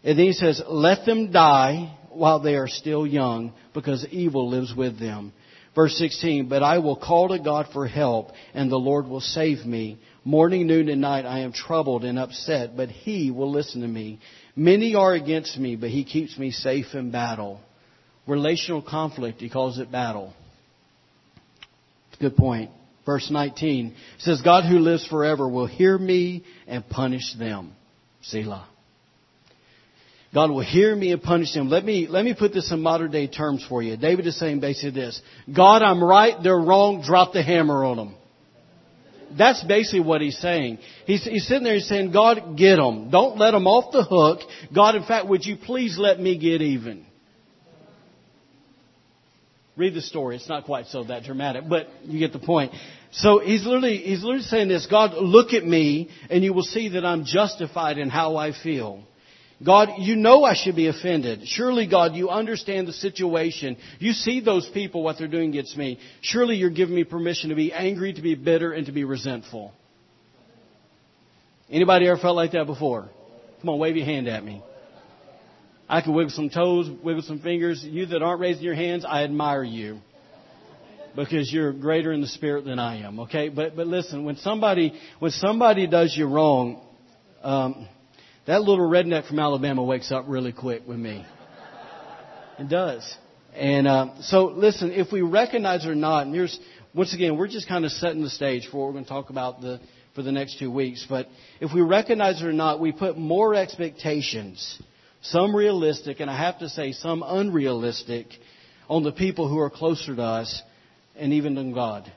And 0.05 0.19
then 0.19 0.27
he 0.27 0.33
says, 0.33 0.63
Let 0.69 1.07
them 1.07 1.33
die 1.33 1.97
while 2.11 2.41
they 2.41 2.57
are 2.57 2.69
still 2.69 3.07
young, 3.07 3.53
because 3.73 4.07
evil 4.11 4.49
lives 4.51 4.73
with 4.77 5.01
them. 5.01 5.33
Verse 5.75 5.97
16, 5.97 6.49
But 6.49 6.63
I 6.63 6.79
will 6.79 6.97
call 6.97 7.29
to 7.29 7.39
God 7.39 7.67
for 7.73 7.87
help, 7.87 8.31
and 8.53 8.71
the 8.71 8.77
Lord 8.77 9.07
will 9.09 9.23
save 9.23 9.65
me. 9.65 9.99
Morning, 10.25 10.67
noon, 10.67 10.89
and 10.89 11.01
night 11.01 11.25
I 11.25 11.41
am 11.41 11.53
troubled 11.53 12.05
and 12.05 12.19
upset, 12.19 12.77
but 12.77 12.91
He 12.91 13.31
will 13.31 13.51
listen 13.51 13.81
to 13.81 13.89
me. 13.89 14.21
Many 14.55 14.95
are 14.95 15.15
against 15.15 15.59
me, 15.59 15.75
but 15.75 15.91
He 15.91 16.05
keeps 16.05 16.39
me 16.39 16.51
safe 16.51 16.95
in 16.95 17.11
battle. 17.11 17.61
Relational 18.27 18.83
conflict, 18.83 19.41
He 19.41 19.51
calls 19.51 19.79
it 19.79 19.91
battle. 19.91 20.35
Good 22.21 22.37
point 22.37 22.71
verse 23.07 23.31
19 23.31 23.95
says, 24.19 24.43
God 24.43 24.65
who 24.65 24.79
lives 24.79 25.07
forever 25.07 25.49
will 25.49 25.67
hear 25.67 25.97
me 25.97 26.45
and 26.67 26.89
punish 26.89 27.35
them. 27.39 27.73
Selah. 28.23 28.69
God 30.35 30.51
will 30.51 30.65
hear 30.65 30.95
me 30.97 31.13
and 31.13 31.23
punish 31.23 31.55
them. 31.55 31.69
Let 31.71 31.85
me, 31.85 32.09
let 32.09 32.25
me 32.25 32.35
put 32.37 32.53
this 32.53 32.73
in 32.73 32.83
modern 32.83 33.13
day 33.13 33.29
terms 33.29 33.65
for 33.69 33.83
you. 33.83 33.97
David 33.97 34.27
is 34.27 34.37
saying 34.39 34.59
basically 34.59 34.91
this. 34.91 35.23
God, 35.55 35.83
I'm 35.83 36.03
right, 36.03 36.35
they're 36.43 36.57
wrong, 36.57 37.03
drop 37.07 37.33
the 37.33 37.43
hammer 37.43 37.85
on 37.85 37.97
them. 37.97 38.15
That's 39.39 39.63
basically 39.65 40.01
what 40.01 40.21
he's 40.21 40.39
saying. 40.39 40.79
He's, 41.07 41.25
he's 41.25 41.47
sitting 41.47 41.65
there, 41.65 41.75
he's 41.75 41.89
saying, 41.89 42.13
God, 42.13 42.57
get 42.57 42.77
them. 42.77 43.11
Don't 43.11 43.39
let 43.39 43.53
them 43.53 43.67
off 43.67 43.93
the 43.93 44.03
hook. 44.03 44.41
God, 44.75 44.97
in 44.97 45.05
fact, 45.05 45.29
would 45.29 45.45
you 45.45 45.57
please 45.57 45.97
let 45.99 46.19
me 46.21 46.37
get 46.37 46.63
even? 46.63 47.07
Read 49.77 49.95
the 49.95 50.03
story. 50.03 50.37
It's 50.37 50.49
not 50.49 50.65
quite 50.65 50.87
so 50.87 51.05
that 51.05 51.25
dramatic, 51.25 51.65
but 51.69 51.89
you 52.05 52.21
get 52.21 52.33
the 52.33 52.39
point. 52.39 52.73
So 53.11 53.41
he's 53.41 53.65
literally, 53.65 53.99
he's 53.99 54.23
literally 54.23 54.45
saying 54.45 54.69
this, 54.69 54.87
God, 54.87 55.15
look 55.15 55.53
at 55.53 55.65
me 55.65 56.11
and 56.31 56.45
you 56.45 56.53
will 56.53 56.63
see 56.63 56.91
that 56.91 57.05
I'm 57.05 57.25
justified 57.25 57.99
in 57.99 58.09
how 58.09 58.37
I 58.37 58.53
feel. 58.53 59.03
God, 59.65 59.89
you 59.99 60.15
know 60.17 60.45
I 60.45 60.55
should 60.55 60.77
be 60.77 60.89
offended. 60.89 61.47
Surely, 61.47 61.89
God, 61.89 62.15
you 62.15 62.29
understand 62.29 62.87
the 62.87 62.93
situation. 62.93 63.77
You 63.99 64.13
see 64.13 64.41
those 64.41 64.69
people, 64.69 65.03
what 65.03 65.19
they're 65.19 65.29
doing 65.29 65.51
against 65.51 65.77
me. 65.77 65.99
Surely 66.21 66.57
you're 66.57 66.71
giving 66.71 66.95
me 66.95 67.05
permission 67.05 67.51
to 67.51 67.57
be 67.57 67.73
angry, 67.73 68.13
to 68.13 68.23
be 68.23 68.35
bitter, 68.35 68.73
and 68.73 68.87
to 68.87 68.93
be 68.93 69.05
resentful. 69.05 69.73
Anybody 71.71 72.09
ever 72.09 72.19
felt 72.19 72.37
like 72.37 72.53
that 72.53 72.67
before? 72.67 73.09
Come 73.61 73.71
on, 73.71 73.79
wave 73.79 73.97
your 73.97 74.07
hand 74.07 74.29
at 74.29 74.45
me. 74.45 74.63
I 75.89 76.01
can 76.01 76.15
wiggle 76.15 76.31
some 76.31 76.51
toes, 76.51 76.91
wiggle 77.03 77.23
some 77.23 77.41
fingers. 77.41 77.85
You 77.85 78.07
that 78.07 78.23
aren't 78.23 78.41
raising 78.41 78.65
your 78.65 78.75
hands, 78.75 79.05
I 79.05 79.25
admire 79.25 79.65
you. 79.65 80.01
because 81.17 81.53
you're 81.53 81.73
greater 81.73 82.13
in 82.13 82.21
the 82.21 82.27
spirit 82.27 82.65
than 82.65 82.79
I 82.79 83.03
am. 83.07 83.21
Okay, 83.21 83.49
but 83.49 83.77
but 83.77 83.87
listen, 83.87 84.25
when 84.25 84.37
somebody 84.37 84.99
when 85.19 85.31
somebody 85.31 85.87
does 85.87 86.15
you 86.17 86.27
wrong, 86.27 86.81
um, 87.43 87.89
that 88.47 88.63
little 88.63 88.89
redneck 88.89 89.29
from 89.29 89.39
Alabama 89.39 89.83
wakes 89.83 90.11
up 90.11 90.25
really 90.29 90.53
quick 90.53 90.87
with 90.87 90.99
me. 90.99 91.25
It 92.59 92.69
does. 92.69 93.17
And 93.55 93.87
uh, 93.87 94.21
so, 94.23 94.47
listen, 94.47 94.93
if 94.93 95.13
we 95.13 95.23
recognize 95.23 95.85
it 95.85 95.89
or 95.89 95.95
not, 95.95 96.27
and 96.27 96.35
here's 96.35 96.59
once 96.95 97.15
again, 97.15 97.37
we're 97.37 97.49
just 97.49 97.69
kind 97.69 97.85
of 97.85 97.91
setting 97.93 98.23
the 98.23 98.31
stage 98.31 98.69
for 98.71 98.79
what 98.79 98.87
we're 98.87 98.93
going 98.93 99.05
to 99.05 99.11
talk 99.11 99.31
about 99.31 99.61
the 99.61 99.81
for 100.15 100.23
the 100.23 100.33
next 100.33 100.59
two 100.59 100.71
weeks. 100.71 101.07
But 101.09 101.27
if 101.61 101.73
we 101.73 101.81
recognize 101.81 102.41
it 102.41 102.47
or 102.47 102.53
not, 102.53 102.81
we 102.81 102.93
put 102.93 103.17
more 103.19 103.55
expectations, 103.55 104.81
some 105.25 105.57
realistic, 105.57 106.21
and 106.21 106.31
I 106.31 106.37
have 106.37 106.59
to 106.59 106.69
say 106.69 106.93
some 106.93 107.23
unrealistic, 107.27 108.27
on 108.89 109.03
the 109.03 109.13
people 109.13 109.49
who 109.49 109.59
are 109.59 109.71
closer 109.71 110.15
to 110.15 110.23
us 110.23 110.63
and 111.17 111.33
even 111.33 111.55
than 111.55 111.73
God. 111.73 112.11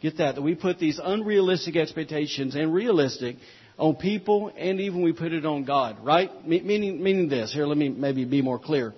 Get 0.00 0.18
that? 0.18 0.36
That 0.36 0.42
we 0.42 0.54
put 0.54 0.78
these 0.78 0.98
unrealistic 1.02 1.76
expectations 1.76 2.54
and 2.54 2.72
realistic 2.72 3.36
on 3.78 3.96
people 3.96 4.50
and 4.56 4.80
even 4.80 5.02
we 5.02 5.12
put 5.12 5.32
it 5.32 5.44
on 5.44 5.64
God, 5.64 5.98
right? 6.02 6.30
Meaning, 6.46 7.02
meaning 7.02 7.28
this. 7.28 7.52
Here, 7.52 7.66
let 7.66 7.76
me 7.76 7.90
maybe 7.90 8.24
be 8.24 8.40
more 8.40 8.58
clear. 8.58 8.94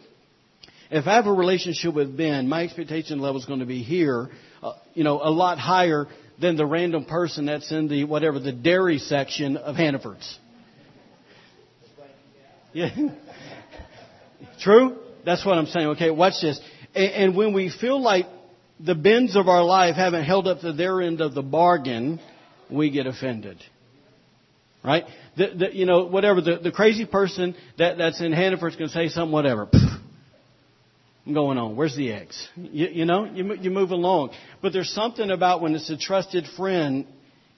If 0.91 1.07
I 1.07 1.17
have 1.17 1.27
a 1.27 1.33
relationship 1.33 1.95
with 1.95 2.17
Ben, 2.17 2.49
my 2.49 2.63
expectation 2.63 3.19
level 3.19 3.41
is 3.41 3.47
going 3.47 3.61
to 3.61 3.67
be 3.67 3.83
here, 3.83 4.31
uh, 4.63 4.75
you 4.95 5.05
know, 5.05 5.21
a 5.23 5.31
lot 5.31 5.59
higher 5.59 6.07
than 6.41 6.57
the 6.57 6.65
random 6.65 7.05
person 7.05 7.47
that's 7.47 7.71
in 7.73 7.89
the, 7.89 8.05
whatever, 8.05 8.39
the 8.39 8.53
dairy 8.53 8.99
section 8.99 9.57
of 9.57 9.75
Hannaford's. 9.75 10.39
Yeah. 12.73 12.91
True? 14.61 14.99
That's 15.25 15.45
what 15.45 15.59
I'm 15.59 15.67
saying. 15.67 15.87
Okay, 15.89 16.11
watch 16.11 16.35
this. 16.41 16.61
And, 16.95 17.13
and 17.13 17.37
when 17.37 17.53
we 17.53 17.71
feel 17.71 18.01
like 18.01 18.27
the 18.81 18.95
bends 18.95 19.37
of 19.37 19.49
our 19.49 19.65
life 19.65 19.97
haven't 19.97 20.25
held 20.25 20.47
up 20.47 20.61
to 20.61 20.73
their 20.73 21.01
end 21.01 21.21
of 21.21 21.35
the 21.35 21.43
bargain, 21.43 22.21
we 22.71 22.91
get 22.91 23.07
offended. 23.07 23.63
Right? 24.85 25.05
The, 25.37 25.49
the, 25.57 25.75
you 25.75 25.87
know, 25.87 26.07
whatever, 26.07 26.41
the, 26.41 26.59
the 26.63 26.71
crazy 26.71 27.05
person 27.05 27.55
that, 27.79 27.99
that's 27.99 28.21
in 28.21 28.33
Hannaford's 28.33 28.77
going 28.77 28.89
to 28.89 28.95
say 28.95 29.09
something, 29.09 29.33
whatever. 29.33 29.69
I'm 31.27 31.35
going 31.35 31.59
on. 31.59 31.77
Where's 31.77 31.97
the 31.97 32.13
eggs? 32.13 32.49
You, 32.57 32.87
you 32.87 33.05
know, 33.05 33.25
you, 33.25 33.55
you 33.55 33.71
move 33.71 33.91
along. 33.91 34.31
But 34.63 34.73
there's 34.73 34.91
something 34.91 35.31
about 35.31 35.61
when 35.61 35.75
it's 35.75 35.91
a 35.91 35.99
trusted 35.99 36.47
friend, 36.57 37.07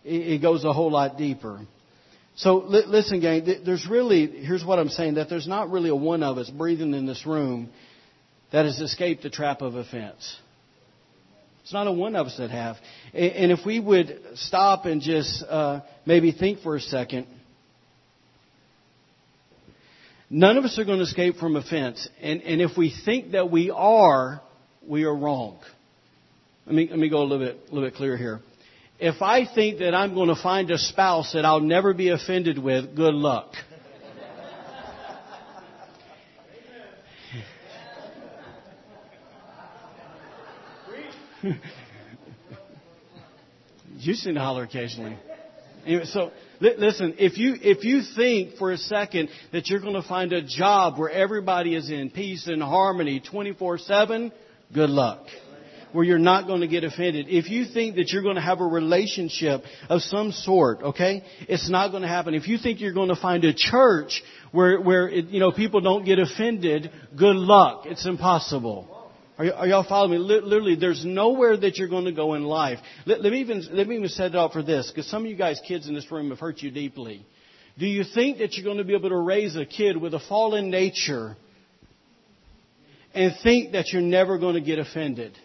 it, 0.04 0.32
it 0.32 0.42
goes 0.42 0.64
a 0.64 0.72
whole 0.72 0.90
lot 0.90 1.16
deeper. 1.16 1.60
So 2.40 2.56
li- 2.56 2.84
listen, 2.86 3.20
gang, 3.20 3.46
there's 3.66 3.86
really, 3.86 4.26
here's 4.26 4.64
what 4.64 4.78
I'm 4.78 4.88
saying, 4.88 5.14
that 5.14 5.28
there's 5.28 5.46
not 5.46 5.70
really 5.70 5.90
a 5.90 5.94
one 5.94 6.22
of 6.22 6.38
us 6.38 6.48
breathing 6.48 6.94
in 6.94 7.04
this 7.04 7.26
room 7.26 7.68
that 8.50 8.64
has 8.64 8.80
escaped 8.80 9.22
the 9.22 9.28
trap 9.28 9.60
of 9.60 9.74
offense. 9.74 10.38
It's 11.62 11.72
not 11.74 11.86
a 11.86 11.92
one 11.92 12.16
of 12.16 12.28
us 12.28 12.38
that 12.38 12.50
have. 12.50 12.76
And 13.12 13.52
if 13.52 13.66
we 13.66 13.78
would 13.78 14.22
stop 14.36 14.86
and 14.86 15.02
just 15.02 15.44
uh, 15.50 15.80
maybe 16.06 16.32
think 16.32 16.60
for 16.60 16.76
a 16.76 16.80
second, 16.80 17.26
none 20.30 20.56
of 20.56 20.64
us 20.64 20.78
are 20.78 20.86
going 20.86 20.98
to 20.98 21.04
escape 21.04 21.36
from 21.36 21.56
offense. 21.56 22.08
And, 22.22 22.40
and 22.40 22.62
if 22.62 22.74
we 22.74 22.90
think 23.04 23.32
that 23.32 23.50
we 23.50 23.70
are, 23.70 24.40
we 24.88 25.04
are 25.04 25.14
wrong. 25.14 25.58
Let 26.64 26.74
me, 26.74 26.88
let 26.88 26.98
me 26.98 27.10
go 27.10 27.18
a 27.18 27.24
little 27.24 27.46
bit, 27.46 27.58
a 27.70 27.74
little 27.74 27.86
bit 27.86 27.96
clearer 27.96 28.16
here. 28.16 28.40
If 29.00 29.22
I 29.22 29.46
think 29.46 29.78
that 29.78 29.94
I'm 29.94 30.12
going 30.12 30.28
to 30.28 30.40
find 30.40 30.70
a 30.70 30.76
spouse 30.76 31.32
that 31.32 31.46
I'll 31.46 31.60
never 31.60 31.94
be 31.94 32.10
offended 32.10 32.58
with, 32.58 32.94
good 32.94 33.14
luck. 33.14 33.54
you 43.96 44.12
seem 44.12 44.34
to 44.34 44.40
holler 44.40 44.64
occasionally. 44.64 45.16
Anyway, 45.86 46.04
so 46.04 46.30
listen, 46.60 47.14
if 47.18 47.38
you 47.38 47.54
if 47.58 47.84
you 47.84 48.02
think 48.14 48.56
for 48.56 48.70
a 48.70 48.76
second 48.76 49.30
that 49.52 49.68
you're 49.68 49.80
going 49.80 49.94
to 49.94 50.06
find 50.06 50.34
a 50.34 50.42
job 50.42 50.98
where 50.98 51.08
everybody 51.08 51.74
is 51.74 51.90
in 51.90 52.10
peace 52.10 52.46
and 52.46 52.62
harmony 52.62 53.22
24/7, 53.32 54.30
good 54.74 54.90
luck. 54.90 55.26
Where 55.92 56.04
you're 56.04 56.18
not 56.18 56.46
going 56.46 56.60
to 56.60 56.68
get 56.68 56.84
offended. 56.84 57.26
If 57.28 57.50
you 57.50 57.64
think 57.64 57.96
that 57.96 58.10
you're 58.12 58.22
going 58.22 58.36
to 58.36 58.40
have 58.40 58.60
a 58.60 58.66
relationship 58.66 59.64
of 59.88 60.02
some 60.02 60.30
sort, 60.30 60.82
okay, 60.82 61.24
it's 61.48 61.68
not 61.68 61.90
going 61.90 62.02
to 62.02 62.08
happen. 62.08 62.34
If 62.34 62.46
you 62.46 62.58
think 62.58 62.80
you're 62.80 62.92
going 62.92 63.08
to 63.08 63.16
find 63.16 63.44
a 63.44 63.52
church 63.52 64.22
where 64.52 64.80
where 64.80 65.08
it, 65.08 65.26
you 65.26 65.40
know 65.40 65.50
people 65.50 65.80
don't 65.80 66.04
get 66.04 66.18
offended, 66.20 66.90
good 67.16 67.34
luck. 67.34 67.86
It's 67.86 68.06
impossible. 68.06 69.10
Are, 69.36 69.52
are 69.52 69.66
y'all 69.66 69.86
following 69.88 70.12
me? 70.12 70.18
Literally, 70.18 70.76
there's 70.76 71.04
nowhere 71.04 71.56
that 71.56 71.76
you're 71.76 71.88
going 71.88 72.04
to 72.04 72.12
go 72.12 72.34
in 72.34 72.44
life. 72.44 72.78
Let, 73.06 73.22
let 73.22 73.32
me 73.32 73.40
even 73.40 73.62
let 73.72 73.88
me 73.88 73.96
even 73.96 74.08
set 74.08 74.26
it 74.26 74.36
up 74.36 74.52
for 74.52 74.62
this, 74.62 74.90
because 74.90 75.10
some 75.10 75.24
of 75.24 75.30
you 75.30 75.36
guys, 75.36 75.60
kids 75.66 75.88
in 75.88 75.94
this 75.94 76.10
room, 76.12 76.30
have 76.30 76.38
hurt 76.38 76.58
you 76.58 76.70
deeply. 76.70 77.26
Do 77.78 77.86
you 77.86 78.04
think 78.04 78.38
that 78.38 78.54
you're 78.54 78.64
going 78.64 78.78
to 78.78 78.84
be 78.84 78.94
able 78.94 79.08
to 79.08 79.16
raise 79.16 79.56
a 79.56 79.64
kid 79.64 79.96
with 79.96 80.12
a 80.14 80.20
fallen 80.28 80.70
nature 80.70 81.36
and 83.14 83.32
think 83.42 83.72
that 83.72 83.92
you're 83.92 84.02
never 84.02 84.38
going 84.38 84.54
to 84.54 84.60
get 84.60 84.78
offended? 84.78 85.36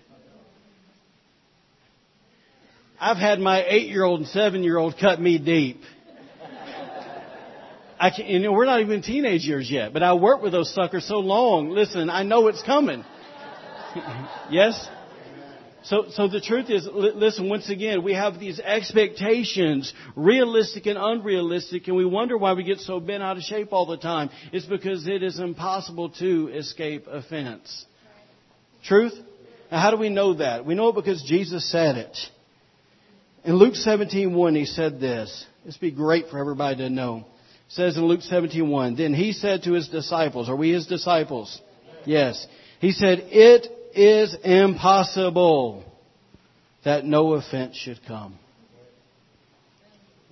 I've 3.00 3.18
had 3.18 3.40
my 3.40 3.64
eight-year-old 3.68 4.22
and 4.22 4.30
seven-year-old 4.30 4.96
cut 5.00 5.20
me 5.20 5.38
deep. 5.38 5.82
I 8.00 8.10
can, 8.10 8.26
you 8.26 8.40
know, 8.40 8.52
we're 8.52 8.66
not 8.66 8.82
even 8.82 9.02
teenage 9.02 9.46
years 9.46 9.70
yet, 9.72 9.94
but 9.94 10.04
I 10.04 10.14
worked 10.14 10.44
with 10.44 10.52
those 10.52 10.74
suckers 10.74 11.06
so 11.06 11.20
long. 11.20 11.70
Listen, 11.70 12.10
I 12.10 12.24
know 12.24 12.48
it's 12.48 12.62
coming. 12.64 13.06
yes? 14.50 14.88
So, 15.84 16.06
so 16.10 16.28
the 16.28 16.42
truth 16.42 16.70
is, 16.70 16.88
listen, 16.92 17.48
once 17.48 17.70
again, 17.70 18.04
we 18.04 18.14
have 18.14 18.40
these 18.40 18.60
expectations, 18.60 19.94
realistic 20.16 20.88
and 20.88 20.98
unrealistic, 20.98 21.88
and 21.88 21.96
we 21.96 22.06
wonder 22.06 22.38
why 22.38 22.54
we 22.54 22.64
get 22.64 22.80
so 22.80 23.00
bent 23.00 23.22
out 23.22 23.38
of 23.38 23.44
shape 23.44 23.72
all 23.72 23.86
the 23.86 23.98
time. 23.98 24.32
It's 24.52 24.66
because 24.66 25.08
it 25.08 25.22
is 25.22 25.40
impossible 25.40 26.10
to 26.20 26.50
escape 26.50 27.06
offense. 27.08 27.86
Truth? 28.84 29.14
Now, 29.72 29.80
how 29.80 29.92
do 29.92 29.98
we 29.98 30.10
know 30.10 30.36
that? 30.36 30.66
We 30.66 30.74
know 30.74 30.90
it 30.90 30.96
because 30.96 31.24
Jesus 31.24 31.72
said 31.72 31.98
it. 31.98 32.18
In 33.46 33.56
Luke 33.56 33.76
17:1, 33.76 34.58
he 34.58 34.66
said 34.66 35.00
this. 35.00 35.46
This 35.66 35.78
be 35.78 35.92
great 35.92 36.30
for 36.30 36.40
everybody 36.40 36.78
to 36.78 36.90
know. 36.90 37.26
It 37.68 37.74
says 37.74 37.98
in 37.98 38.06
Luke 38.06 38.22
17:1, 38.22 38.98
then 38.98 39.14
he 39.14 39.32
said 39.34 39.64
to 39.64 39.74
his 39.74 39.88
disciples, 39.88 40.50
are 40.50 40.56
we 40.56 40.72
his 40.72 40.88
disciples? 40.88 41.62
Yes. 42.06 42.46
He 42.80 42.92
said, 42.92 43.20
it 43.32 43.68
is 43.96 44.36
impossible 44.44 45.84
that 46.84 47.06
no 47.06 47.34
offense 47.34 47.76
should 47.76 48.00
come. 48.08 48.38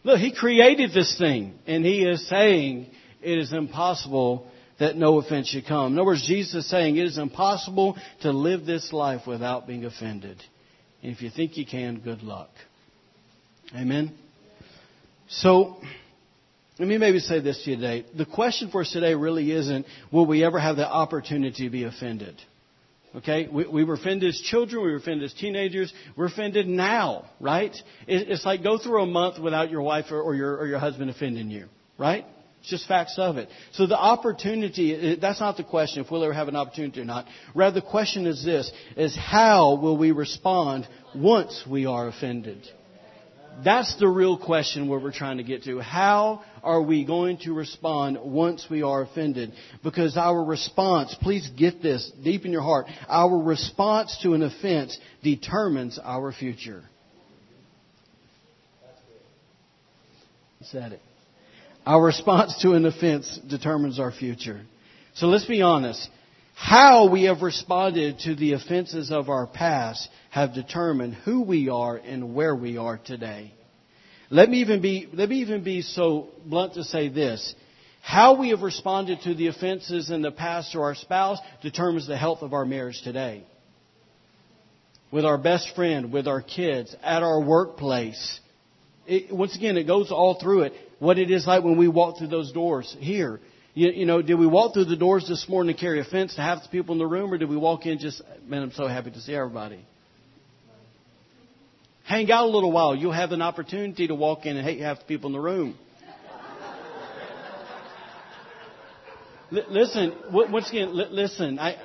Look, 0.04 0.20
He 0.20 0.34
created 0.34 0.92
this 0.94 1.18
thing, 1.18 1.54
and 1.66 1.86
He 1.86 2.04
is 2.04 2.28
saying 2.28 2.88
it 3.22 3.38
is 3.38 3.54
impossible 3.54 4.46
that 4.80 4.98
no 4.98 5.20
offense 5.20 5.48
should 5.48 5.66
come. 5.66 5.94
In 5.94 6.00
other 6.00 6.06
words, 6.06 6.28
Jesus 6.28 6.66
is 6.66 6.70
saying 6.70 6.98
it 6.98 7.06
is 7.06 7.18
impossible 7.18 7.98
to 8.22 8.32
live 8.32 8.66
this 8.66 8.92
life 8.92 9.26
without 9.26 9.66
being 9.66 9.86
offended. 9.86 10.44
And 11.02 11.12
if 11.12 11.22
you 11.22 11.30
think 11.30 11.58
you 11.58 11.66
can, 11.66 12.00
good 12.00 12.22
luck. 12.22 12.50
Amen? 13.76 14.14
So, 15.28 15.78
let 16.80 16.88
me 16.88 16.98
maybe 16.98 17.20
say 17.20 17.40
this 17.40 17.64
to 17.64 17.72
you 17.72 17.76
today. 17.78 18.06
The 18.16 18.26
question 18.26 18.70
for 18.70 18.82
us 18.82 18.92
today 18.92 19.16
really 19.16 19.52
isn't, 19.52 19.86
will 20.12 20.26
we 20.26 20.44
ever 20.44 20.60
have 20.60 20.76
the 20.76 20.88
opportunity 20.88 21.66
to 21.66 21.70
be 21.70 21.84
offended? 21.84 22.36
Okay, 23.16 23.48
we, 23.52 23.68
we 23.68 23.84
were 23.84 23.94
offended 23.94 24.30
as 24.30 24.40
children, 24.40 24.84
we 24.84 24.92
were 24.92 24.98
offended 24.98 25.26
as 25.26 25.34
teenagers, 25.34 25.94
we're 26.16 26.26
offended 26.26 26.68
now, 26.68 27.30
right? 27.40 27.76
It, 28.08 28.30
it's 28.30 28.44
like 28.44 28.64
go 28.64 28.80
through 28.80 29.04
a 29.04 29.06
month 29.06 29.40
without 29.40 29.70
your 29.70 29.84
wife 29.84 30.06
or, 30.10 30.20
or, 30.20 30.34
your, 30.34 30.58
or 30.58 30.66
your 30.66 30.80
husband 30.80 31.12
offending 31.12 31.52
you, 31.52 31.68
right? 32.00 32.26
It's 32.62 32.72
just 32.72 32.88
facts 32.88 33.16
of 33.20 33.38
it. 33.38 33.50
So 33.74 33.86
the 33.86 34.00
opportunity, 34.00 35.18
that's 35.22 35.40
not 35.40 35.58
the 35.58 35.64
question 35.64 36.04
if 36.04 36.10
we'll 36.10 36.24
ever 36.24 36.34
have 36.34 36.48
an 36.48 36.56
opportunity 36.56 37.02
or 37.02 37.06
not. 37.06 37.28
Rather, 37.54 37.82
the 37.82 37.86
question 37.86 38.26
is 38.26 38.44
this, 38.44 38.72
is 38.98 39.16
how 39.16 39.76
will 39.76 39.98
we 39.98 40.12
respond 40.12 40.88
once 41.14 41.64
we 41.70 41.86
are 41.86 42.08
offended? 42.08 42.68
That's 43.64 43.96
the 44.00 44.08
real 44.08 44.38
question 44.38 44.88
where 44.88 45.00
we're 45.00 45.12
trying 45.12 45.38
to 45.38 45.44
get 45.44 45.64
to. 45.64 45.80
How 45.80 46.44
are 46.64 46.82
we 46.82 47.06
going 47.06 47.38
to 47.40 47.54
respond 47.54 48.18
once 48.22 48.66
we 48.70 48.82
are 48.82 49.04
offended? 49.04 49.54
Because 49.84 50.18
our 50.18 50.44
response, 50.44 51.16
please 51.22 51.50
get 51.58 51.82
this 51.82 52.12
deep 52.24 52.46
in 52.46 52.52
your 52.52 52.62
heart, 52.62 52.88
our 53.08 53.38
response 53.38 54.18
to 54.24 54.34
an 54.34 54.44
offense 54.44 54.98
determines 55.22 56.00
our 56.00 56.32
future. 56.32 56.84
Said 60.64 60.94
it. 60.94 61.02
Our 61.86 62.02
response 62.02 62.62
to 62.62 62.72
an 62.72 62.86
offense 62.86 63.40
determines 63.50 64.00
our 64.00 64.12
future. 64.12 64.62
So 65.16 65.28
let's 65.28 65.46
be 65.46 65.62
honest. 65.62 66.10
How 66.66 67.10
we 67.10 67.24
have 67.24 67.42
responded 67.42 68.20
to 68.20 68.36
the 68.36 68.54
offenses 68.54 69.12
of 69.12 69.28
our 69.28 69.46
past 69.46 70.08
have 70.30 70.54
determined 70.54 71.14
who 71.14 71.42
we 71.42 71.68
are 71.68 71.98
and 71.98 72.34
where 72.34 72.56
we 72.56 72.78
are 72.78 72.98
today. 72.98 73.54
Let 74.30 74.50
me 74.50 74.62
even 74.62 74.82
be, 74.82 75.10
let 75.12 75.28
me 75.28 75.42
even 75.42 75.66
be 75.66 75.82
so 75.82 76.30
blunt 76.46 76.76
to 76.76 76.86
say 76.86 77.10
this. 77.10 77.54
How 78.02 78.40
we 78.40 78.52
have 78.52 78.62
responded 78.62 79.20
to 79.24 79.36
the 79.36 79.48
offenses 79.48 80.10
in 80.10 80.22
the 80.22 80.32
past 80.32 80.72
to 80.72 80.80
our 80.80 80.96
spouse 80.96 81.38
determines 81.62 82.08
the 82.08 82.16
health 82.18 82.42
of 82.42 82.54
our 82.54 82.64
marriage 82.66 83.02
today. 83.04 83.44
with 85.12 85.26
our 85.26 85.38
best 85.38 85.76
friend, 85.76 86.12
with 86.12 86.28
our 86.28 86.42
kids, 86.42 86.96
at 87.04 87.22
our 87.22 87.40
workplace. 87.40 88.40
It, 89.06 89.36
once 89.36 89.56
again, 89.56 89.78
it 89.78 89.84
goes 89.84 90.12
all 90.12 90.40
through 90.40 90.62
it. 90.62 90.74
What 91.00 91.20
it 91.20 91.30
is 91.30 91.46
like 91.46 91.64
when 91.64 91.78
we 91.78 91.88
walk 91.88 92.18
through 92.18 92.30
those 92.30 92.52
doors 92.52 92.96
here. 93.00 93.40
You, 93.76 93.90
you, 93.90 94.06
know, 94.06 94.22
did 94.22 94.36
we 94.36 94.46
walk 94.46 94.76
through 94.76 94.86
the 94.86 94.96
doors 94.96 95.28
this 95.28 95.50
morning 95.50 95.76
to 95.76 95.80
carry 95.80 96.00
offense 96.00 96.36
to 96.36 96.42
half 96.42 96.62
the 96.62 96.70
people 96.70 96.94
in 96.94 97.00
the 97.00 97.08
room, 97.08 97.34
or 97.34 97.40
did 97.40 97.50
we 97.50 97.58
walk 97.58 97.88
in 97.88 97.98
just, 97.98 98.22
man, 98.46 98.62
I'm 98.62 98.72
so 98.72 98.88
happy 98.88 99.10
to 99.10 99.20
see 99.20 99.34
everybody? 99.34 99.84
Hang 102.06 102.32
out 102.32 102.46
a 102.46 102.50
little 102.50 102.72
while. 102.72 102.96
You'll 102.96 103.14
have 103.14 103.32
an 103.32 103.42
opportunity 103.42 104.08
to 104.08 104.16
walk 104.16 104.46
in 104.46 104.58
and 104.58 104.68
hate 104.68 104.80
half 104.80 105.00
the 105.00 105.06
people 105.06 105.28
in 105.28 105.34
the 105.34 105.40
room. 105.40 105.76
L- 109.52 109.66
listen, 109.70 110.14
once 110.32 110.70
again, 110.70 110.90
l- 110.90 111.12
listen. 111.12 111.58
I, 111.58 111.78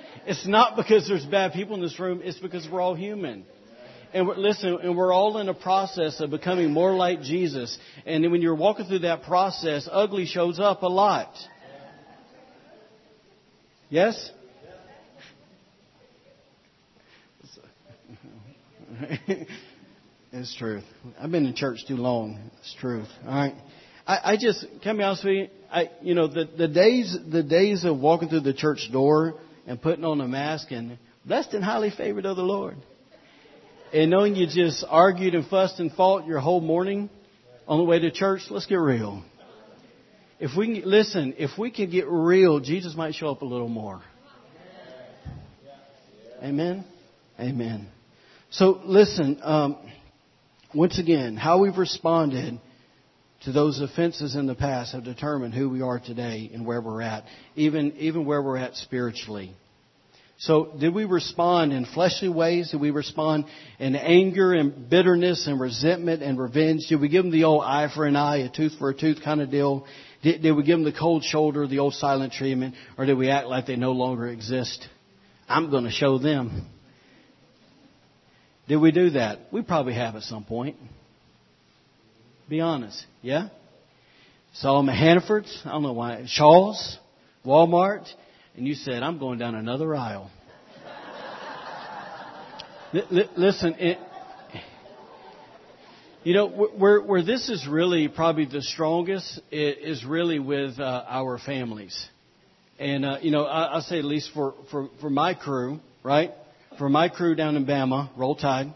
it's 0.26 0.46
not 0.46 0.76
because 0.76 1.06
there's 1.06 1.24
bad 1.24 1.52
people 1.52 1.76
in 1.76 1.82
this 1.82 1.98
room. 2.00 2.20
It's 2.24 2.38
because 2.38 2.66
we're 2.70 2.80
all 2.80 2.94
human. 2.94 3.44
And 4.12 4.28
listen, 4.28 4.78
and 4.82 4.96
we're 4.96 5.12
all 5.12 5.38
in 5.38 5.48
a 5.48 5.54
process 5.54 6.20
of 6.20 6.30
becoming 6.30 6.72
more 6.72 6.94
like 6.94 7.22
Jesus. 7.22 7.76
And 8.06 8.30
when 8.30 8.40
you're 8.40 8.54
walking 8.54 8.86
through 8.86 9.00
that 9.00 9.22
process, 9.24 9.88
ugly 9.90 10.26
shows 10.26 10.58
up 10.58 10.82
a 10.82 10.88
lot. 10.88 11.32
Yes? 13.88 14.30
it's 20.32 20.56
truth. 20.56 20.84
I've 21.20 21.30
been 21.30 21.46
in 21.46 21.54
church 21.54 21.86
too 21.86 21.96
long. 21.96 22.50
It's 22.60 22.74
truth. 22.80 23.08
All 23.26 23.34
right. 23.34 23.54
I, 24.06 24.32
I 24.32 24.36
just 24.36 24.64
can 24.82 24.96
I 24.96 24.98
be 24.98 25.02
honest 25.02 25.24
with 25.24 25.34
you. 25.34 25.48
I, 25.70 25.90
you 26.00 26.14
know, 26.14 26.28
the 26.28 26.48
the 26.56 26.68
days 26.68 27.16
the 27.30 27.42
days 27.42 27.84
of 27.84 27.98
walking 27.98 28.28
through 28.28 28.40
the 28.40 28.54
church 28.54 28.88
door 28.92 29.34
and 29.66 29.80
putting 29.80 30.04
on 30.04 30.20
a 30.20 30.28
mask 30.28 30.70
and 30.70 30.98
blessed 31.24 31.54
and 31.54 31.64
highly 31.64 31.90
favored 31.90 32.24
of 32.24 32.36
the 32.36 32.42
Lord, 32.42 32.76
and 33.92 34.10
knowing 34.10 34.34
you 34.34 34.46
just 34.46 34.84
argued 34.88 35.34
and 35.34 35.46
fussed 35.46 35.80
and 35.80 35.92
fought 35.92 36.26
your 36.26 36.40
whole 36.40 36.60
morning 36.60 37.08
on 37.68 37.78
the 37.78 37.84
way 37.84 37.98
to 37.98 38.10
church. 38.10 38.42
Let's 38.50 38.66
get 38.66 38.76
real. 38.76 39.22
If 40.38 40.56
we 40.56 40.80
can 40.80 40.90
listen, 40.90 41.34
if 41.38 41.58
we 41.58 41.70
can 41.70 41.90
get 41.90 42.06
real, 42.08 42.60
Jesus 42.60 42.94
might 42.94 43.14
show 43.14 43.30
up 43.30 43.42
a 43.42 43.46
little 43.46 43.68
more. 43.68 44.02
Amen. 46.42 46.84
Amen. 47.40 47.88
So 48.50 48.80
listen, 48.84 49.40
um, 49.42 49.78
once 50.74 50.98
again, 50.98 51.36
how 51.36 51.60
we've 51.62 51.78
responded 51.78 52.60
to 53.44 53.52
those 53.52 53.80
offenses 53.80 54.34
in 54.34 54.46
the 54.46 54.54
past 54.54 54.92
have 54.92 55.04
determined 55.04 55.54
who 55.54 55.70
we 55.70 55.80
are 55.80 55.98
today 55.98 56.50
and 56.52 56.66
where 56.66 56.80
we're 56.80 57.00
at, 57.00 57.24
even, 57.54 57.92
even 57.96 58.26
where 58.26 58.42
we're 58.42 58.58
at 58.58 58.74
spiritually. 58.74 59.54
So, 60.38 60.74
did 60.78 60.94
we 60.94 61.06
respond 61.06 61.72
in 61.72 61.86
fleshly 61.86 62.28
ways? 62.28 62.70
Did 62.70 62.80
we 62.80 62.90
respond 62.90 63.46
in 63.78 63.96
anger 63.96 64.52
and 64.52 64.90
bitterness 64.90 65.46
and 65.46 65.58
resentment 65.58 66.22
and 66.22 66.38
revenge? 66.38 66.88
Did 66.88 67.00
we 67.00 67.08
give 67.08 67.24
them 67.24 67.32
the 67.32 67.44
old 67.44 67.64
eye 67.64 67.88
for 67.94 68.04
an 68.04 68.16
eye, 68.16 68.38
a 68.38 68.50
tooth 68.50 68.74
for 68.78 68.90
a 68.90 68.94
tooth 68.94 69.22
kind 69.24 69.40
of 69.40 69.50
deal? 69.50 69.86
Did, 70.22 70.42
did 70.42 70.52
we 70.52 70.62
give 70.62 70.78
them 70.78 70.84
the 70.84 70.98
cold 70.98 71.24
shoulder, 71.24 71.66
the 71.66 71.78
old 71.78 71.94
silent 71.94 72.34
treatment? 72.34 72.74
Or 72.98 73.06
did 73.06 73.16
we 73.16 73.30
act 73.30 73.46
like 73.46 73.66
they 73.66 73.76
no 73.76 73.92
longer 73.92 74.26
exist? 74.28 74.86
I'm 75.48 75.70
going 75.70 75.84
to 75.84 75.90
show 75.90 76.18
them. 76.18 76.68
Did 78.68 78.76
we 78.76 78.90
do 78.90 79.10
that? 79.10 79.38
We 79.52 79.62
probably 79.62 79.94
have 79.94 80.16
at 80.16 80.22
some 80.22 80.44
point. 80.44 80.76
Be 82.48 82.60
honest. 82.60 83.02
Yeah? 83.22 83.48
Saw 84.54 84.78
them 84.78 84.88
at 84.88 84.96
Hannaford's, 84.96 85.62
I 85.64 85.70
don't 85.70 85.82
know 85.82 85.92
why, 85.92 86.24
Shaw's, 86.26 86.98
Walmart, 87.44 88.06
and 88.56 88.66
you 88.66 88.74
said, 88.74 89.02
I'm 89.02 89.18
going 89.18 89.38
down 89.38 89.54
another 89.54 89.94
aisle. 89.94 90.30
L- 92.94 93.28
listen, 93.36 93.74
it, 93.78 93.98
you 96.24 96.34
know, 96.34 96.48
where, 96.48 97.00
where 97.00 97.22
this 97.22 97.48
is 97.48 97.66
really 97.68 98.08
probably 98.08 98.46
the 98.46 98.62
strongest 98.62 99.40
is 99.52 100.04
really 100.04 100.38
with 100.38 100.80
uh, 100.80 101.04
our 101.06 101.38
families. 101.38 102.08
And, 102.78 103.04
uh, 103.04 103.18
you 103.20 103.30
know, 103.30 103.44
I, 103.44 103.76
I 103.76 103.80
say 103.80 103.98
at 103.98 104.04
least 104.04 104.30
for, 104.34 104.54
for, 104.70 104.88
for 105.00 105.08
my 105.08 105.34
crew, 105.34 105.80
right? 106.02 106.32
For 106.78 106.88
my 106.88 107.08
crew 107.08 107.34
down 107.34 107.56
in 107.56 107.64
Bama, 107.64 108.10
Roll 108.16 108.34
Tide, 108.34 108.74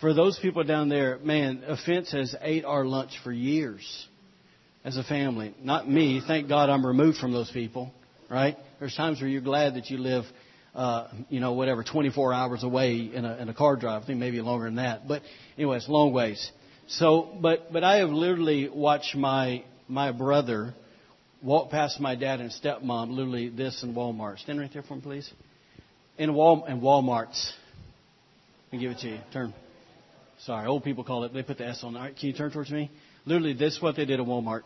for 0.00 0.12
those 0.14 0.38
people 0.38 0.64
down 0.64 0.88
there, 0.88 1.18
man, 1.18 1.64
offense 1.66 2.12
has 2.12 2.34
ate 2.40 2.64
our 2.64 2.84
lunch 2.84 3.12
for 3.24 3.32
years 3.32 4.06
as 4.84 4.96
a 4.96 5.02
family. 5.02 5.54
Not 5.62 5.88
me. 5.88 6.22
Thank 6.26 6.48
God 6.48 6.70
I'm 6.70 6.86
removed 6.86 7.18
from 7.18 7.32
those 7.32 7.50
people, 7.50 7.92
right? 8.30 8.56
There's 8.78 8.94
times 8.94 9.20
where 9.20 9.28
you're 9.28 9.40
glad 9.40 9.74
that 9.74 9.90
you 9.90 9.98
live, 9.98 10.24
uh, 10.74 11.08
you 11.28 11.40
know, 11.40 11.52
whatever, 11.52 11.82
24 11.82 12.32
hours 12.32 12.62
away 12.62 13.10
in 13.12 13.24
a, 13.24 13.36
in 13.36 13.48
a 13.48 13.54
car 13.54 13.76
drive. 13.76 14.02
I 14.02 14.06
think 14.06 14.18
maybe 14.18 14.40
longer 14.40 14.66
than 14.66 14.76
that. 14.76 15.08
But 15.08 15.22
anyway, 15.56 15.78
it's 15.78 15.88
long 15.88 16.12
ways. 16.12 16.50
So, 16.88 17.36
but, 17.40 17.72
but 17.72 17.84
I 17.84 17.98
have 17.98 18.10
literally 18.10 18.68
watched 18.68 19.14
my, 19.14 19.64
my 19.88 20.12
brother 20.12 20.74
walk 21.42 21.70
past 21.70 22.00
my 22.00 22.14
dad 22.14 22.40
and 22.40 22.50
stepmom, 22.50 23.10
literally 23.10 23.48
this 23.48 23.82
in 23.82 23.94
Walmart. 23.94 24.38
Stand 24.38 24.60
right 24.60 24.70
there 24.72 24.82
for 24.82 24.96
me, 24.96 25.02
please. 25.02 25.32
In 26.16 26.34
Wal, 26.34 26.64
in 26.64 26.80
Walmart's. 26.80 27.52
Let 28.66 28.72
me 28.72 28.84
give 28.84 28.92
it 28.92 28.98
to 29.00 29.08
you. 29.08 29.18
Turn. 29.32 29.54
Sorry, 30.40 30.66
old 30.66 30.84
people 30.84 31.04
call 31.04 31.24
it, 31.24 31.34
they 31.34 31.42
put 31.42 31.58
the 31.58 31.66
S 31.66 31.80
on. 31.82 31.96
All 31.96 32.02
right, 32.02 32.16
can 32.16 32.28
you 32.28 32.34
turn 32.34 32.52
towards 32.52 32.70
me? 32.70 32.90
Literally, 33.24 33.54
this 33.54 33.76
is 33.76 33.82
what 33.82 33.96
they 33.96 34.04
did 34.04 34.20
at 34.20 34.26
Walmart. 34.26 34.62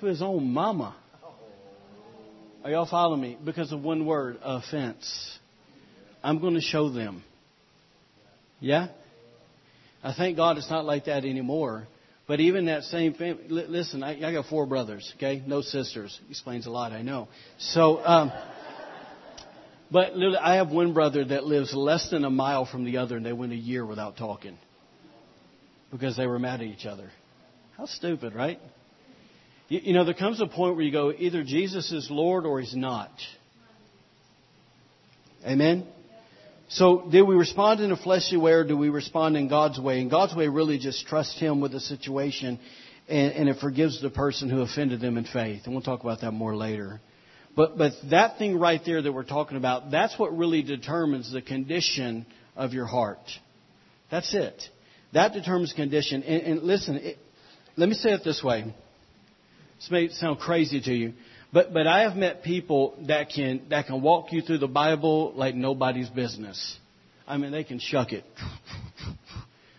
To 0.00 0.06
his 0.06 0.22
own 0.22 0.50
mama. 0.50 0.94
Are 2.62 2.70
y'all 2.70 2.86
following 2.86 3.20
me? 3.20 3.38
Because 3.44 3.72
of 3.72 3.82
one 3.82 4.06
word, 4.06 4.38
offense. 4.42 5.38
I'm 6.22 6.40
going 6.40 6.54
to 6.54 6.60
show 6.60 6.90
them. 6.90 7.24
Yeah? 8.60 8.88
I 10.02 10.12
thank 10.12 10.36
God 10.36 10.58
it's 10.58 10.70
not 10.70 10.84
like 10.84 11.06
that 11.06 11.24
anymore. 11.24 11.86
But 12.26 12.40
even 12.40 12.66
that 12.66 12.82
same 12.84 13.14
family, 13.14 13.44
listen, 13.48 14.02
I, 14.02 14.22
I 14.22 14.32
got 14.32 14.46
four 14.46 14.66
brothers, 14.66 15.10
okay? 15.16 15.42
No 15.46 15.62
sisters. 15.62 16.20
Explains 16.28 16.66
a 16.66 16.70
lot, 16.70 16.92
I 16.92 17.00
know. 17.00 17.28
So, 17.58 18.04
um, 18.04 18.30
but 19.90 20.12
I 20.40 20.56
have 20.56 20.70
one 20.70 20.92
brother 20.92 21.24
that 21.24 21.44
lives 21.44 21.72
less 21.74 22.10
than 22.10 22.24
a 22.24 22.30
mile 22.30 22.66
from 22.66 22.84
the 22.84 22.98
other, 22.98 23.16
and 23.16 23.24
they 23.24 23.32
went 23.32 23.52
a 23.52 23.56
year 23.56 23.86
without 23.86 24.18
talking 24.18 24.58
because 25.90 26.18
they 26.18 26.26
were 26.26 26.38
mad 26.38 26.60
at 26.60 26.66
each 26.66 26.84
other. 26.84 27.10
How 27.78 27.86
stupid, 27.86 28.34
right? 28.34 28.60
You, 29.68 29.80
you 29.84 29.92
know, 29.92 30.04
there 30.04 30.14
comes 30.14 30.40
a 30.40 30.46
point 30.46 30.76
where 30.76 30.84
you 30.84 30.92
go, 30.92 31.12
either 31.12 31.44
Jesus 31.44 31.92
is 31.92 32.08
Lord 32.10 32.46
or 32.46 32.60
He's 32.60 32.74
not. 32.74 33.10
Amen? 35.46 35.86
So, 36.70 37.08
do 37.10 37.24
we 37.24 37.34
respond 37.34 37.80
in 37.80 37.92
a 37.92 37.96
fleshly 37.96 38.36
way 38.36 38.52
or 38.52 38.64
do 38.64 38.76
we 38.76 38.90
respond 38.90 39.36
in 39.36 39.48
God's 39.48 39.80
way? 39.80 40.00
In 40.00 40.08
God's 40.10 40.34
way, 40.34 40.48
really 40.48 40.78
just 40.78 41.06
trust 41.06 41.38
Him 41.38 41.60
with 41.60 41.72
the 41.72 41.80
situation 41.80 42.58
and, 43.08 43.32
and 43.32 43.48
it 43.48 43.56
forgives 43.58 44.02
the 44.02 44.10
person 44.10 44.50
who 44.50 44.60
offended 44.60 45.00
them 45.00 45.16
in 45.16 45.24
faith. 45.24 45.62
And 45.64 45.72
we'll 45.72 45.82
talk 45.82 46.02
about 46.02 46.20
that 46.20 46.32
more 46.32 46.54
later. 46.54 47.00
But, 47.56 47.78
but 47.78 47.92
that 48.10 48.38
thing 48.38 48.58
right 48.58 48.80
there 48.84 49.00
that 49.00 49.12
we're 49.12 49.24
talking 49.24 49.56
about, 49.56 49.90
that's 49.90 50.18
what 50.18 50.36
really 50.36 50.62
determines 50.62 51.32
the 51.32 51.42
condition 51.42 52.26
of 52.54 52.72
your 52.72 52.86
heart. 52.86 53.18
That's 54.10 54.32
it. 54.34 54.62
That 55.14 55.32
determines 55.32 55.72
condition. 55.72 56.22
And, 56.22 56.42
and 56.42 56.62
listen, 56.62 56.96
it, 56.96 57.18
let 57.76 57.88
me 57.88 57.94
say 57.94 58.10
it 58.10 58.20
this 58.24 58.42
way. 58.44 58.74
This 59.78 59.90
may 59.90 60.08
sound 60.08 60.40
crazy 60.40 60.80
to 60.80 60.92
you, 60.92 61.14
but, 61.52 61.72
but 61.72 61.86
I 61.86 62.02
have 62.02 62.16
met 62.16 62.42
people 62.42 62.96
that 63.06 63.30
can, 63.30 63.62
that 63.70 63.86
can 63.86 64.02
walk 64.02 64.32
you 64.32 64.42
through 64.42 64.58
the 64.58 64.68
Bible 64.68 65.32
like 65.34 65.54
nobody's 65.54 66.10
business. 66.10 66.78
I 67.26 67.36
mean, 67.36 67.52
they 67.52 67.64
can 67.64 67.78
shuck 67.78 68.12
it. 68.12 68.24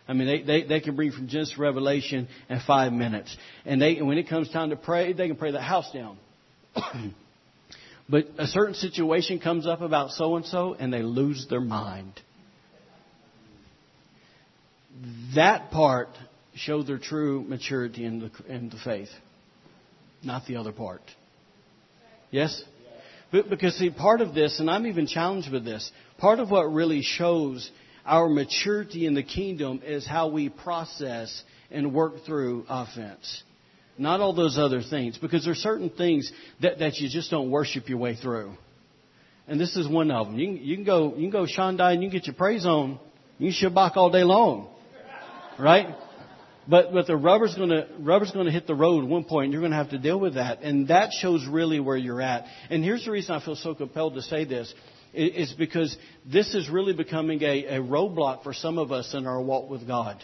I 0.07 0.13
mean, 0.13 0.27
they, 0.27 0.41
they, 0.41 0.67
they 0.67 0.79
can 0.79 0.95
bring 0.95 1.11
from 1.11 1.27
Genesis 1.27 1.55
to 1.55 1.61
Revelation 1.61 2.27
in 2.49 2.59
five 2.65 2.91
minutes. 2.93 3.35
And 3.65 3.79
they, 3.81 4.01
when 4.01 4.17
it 4.17 4.27
comes 4.27 4.49
time 4.49 4.71
to 4.71 4.75
pray, 4.75 5.13
they 5.13 5.27
can 5.27 5.35
pray 5.35 5.51
the 5.51 5.61
house 5.61 5.91
down. 5.91 6.17
But 8.09 8.25
a 8.39 8.47
certain 8.47 8.73
situation 8.73 9.39
comes 9.39 9.67
up 9.67 9.81
about 9.81 10.09
so 10.11 10.35
and 10.35 10.45
so, 10.45 10.73
and 10.73 10.91
they 10.91 11.03
lose 11.03 11.45
their 11.47 11.61
mind. 11.61 12.19
That 15.35 15.69
part 15.69 16.09
shows 16.55 16.87
their 16.87 16.97
true 16.97 17.43
maturity 17.47 18.05
in 18.05 18.19
the, 18.19 18.31
in 18.51 18.69
the 18.69 18.77
faith, 18.83 19.09
not 20.24 20.45
the 20.47 20.57
other 20.57 20.72
part. 20.72 21.01
Yes? 22.32 22.61
But 23.32 23.49
because 23.49 23.76
see, 23.76 23.89
part 23.89 24.22
of 24.22 24.34
this, 24.34 24.59
and 24.59 24.70
I'm 24.70 24.88
even 24.88 25.07
challenged 25.07 25.51
with 25.51 25.63
this, 25.63 25.89
part 26.17 26.39
of 26.39 26.49
what 26.49 26.63
really 26.74 27.01
shows 27.01 27.70
our 28.05 28.28
maturity 28.28 29.05
in 29.05 29.13
the 29.13 29.24
kingdom 29.24 29.82
is 29.86 30.07
how 30.07 30.30
we 30.30 30.49
process 30.49 31.43
and 31.70 31.93
work 31.93 32.26
through 32.26 32.65
offense. 32.67 33.43
Not 33.97 34.22
all 34.22 34.34
those 34.34 34.57
other 34.57 34.82
things, 34.82 35.17
because 35.17 35.43
there 35.43 35.51
are 35.51 35.55
certain 35.55 35.89
things 35.89 36.32
that, 36.61 36.80
that 36.80 36.95
you 36.97 37.09
just 37.09 37.30
don't 37.30 37.51
worship 37.51 37.89
your 37.89 37.97
way 37.97 38.15
through. 38.15 38.53
And 39.47 39.59
this 39.59 39.76
is 39.76 39.88
one 39.88 40.09
of 40.09 40.28
them. 40.28 40.39
You 40.39 40.47
can, 40.47 40.57
you 40.65 40.76
can 40.76 40.86
go, 40.86 41.15
you 41.15 41.30
can 41.30 41.32
go 41.32 41.45
Shandai 41.45 41.93
and 41.93 42.03
you 42.03 42.09
can 42.09 42.20
get 42.20 42.28
your 42.28 42.36
praise 42.36 42.65
on. 42.65 42.99
You 43.38 43.51
can 43.51 43.70
shabach 43.70 43.97
all 43.97 44.09
day 44.09 44.24
long. 44.24 44.70
Right? 45.59 45.88
But 46.68 46.93
but 46.93 47.07
the 47.07 47.18
rubber's 47.18 47.55
gonna 47.55 47.88
rubber's 47.99 48.32
gonna 48.32 48.51
hit 48.51 48.68
the 48.68 48.76
road 48.76 49.03
at 49.03 49.10
one 49.10 49.24
point. 49.24 49.45
And 49.45 49.53
you're 49.53 49.62
gonna 49.62 49.76
have 49.76 49.89
to 49.91 49.97
deal 49.97 50.20
with 50.20 50.36
that, 50.36 50.62
and 50.62 50.88
that 50.89 51.12
shows 51.14 51.45
really 51.47 51.80
where 51.80 51.97
you're 51.97 52.22
at. 52.22 52.45
And 52.70 52.84
here's 52.84 53.05
the 53.05 53.12
reason 53.12 53.36
I 53.36 53.43
feel 53.43 53.55
so 53.55 53.74
compelled 53.74 54.16
to 54.16 54.22
say 54.22 54.45
this 54.45 54.74
is 55.14 55.51
because 55.53 55.95
this 56.26 56.53
is 56.53 56.70
really 56.70 56.93
becoming 56.93 57.41
a, 57.41 57.66
a 57.66 57.80
roadblock 57.80 58.43
for 58.43 58.53
some 58.53 58.78
of 58.78 58.91
us 58.91 59.14
in 59.14 59.26
our 59.26 59.41
walk 59.41 59.70
with 59.70 59.88
God. 59.88 60.24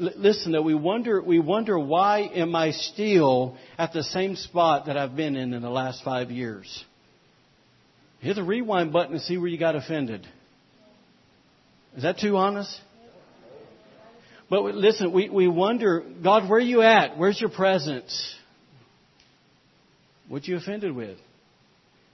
L- 0.00 0.10
listen, 0.16 0.52
that 0.52 0.62
we 0.62 0.74
wonder 0.74 1.22
we 1.22 1.38
wonder 1.38 1.78
why 1.78 2.22
am 2.22 2.54
I 2.56 2.72
still 2.72 3.56
at 3.78 3.92
the 3.92 4.02
same 4.02 4.36
spot 4.36 4.86
that 4.86 4.96
I've 4.96 5.14
been 5.14 5.36
in 5.36 5.54
in 5.54 5.62
the 5.62 5.70
last 5.70 6.02
five 6.04 6.30
years. 6.30 6.84
Hit 8.20 8.34
the 8.34 8.42
rewind 8.42 8.92
button 8.92 9.12
and 9.12 9.22
see 9.22 9.36
where 9.36 9.48
you 9.48 9.58
got 9.58 9.76
offended. 9.76 10.26
Is 11.96 12.02
that 12.02 12.18
too 12.18 12.36
honest? 12.36 12.80
But 14.48 14.62
listen, 14.62 15.12
we, 15.12 15.28
we 15.28 15.48
wonder, 15.48 16.04
God, 16.22 16.48
where 16.48 16.58
are 16.58 16.62
you 16.62 16.82
at? 16.82 17.18
Where's 17.18 17.40
your 17.40 17.50
presence? 17.50 18.34
What 20.28 20.42
are 20.42 20.46
you 20.46 20.56
offended 20.56 20.94
with? 20.94 21.18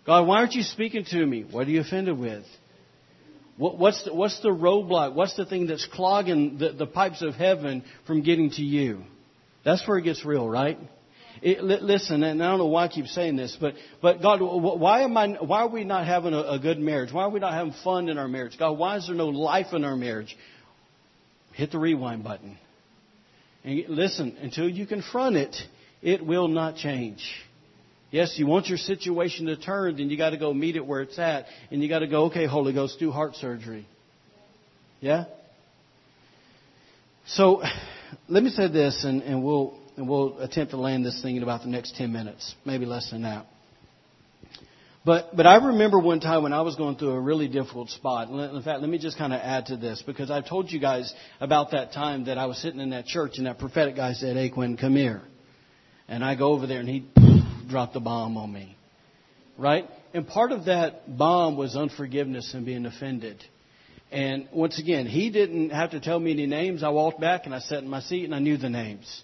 God, 0.07 0.27
why 0.27 0.39
aren't 0.39 0.55
you 0.55 0.63
speaking 0.63 1.05
to 1.11 1.27
me? 1.27 1.45
What 1.49 1.67
are 1.67 1.71
you 1.71 1.81
offended 1.81 2.19
with? 2.19 2.45
What, 3.57 3.79
what's, 3.79 4.03
the, 4.05 4.15
what's 4.15 4.41
the 4.41 4.49
roadblock? 4.49 5.15
What's 5.15 5.37
the 5.37 5.45
thing 5.45 5.67
that's 5.67 5.87
clogging 5.87 6.59
the, 6.59 6.73
the 6.73 6.87
pipes 6.87 7.23
of 7.23 7.35
heaven 7.35 7.85
from 8.07 8.23
getting 8.23 8.51
to 8.53 8.63
you? 8.63 9.03
That's 9.65 9.87
where 9.87 9.99
it 9.99 10.03
gets 10.03 10.25
real, 10.25 10.49
right? 10.49 10.79
It, 11.43 11.63
listen, 11.63 12.23
and 12.23 12.43
I 12.43 12.51
don't 12.51 12.59
know 12.59 12.67
why 12.67 12.85
I 12.85 12.89
keep 12.89 13.07
saying 13.07 13.37
this, 13.37 13.57
but 13.61 13.75
but 14.01 14.23
God, 14.23 14.41
why 14.41 15.03
am 15.03 15.17
I? 15.17 15.29
Why 15.41 15.63
are 15.63 15.69
we 15.69 15.83
not 15.83 16.07
having 16.07 16.35
a, 16.35 16.41
a 16.53 16.59
good 16.61 16.79
marriage? 16.79 17.13
Why 17.13 17.25
are 17.25 17.31
we 17.31 17.41
not 17.41 17.53
having 17.53 17.75
fun 17.83 18.09
in 18.09 18.17
our 18.17 18.29
marriage? 18.29 18.57
God, 18.59 18.73
why 18.73 18.97
is 18.99 19.09
there 19.09 19.17
no 19.17 19.29
life 19.29 19.73
in 19.73 19.85
our 19.85 19.97
marriage? 19.97 20.37
Hit 21.55 21.73
the 21.73 21.79
rewind 21.79 22.25
button. 22.25 22.59
And 23.65 23.85
listen, 23.89 24.37
until 24.41 24.69
you 24.69 24.87
confront 24.87 25.37
it, 25.37 25.57
it 26.03 26.25
will 26.25 26.49
not 26.49 26.77
change. 26.77 27.23
Yes, 28.11 28.35
you 28.37 28.47
want 28.47 28.67
your 28.67 28.79
situation 28.79 29.47
to 29.47 29.57
turn, 29.57 29.97
then 29.97 30.11
you 30.11 30.19
got 30.19 30.31
to 30.31 30.37
go 30.37 30.53
meet 30.53 30.77
it 30.77 30.85
where 30.85 31.01
it's 31.01 31.19
at, 31.19 31.47
and 31.71 31.83
you 31.83 31.89
got 31.89 32.01
to 32.01 32.07
go, 32.07 32.25
okay, 32.27 32.47
Holy 32.47 32.75
Ghost, 32.75 32.99
do 32.99 33.11
heart 33.11 33.37
surgery. 33.37 33.87
Yeah. 35.01 35.25
So, 37.27 37.63
let 38.29 38.43
me 38.43 38.51
say 38.51 38.69
this, 38.69 39.05
and, 39.05 39.23
and 39.23 39.43
we'll 39.43 39.79
and 39.97 40.09
we'll 40.09 40.39
attempt 40.39 40.71
to 40.71 40.79
land 40.79 41.05
this 41.05 41.21
thing 41.23 41.37
in 41.37 41.43
about 41.43 41.63
the 41.63 41.69
next 41.69 41.97
ten 41.97 42.13
minutes, 42.13 42.55
maybe 42.65 42.87
less 42.87 43.11
than 43.11 43.23
that. 43.23 43.47
But, 45.05 45.35
but 45.37 45.47
I 45.47 45.57
remember 45.57 45.99
one 45.99 46.21
time 46.21 46.45
when 46.45 46.53
I 46.53 46.61
was 46.61 46.77
going 46.77 46.97
through 46.97 47.11
a 47.11 47.21
really 47.21 47.49
difficult 47.49 47.91
spot. 47.91 48.29
In 48.29 48.63
fact, 48.63 48.81
let 48.81 48.89
me 48.89 48.99
just 48.99 49.19
kind 49.19 49.33
of 49.33 49.41
add 49.41 49.67
to 49.67 49.77
this 49.77 50.01
because 50.07 50.31
I've 50.31 50.49
told 50.49 50.71
you 50.71 50.79
guys 50.79 51.13
about 51.41 51.73
that 51.73 51.93
time 51.93 52.27
that 52.27 52.39
I 52.39 52.47
was 52.47 52.59
sitting 52.59 52.79
in 52.79 52.91
that 52.91 53.07
church 53.07 53.33
and 53.39 53.47
that 53.47 53.59
prophetic 53.59 53.97
guy 53.97 54.13
said, 54.13 54.37
Hey, 54.37 54.49
Quinn, 54.49 54.77
come 54.77 54.95
here. 54.95 55.23
And 56.07 56.25
I 56.25 56.37
go 56.37 56.53
over 56.53 56.69
there 56.69 56.79
and 56.79 56.89
he 56.89 57.09
dropped 57.69 57.95
the 57.95 58.01
bomb 58.01 58.37
on 58.37 58.53
me. 58.53 58.77
Right? 59.59 59.89
And 60.15 60.27
part 60.27 60.53
of 60.53 60.67
that 60.67 61.17
bomb 61.19 61.57
was 61.57 61.75
unforgiveness 61.75 62.55
and 62.55 62.65
being 62.65 62.87
offended. 62.87 63.43
And 64.13 64.47
once 64.53 64.79
again, 64.79 65.07
he 65.07 65.31
didn't 65.31 65.71
have 65.71 65.93
to 65.93 66.01
tell 66.01 66.21
me 66.21 66.33
any 66.33 66.47
names. 66.47 66.85
I 66.85 66.91
walked 66.91 67.21
back 67.21 67.47
and 67.47 67.55
I 67.55 67.59
sat 67.59 67.83
in 67.83 67.89
my 67.89 68.01
seat 68.01 68.25
and 68.25 68.35
I 68.35 68.39
knew 68.39 68.57
the 68.57 68.69
names. 68.69 69.23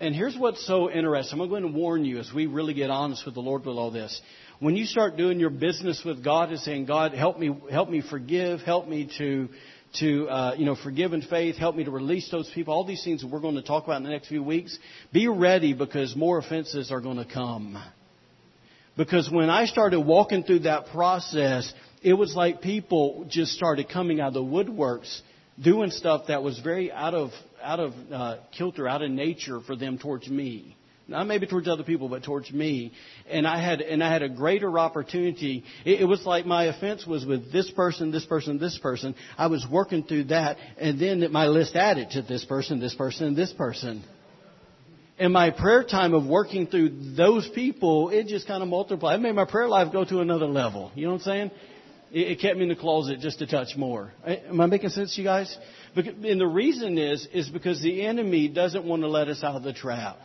And 0.00 0.14
here's 0.14 0.36
what's 0.36 0.66
so 0.66 0.90
interesting. 0.90 1.40
I'm 1.40 1.48
going 1.48 1.62
to 1.62 1.68
warn 1.68 2.04
you 2.04 2.18
as 2.18 2.30
we 2.32 2.46
really 2.46 2.74
get 2.74 2.90
honest 2.90 3.24
with 3.24 3.34
the 3.34 3.40
Lord 3.40 3.64
with 3.64 3.76
all 3.76 3.90
this. 3.90 4.20
When 4.64 4.76
you 4.76 4.86
start 4.86 5.18
doing 5.18 5.38
your 5.40 5.50
business 5.50 6.00
with 6.06 6.24
God 6.24 6.48
and 6.48 6.58
saying, 6.58 6.86
God, 6.86 7.12
help 7.12 7.38
me, 7.38 7.54
help 7.70 7.90
me 7.90 8.00
forgive, 8.00 8.60
help 8.60 8.88
me 8.88 9.10
to, 9.18 9.50
to 10.00 10.26
uh, 10.26 10.54
you 10.56 10.64
know, 10.64 10.74
forgive 10.74 11.12
in 11.12 11.20
faith, 11.20 11.56
help 11.56 11.76
me 11.76 11.84
to 11.84 11.90
release 11.90 12.30
those 12.30 12.50
people, 12.54 12.72
all 12.72 12.86
these 12.86 13.04
things 13.04 13.20
that 13.20 13.26
we're 13.26 13.40
going 13.40 13.56
to 13.56 13.62
talk 13.62 13.84
about 13.84 13.98
in 13.98 14.04
the 14.04 14.08
next 14.08 14.28
few 14.28 14.42
weeks, 14.42 14.78
be 15.12 15.28
ready 15.28 15.74
because 15.74 16.16
more 16.16 16.38
offenses 16.38 16.90
are 16.90 17.02
going 17.02 17.18
to 17.18 17.26
come. 17.26 17.76
Because 18.96 19.30
when 19.30 19.50
I 19.50 19.66
started 19.66 20.00
walking 20.00 20.44
through 20.44 20.60
that 20.60 20.86
process, 20.86 21.70
it 22.02 22.14
was 22.14 22.34
like 22.34 22.62
people 22.62 23.26
just 23.28 23.52
started 23.52 23.90
coming 23.90 24.18
out 24.18 24.28
of 24.28 24.32
the 24.32 24.40
woodworks 24.40 25.20
doing 25.62 25.90
stuff 25.90 26.28
that 26.28 26.42
was 26.42 26.58
very 26.60 26.90
out 26.90 27.12
of 27.12 27.32
out 27.62 27.80
of 27.80 27.92
uh, 28.10 28.36
kilter, 28.56 28.88
out 28.88 29.02
of 29.02 29.10
nature 29.10 29.60
for 29.60 29.76
them 29.76 29.98
towards 29.98 30.26
me 30.26 30.74
not 31.06 31.26
maybe 31.26 31.46
towards 31.46 31.68
other 31.68 31.82
people, 31.82 32.08
but 32.08 32.22
towards 32.22 32.50
me. 32.50 32.92
And 33.28 33.46
I 33.46 33.62
had, 33.62 33.80
and 33.80 34.02
I 34.02 34.10
had 34.10 34.22
a 34.22 34.28
greater 34.28 34.78
opportunity. 34.78 35.64
It, 35.84 36.00
it, 36.00 36.04
was 36.04 36.24
like 36.24 36.46
my 36.46 36.64
offense 36.64 37.06
was 37.06 37.26
with 37.26 37.52
this 37.52 37.70
person, 37.70 38.10
this 38.10 38.24
person, 38.24 38.58
this 38.58 38.78
person. 38.78 39.14
I 39.36 39.48
was 39.48 39.66
working 39.70 40.04
through 40.04 40.24
that, 40.24 40.56
and 40.78 40.98
then 40.98 41.30
my 41.30 41.46
list 41.46 41.76
added 41.76 42.10
to 42.12 42.22
this 42.22 42.44
person, 42.44 42.80
this 42.80 42.94
person, 42.94 43.26
and 43.28 43.36
this 43.36 43.52
person. 43.52 44.02
And 45.18 45.32
my 45.32 45.50
prayer 45.50 45.84
time 45.84 46.14
of 46.14 46.26
working 46.26 46.66
through 46.66 47.14
those 47.16 47.48
people, 47.54 48.08
it 48.08 48.26
just 48.26 48.46
kind 48.46 48.62
of 48.62 48.68
multiplied. 48.68 49.20
It 49.20 49.22
made 49.22 49.34
my 49.34 49.44
prayer 49.44 49.68
life 49.68 49.92
go 49.92 50.04
to 50.04 50.20
another 50.20 50.46
level. 50.46 50.90
You 50.94 51.06
know 51.06 51.12
what 51.12 51.20
I'm 51.20 51.24
saying? 51.24 51.50
It, 52.12 52.32
it 52.32 52.40
kept 52.40 52.56
me 52.56 52.62
in 52.62 52.70
the 52.70 52.76
closet 52.76 53.20
just 53.20 53.42
a 53.42 53.46
touch 53.46 53.76
more. 53.76 54.10
Am 54.26 54.60
I 54.60 54.66
making 54.66 54.88
sense, 54.88 55.16
you 55.18 55.24
guys? 55.24 55.56
And 55.94 56.40
the 56.40 56.46
reason 56.46 56.96
is, 56.96 57.28
is 57.32 57.48
because 57.48 57.80
the 57.82 58.06
enemy 58.06 58.48
doesn't 58.48 58.84
want 58.84 59.02
to 59.02 59.08
let 59.08 59.28
us 59.28 59.44
out 59.44 59.54
of 59.54 59.62
the 59.62 59.74
trap. 59.74 60.18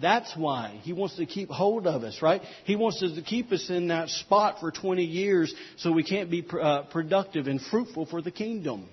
That's 0.00 0.36
why. 0.36 0.78
He 0.82 0.92
wants 0.92 1.16
to 1.16 1.26
keep 1.26 1.48
hold 1.48 1.86
of 1.86 2.04
us, 2.04 2.20
right? 2.22 2.42
He 2.64 2.76
wants 2.76 3.02
us 3.02 3.14
to 3.16 3.22
keep 3.22 3.50
us 3.50 3.70
in 3.70 3.88
that 3.88 4.08
spot 4.08 4.60
for 4.60 4.70
20 4.70 5.02
years 5.02 5.52
so 5.78 5.90
we 5.90 6.04
can't 6.04 6.30
be 6.30 6.46
uh, 6.60 6.82
productive 6.82 7.48
and 7.48 7.60
fruitful 7.60 8.06
for 8.06 8.22
the 8.22 8.30
kingdom. 8.30 8.88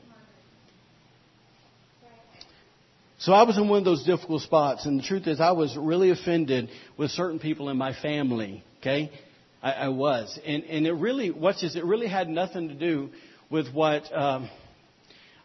So 3.20 3.34
I 3.34 3.44
was 3.44 3.58
in 3.58 3.68
one 3.68 3.80
of 3.80 3.86
those 3.86 4.04
difficult 4.04 4.44
spots, 4.44 4.86
and 4.86 5.00
the 5.00 5.04
truth 5.04 5.26
is, 5.28 5.40
I 5.40 5.52
was 5.52 5.76
really 5.76 6.12
offended 6.12 6.70
with 6.98 7.10
certain 7.12 7.40
people 7.40 7.70
in 7.70 7.78
my 7.78 7.94
family. 7.94 8.64
Okay, 8.80 9.12
I, 9.62 9.72
I 9.72 9.88
was, 9.90 10.40
and 10.46 10.64
and 10.66 10.86
it 10.86 10.94
really, 10.94 11.32
watch 11.32 11.62
this, 11.62 11.76
it 11.76 11.84
really 11.84 12.08
had 12.08 12.30
nothing 12.30 12.70
to 12.70 12.76
do 12.76 13.10
with 13.50 13.74
what. 13.74 14.04
Um, 14.16 14.50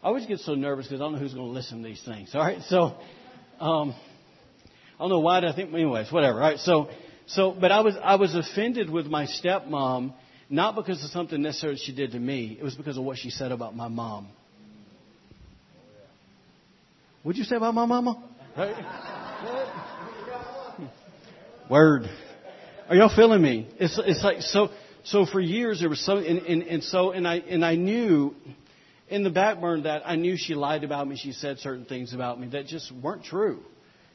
I 0.03 0.07
always 0.07 0.27
get 0.27 0.39
so 0.39 0.53
nervous 0.53 0.85
because 0.85 1.01
I 1.01 1.03
don't 1.05 1.13
know 1.13 1.19
who's 1.19 1.33
going 1.33 1.47
to 1.47 1.51
listen 1.51 1.81
to 1.81 1.87
these 1.87 2.03
things. 2.03 2.29
All 2.33 2.41
right, 2.41 2.61
so. 2.63 2.95
Um, 3.59 3.95
I 4.95 5.03
don't 5.03 5.09
know 5.09 5.19
why. 5.19 5.39
I 5.39 5.55
think, 5.55 5.73
anyways, 5.73 6.11
whatever. 6.11 6.39
Right. 6.39 6.59
So, 6.59 6.89
so, 7.25 7.51
but 7.51 7.71
I 7.71 7.81
was, 7.81 7.95
I 8.03 8.15
was 8.15 8.35
offended 8.35 8.89
with 8.89 9.07
my 9.07 9.25
stepmom, 9.25 10.13
not 10.49 10.75
because 10.75 11.03
of 11.03 11.09
something 11.09 11.41
necessarily 11.41 11.79
she 11.79 11.93
did 11.93 12.11
to 12.11 12.19
me. 12.19 12.57
It 12.59 12.63
was 12.63 12.75
because 12.75 12.97
of 12.97 13.03
what 13.03 13.17
she 13.17 13.29
said 13.29 13.51
about 13.51 13.75
my 13.75 13.87
mom. 13.87 14.27
What'd 17.23 17.37
you 17.37 17.45
say 17.45 17.55
about 17.55 17.73
my 17.73 17.85
mama? 17.85 18.21
Right? 18.57 18.75
Word. 21.69 22.09
Are 22.89 22.95
y'all 22.95 23.15
feeling 23.15 23.41
me? 23.41 23.69
It's, 23.79 23.99
it's 24.05 24.23
like, 24.23 24.41
so, 24.41 24.69
so 25.05 25.25
for 25.25 25.39
years 25.39 25.79
there 25.79 25.89
was 25.89 26.05
so, 26.05 26.17
and, 26.17 26.39
and, 26.39 26.63
and 26.63 26.83
so, 26.83 27.11
and 27.11 27.25
I, 27.25 27.35
and 27.35 27.63
I 27.63 27.75
knew, 27.75 28.35
in 29.09 29.23
the 29.23 29.29
backburn 29.29 29.83
that 29.83 30.01
I 30.05 30.15
knew 30.15 30.35
she 30.37 30.55
lied 30.55 30.83
about 30.83 31.07
me. 31.07 31.17
She 31.17 31.33
said 31.33 31.59
certain 31.59 31.85
things 31.85 32.13
about 32.13 32.39
me 32.39 32.47
that 32.47 32.65
just 32.67 32.91
weren't 32.91 33.23
true. 33.23 33.63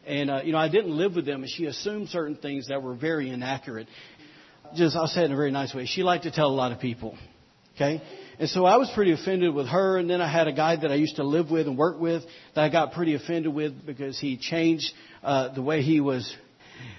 And, 0.08 0.30
uh, 0.30 0.40
you 0.42 0.52
know, 0.52 0.58
I 0.58 0.70
didn't 0.70 0.96
live 0.96 1.14
with 1.14 1.26
them, 1.26 1.42
and 1.42 1.50
she 1.50 1.66
assumed 1.66 2.08
certain 2.08 2.36
things 2.36 2.68
that 2.68 2.82
were 2.82 2.94
very 2.94 3.28
inaccurate. 3.28 3.88
Just, 4.74 4.96
I'll 4.96 5.06
say 5.06 5.20
it 5.20 5.26
in 5.26 5.32
a 5.32 5.36
very 5.36 5.50
nice 5.50 5.74
way. 5.74 5.84
She 5.84 6.02
liked 6.02 6.24
to 6.24 6.30
tell 6.30 6.46
a 6.46 6.56
lot 6.56 6.72
of 6.72 6.80
people. 6.80 7.18
Okay? 7.74 8.00
And 8.38 8.48
so 8.48 8.64
I 8.64 8.78
was 8.78 8.90
pretty 8.94 9.12
offended 9.12 9.54
with 9.54 9.66
her, 9.68 9.98
and 9.98 10.08
then 10.08 10.22
I 10.22 10.30
had 10.30 10.48
a 10.48 10.52
guy 10.52 10.76
that 10.76 10.90
I 10.90 10.94
used 10.94 11.16
to 11.16 11.24
live 11.24 11.50
with 11.50 11.66
and 11.66 11.76
work 11.76 12.00
with 12.00 12.22
that 12.54 12.64
I 12.64 12.70
got 12.70 12.92
pretty 12.92 13.14
offended 13.16 13.52
with 13.52 13.84
because 13.84 14.18
he 14.18 14.38
changed 14.38 14.90
uh, 15.22 15.52
the 15.52 15.60
way 15.60 15.82
he 15.82 16.00
was 16.00 16.34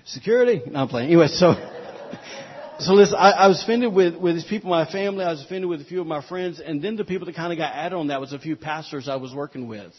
security. 0.05 0.61
No, 0.67 0.81
I'm 0.81 0.87
playing. 0.87 1.07
Anyway, 1.07 1.29
so 1.29 1.53
so 2.79 2.93
listen, 2.93 3.15
I, 3.17 3.31
I 3.31 3.47
was 3.47 3.63
offended 3.63 3.91
with 3.91 4.17
with 4.17 4.35
these 4.35 4.45
people, 4.45 4.69
my 4.69 4.85
family. 4.85 5.25
I 5.25 5.31
was 5.31 5.43
offended 5.43 5.67
with 5.67 5.81
a 5.81 5.85
few 5.85 6.01
of 6.01 6.07
my 6.07 6.25
friends, 6.27 6.61
and 6.63 6.79
then 6.81 6.95
the 6.95 7.05
people 7.05 7.25
that 7.25 7.35
kind 7.35 7.51
of 7.51 7.57
got 7.57 7.73
added 7.73 7.95
on 7.95 8.07
that 8.07 8.21
was 8.21 8.33
a 8.33 8.39
few 8.39 8.55
pastors 8.55 9.09
I 9.09 9.15
was 9.15 9.33
working 9.33 9.67
with. 9.67 9.93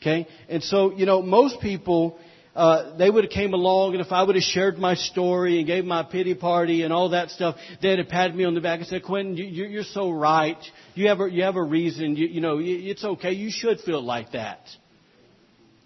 Okay? 0.00 0.26
And 0.48 0.62
so, 0.62 0.92
you 0.92 1.04
know, 1.04 1.20
most 1.20 1.60
people, 1.60 2.18
uh, 2.56 2.96
they 2.96 3.10
would 3.10 3.24
have 3.24 3.30
came 3.30 3.52
along 3.52 3.92
and 3.92 4.00
if 4.00 4.10
I 4.10 4.22
would 4.22 4.34
have 4.34 4.42
shared 4.42 4.78
my 4.78 4.94
story 4.94 5.58
and 5.58 5.66
gave 5.66 5.84
my 5.84 6.02
pity 6.02 6.34
party 6.34 6.82
and 6.82 6.92
all 6.92 7.10
that 7.10 7.30
stuff, 7.30 7.56
they'd 7.82 7.98
have 7.98 8.08
patted 8.08 8.34
me 8.34 8.44
on 8.44 8.54
the 8.54 8.60
back 8.60 8.78
and 8.78 8.88
said, 8.88 9.02
Quinton, 9.02 9.36
you, 9.36 9.66
you're 9.66 9.84
so 9.84 10.10
right. 10.10 10.58
You 10.94 11.08
have 11.08 11.20
a, 11.20 11.30
you 11.30 11.42
have 11.42 11.56
a 11.56 11.62
reason. 11.62 12.16
You, 12.16 12.28
you 12.28 12.40
know, 12.40 12.58
it's 12.60 13.04
okay. 13.04 13.32
You 13.32 13.50
should 13.50 13.80
feel 13.80 14.02
like 14.02 14.32
that. 14.32 14.60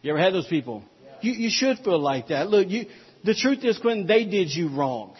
You 0.02 0.10
ever 0.10 0.20
had 0.20 0.32
those 0.32 0.46
people? 0.46 0.84
You, 1.20 1.32
you 1.32 1.50
should 1.50 1.78
feel 1.78 1.98
like 1.98 2.28
that. 2.28 2.48
Look, 2.48 2.68
you, 2.68 2.86
the 3.24 3.34
truth 3.34 3.64
is, 3.64 3.78
Quinton, 3.78 4.06
they 4.06 4.24
did 4.24 4.54
you 4.54 4.68
wrong. 4.68 5.16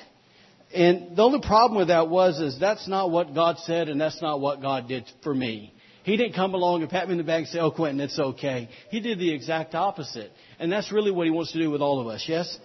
And 0.73 1.17
the 1.17 1.23
only 1.23 1.41
problem 1.41 1.79
with 1.79 1.89
that 1.89 2.09
was, 2.09 2.39
is 2.39 2.61
that's 2.61 2.87
not 2.87 3.11
what 3.11 3.35
God 3.35 3.59
said 3.61 3.89
and 3.89 4.01
that's 4.01 4.21
not 4.21 4.41
what 4.41 4.61
God 4.61 4.87
did 4.87 5.05
for 5.23 5.35
me. 5.35 5.74
He 6.05 6.19
didn't 6.19 6.35
come 6.35 6.53
along 6.53 6.83
and 6.83 6.91
pat 6.91 7.07
me 7.09 7.13
in 7.13 7.19
the 7.19 7.25
back 7.25 7.39
and 7.39 7.49
say, 7.49 7.59
oh, 7.59 7.71
Quinton, 7.71 7.99
it's 8.01 8.19
okay. 8.19 8.69
He 8.91 9.01
did 9.01 9.19
the 9.19 9.33
exact 9.33 9.75
opposite. 9.75 10.31
And 10.59 10.71
that's 10.71 10.93
really 10.93 11.11
what 11.11 11.25
he 11.25 11.31
wants 11.31 11.53
to 11.53 11.59
do 11.59 11.71
with 11.71 11.81
all 11.81 11.99
of 11.99 12.07
us, 12.07 12.27
yes? 12.29 12.59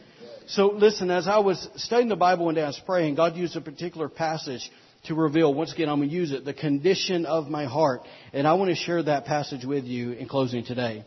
So 0.47 0.67
listen, 0.67 1.09
as 1.09 1.25
I 1.25 1.39
was 1.39 1.69
studying 1.77 2.09
the 2.09 2.17
Bible 2.17 2.45
one 2.45 2.55
day, 2.55 2.63
I 2.63 2.67
was 2.67 2.81
praying, 2.85 3.15
God 3.15 3.37
used 3.37 3.55
a 3.55 3.61
particular 3.61 4.09
passage 4.09 4.69
to 5.05 5.15
reveal, 5.15 5.53
once 5.53 5.73
again, 5.73 5.87
I'm 5.87 5.99
going 5.99 6.09
to 6.09 6.15
use 6.15 6.33
it, 6.33 6.43
the 6.43 6.53
condition 6.53 7.25
of 7.25 7.47
my 7.47 7.63
heart. 7.63 8.01
And 8.33 8.45
I 8.45 8.53
want 8.55 8.71
to 8.71 8.75
share 8.75 9.01
that 9.03 9.23
passage 9.23 9.63
with 9.63 9.85
you 9.85 10.11
in 10.11 10.27
closing 10.27 10.65
today. 10.65 11.05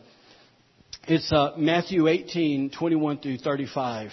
It's 1.07 1.31
uh, 1.31 1.51
Matthew 1.55 2.07
18, 2.07 2.71
21 2.71 3.19
through 3.19 3.37
35. 3.37 4.09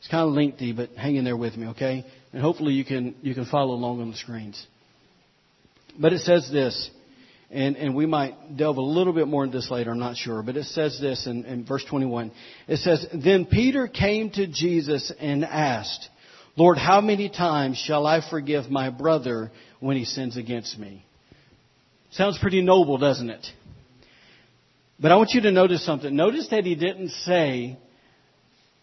It's 0.00 0.08
kind 0.08 0.28
of 0.28 0.34
lengthy, 0.34 0.72
but 0.72 0.90
hang 0.90 1.16
in 1.16 1.24
there 1.24 1.36
with 1.36 1.56
me, 1.56 1.68
okay? 1.68 2.04
And 2.34 2.42
hopefully 2.42 2.74
you 2.74 2.84
can, 2.84 3.14
you 3.22 3.34
can 3.34 3.46
follow 3.46 3.72
along 3.72 4.02
on 4.02 4.10
the 4.10 4.16
screens. 4.16 4.66
But 5.98 6.12
it 6.12 6.18
says 6.18 6.50
this, 6.52 6.90
and, 7.54 7.76
and 7.76 7.94
we 7.94 8.04
might 8.04 8.56
delve 8.56 8.78
a 8.78 8.82
little 8.82 9.12
bit 9.12 9.28
more 9.28 9.44
into 9.44 9.58
this 9.58 9.70
later, 9.70 9.92
I'm 9.92 10.00
not 10.00 10.16
sure, 10.16 10.42
but 10.42 10.56
it 10.56 10.64
says 10.64 10.98
this 11.00 11.26
in, 11.28 11.44
in 11.44 11.64
verse 11.64 11.84
21. 11.88 12.32
It 12.66 12.78
says, 12.78 13.06
Then 13.14 13.46
Peter 13.46 13.86
came 13.86 14.30
to 14.30 14.48
Jesus 14.48 15.12
and 15.20 15.44
asked, 15.44 16.08
Lord, 16.56 16.78
how 16.78 17.00
many 17.00 17.28
times 17.28 17.78
shall 17.78 18.06
I 18.06 18.28
forgive 18.28 18.70
my 18.70 18.90
brother 18.90 19.52
when 19.78 19.96
he 19.96 20.04
sins 20.04 20.36
against 20.36 20.76
me? 20.78 21.06
Sounds 22.10 22.38
pretty 22.38 22.60
noble, 22.60 22.98
doesn't 22.98 23.30
it? 23.30 23.46
But 24.98 25.12
I 25.12 25.16
want 25.16 25.30
you 25.30 25.42
to 25.42 25.52
notice 25.52 25.84
something. 25.86 26.14
Notice 26.14 26.48
that 26.50 26.64
he 26.64 26.74
didn't 26.74 27.10
say, 27.10 27.78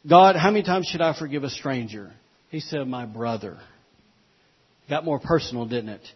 God, 0.09 0.37
how 0.37 0.49
many 0.49 0.63
times 0.63 0.87
should 0.87 1.01
I 1.01 1.17
forgive 1.17 1.43
a 1.43 1.49
stranger? 1.49 2.13
He 2.49 2.61
said, 2.61 2.87
my 2.87 3.05
brother. 3.05 3.57
Got 4.89 5.03
more 5.03 5.19
personal, 5.19 5.65
didn't 5.65 5.89
it? 5.89 6.07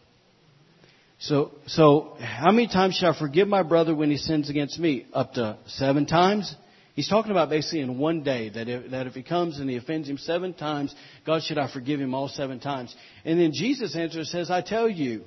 So, 1.20 1.52
so 1.68 2.18
how 2.20 2.52
many 2.52 2.68
times 2.68 2.96
should 2.96 3.08
I 3.08 3.18
forgive 3.18 3.48
my 3.48 3.64
brother 3.64 3.96
when 3.96 4.12
he 4.12 4.18
sins 4.18 4.50
against 4.50 4.78
me? 4.80 5.06
Up 5.14 5.34
to 5.34 5.58
seven 5.68 6.06
times? 6.06 6.54
He's 6.94 7.08
talking 7.10 7.32
about 7.32 7.50
basically 7.50 7.82
in 7.82 7.98
one 7.98 8.24
day 8.24 8.50
that 8.50 8.70
if, 8.70 8.92
that 8.92 9.08
if 9.08 9.14
he 9.14 9.24
comes 9.24 9.60
and 9.60 9.70
he 9.70 9.76
offends 9.76 10.08
him 10.08 10.18
seven 10.18 10.54
times, 10.54 10.96
God 11.26 11.44
should 11.44 11.58
I 11.58 11.72
forgive 11.72 12.00
him 12.00 12.14
all 12.14 12.30
seven 12.30 12.60
times. 12.60 12.96
And 13.26 13.40
then 13.40 13.52
Jesus 13.54 13.96
answers 13.96 14.32
says, 14.32 14.50
I 14.50 14.62
tell 14.62 14.90
you, 14.90 15.24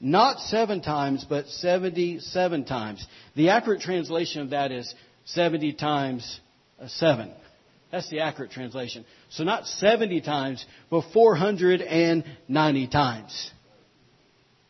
not 0.00 0.40
seven 0.40 0.80
times, 0.80 1.24
but 1.28 1.46
77 1.46 2.64
times. 2.64 3.06
The 3.36 3.50
accurate 3.50 3.82
translation 3.82 4.42
of 4.42 4.50
that 4.50 4.72
is 4.72 4.92
70 5.26 5.74
times 5.74 6.40
seven. 6.88 7.32
That's 7.92 8.10
the 8.10 8.20
accurate 8.20 8.50
translation. 8.50 9.04
So 9.30 9.44
not 9.44 9.66
70 9.66 10.22
times, 10.22 10.64
but 10.90 11.04
490 11.12 12.88
times 12.88 13.50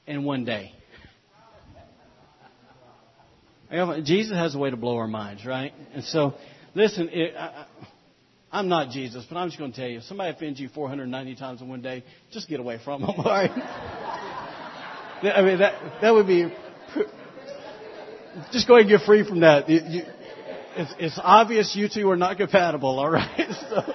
in 0.07 0.25
one 0.25 0.45
day. 0.45 0.73
Jesus 4.05 4.37
has 4.37 4.55
a 4.55 4.59
way 4.59 4.71
to 4.71 4.77
blow 4.77 4.97
our 4.97 5.09
minds, 5.09 5.47
right? 5.47 5.73
And 5.95 6.05
so, 6.05 6.35
listen, 6.75 7.09
it, 7.11 7.35
I, 7.35 7.67
I'm 8.51 8.69
not 8.69 8.91
Jesus, 8.91 9.25
but 9.29 9.39
I'm 9.39 9.49
just 9.49 9.59
going 9.59 9.73
to 9.73 9.81
tell 9.81 9.89
you, 9.89 9.99
if 9.99 10.05
somebody 10.05 10.35
offends 10.35 10.61
you 10.61 10.69
490 10.69 11.37
times 11.37 11.63
in 11.63 11.69
one 11.69 11.81
day, 11.81 12.05
just 12.33 12.49
get 12.51 12.61
away 12.61 12.79
from 12.85 13.01
them, 13.01 13.11
all 13.17 13.25
right? 13.25 13.51
I 15.23 15.43
mean, 15.43 15.59
that, 15.61 16.03
that 16.03 16.13
would 16.13 16.27
be, 16.27 16.53
just 18.53 18.69
go 18.69 18.75
ahead 18.75 18.91
and 18.91 18.99
get 18.99 19.07
free 19.07 19.27
from 19.27 19.41
that. 19.41 19.71
You, 19.71 19.81
you, 19.89 20.03
it's, 20.77 20.95
it's 20.99 21.21
obvious 21.23 21.75
you 21.75 21.89
two 21.89 22.11
are 22.11 22.17
not 22.17 22.37
compatible, 22.37 22.99
all 22.99 23.11
right? 23.11 23.49
So, 23.71 23.95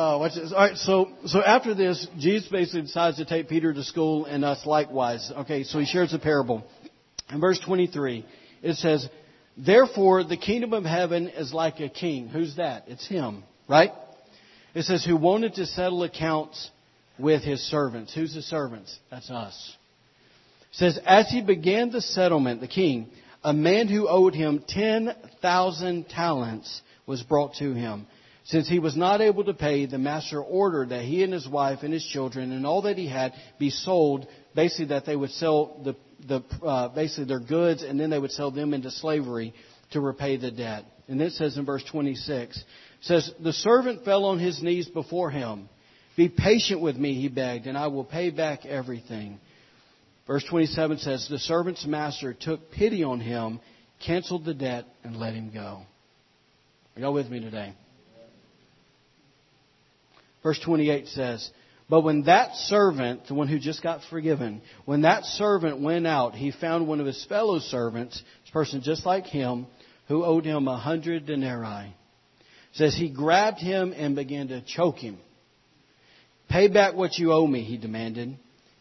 uh, 0.00 0.28
this. 0.28 0.52
All 0.52 0.58
right, 0.58 0.76
so 0.76 1.10
so 1.26 1.42
after 1.42 1.74
this, 1.74 2.06
Jesus 2.18 2.48
basically 2.50 2.82
decides 2.82 3.18
to 3.18 3.24
take 3.24 3.48
Peter 3.48 3.72
to 3.72 3.84
school 3.84 4.24
and 4.24 4.44
us 4.44 4.64
likewise. 4.66 5.30
Okay, 5.38 5.64
so 5.64 5.78
he 5.78 5.86
shares 5.86 6.12
a 6.14 6.18
parable. 6.18 6.64
In 7.30 7.40
verse 7.40 7.60
23, 7.60 8.24
it 8.62 8.76
says, 8.76 9.08
"Therefore, 9.56 10.24
the 10.24 10.36
kingdom 10.36 10.72
of 10.72 10.84
heaven 10.84 11.28
is 11.28 11.52
like 11.52 11.80
a 11.80 11.88
king. 11.88 12.28
Who's 12.28 12.56
that? 12.56 12.84
It's 12.88 13.06
him, 13.06 13.44
right? 13.68 13.92
It 14.74 14.84
says, 14.84 15.04
who 15.04 15.16
wanted 15.16 15.54
to 15.54 15.66
settle 15.66 16.04
accounts 16.04 16.70
with 17.18 17.42
his 17.42 17.60
servants. 17.60 18.14
Who's 18.14 18.34
the 18.34 18.42
servants? 18.42 18.96
That's 19.10 19.30
us. 19.30 19.76
It 20.70 20.76
says, 20.76 20.98
as 21.04 21.28
he 21.28 21.42
began 21.42 21.90
the 21.90 22.00
settlement, 22.00 22.60
the 22.60 22.68
king, 22.68 23.08
a 23.42 23.52
man 23.52 23.88
who 23.88 24.08
owed 24.08 24.34
him 24.34 24.64
10,000 24.66 26.08
talents 26.08 26.82
was 27.06 27.22
brought 27.22 27.54
to 27.54 27.74
him. 27.74 28.06
Since 28.50 28.68
he 28.68 28.80
was 28.80 28.96
not 28.96 29.20
able 29.20 29.44
to 29.44 29.54
pay, 29.54 29.86
the 29.86 29.98
master 29.98 30.42
ordered 30.42 30.88
that 30.88 31.04
he 31.04 31.22
and 31.22 31.32
his 31.32 31.48
wife 31.48 31.80
and 31.82 31.92
his 31.92 32.04
children 32.04 32.50
and 32.50 32.66
all 32.66 32.82
that 32.82 32.98
he 32.98 33.06
had 33.06 33.32
be 33.58 33.70
sold, 33.70 34.26
basically 34.56 34.86
that 34.86 35.06
they 35.06 35.14
would 35.14 35.30
sell 35.30 35.80
the, 35.84 35.96
the 36.26 36.66
uh, 36.66 36.88
basically 36.88 37.26
their 37.26 37.40
goods 37.40 37.82
and 37.82 37.98
then 37.98 38.10
they 38.10 38.18
would 38.18 38.32
sell 38.32 38.50
them 38.50 38.74
into 38.74 38.90
slavery 38.90 39.54
to 39.92 40.00
repay 40.00 40.36
the 40.36 40.50
debt. 40.50 40.84
And 41.06 41.20
it 41.22 41.32
says 41.34 41.56
in 41.56 41.64
verse 41.64 41.84
26, 41.84 42.64
says, 43.02 43.30
the 43.40 43.52
servant 43.52 44.04
fell 44.04 44.24
on 44.24 44.40
his 44.40 44.60
knees 44.62 44.88
before 44.88 45.30
him 45.30 45.68
be 46.16 46.28
patient 46.28 46.80
with 46.80 46.96
me, 46.96 47.14
he 47.14 47.28
begged, 47.28 47.66
and 47.66 47.78
I 47.78 47.86
will 47.86 48.04
pay 48.04 48.30
back 48.30 48.66
everything. 48.66 49.38
Verse 50.26 50.44
27 50.44 50.98
says, 50.98 51.28
The 51.30 51.38
servant's 51.38 51.86
master 51.86 52.34
took 52.34 52.70
pity 52.72 53.04
on 53.04 53.20
him, 53.20 53.60
canceled 54.04 54.44
the 54.44 54.52
debt, 54.52 54.84
and 55.02 55.16
let 55.16 55.34
him 55.34 55.50
go. 55.50 55.80
Are 56.94 57.00
y'all 57.00 57.14
with 57.14 57.30
me 57.30 57.40
today? 57.40 57.74
Verse 60.42 60.58
28 60.64 61.08
says, 61.08 61.50
But 61.88 62.02
when 62.02 62.22
that 62.24 62.54
servant, 62.54 63.26
the 63.26 63.34
one 63.34 63.48
who 63.48 63.58
just 63.58 63.82
got 63.82 64.02
forgiven, 64.08 64.62
when 64.84 65.02
that 65.02 65.24
servant 65.24 65.80
went 65.80 66.06
out, 66.06 66.34
he 66.34 66.50
found 66.50 66.88
one 66.88 67.00
of 67.00 67.06
his 67.06 67.24
fellow 67.26 67.58
servants, 67.58 68.16
this 68.42 68.50
person 68.52 68.82
just 68.82 69.04
like 69.04 69.26
him, 69.26 69.66
who 70.08 70.24
owed 70.24 70.44
him 70.44 70.66
a 70.66 70.78
hundred 70.78 71.26
denarii. 71.26 71.88
It 71.88 72.76
says 72.76 72.94
he 72.94 73.10
grabbed 73.10 73.58
him 73.58 73.92
and 73.96 74.16
began 74.16 74.48
to 74.48 74.62
choke 74.62 74.98
him. 74.98 75.18
Pay 76.48 76.68
back 76.68 76.94
what 76.94 77.16
you 77.18 77.32
owe 77.32 77.46
me, 77.46 77.62
he 77.62 77.76
demanded. 77.76 78.36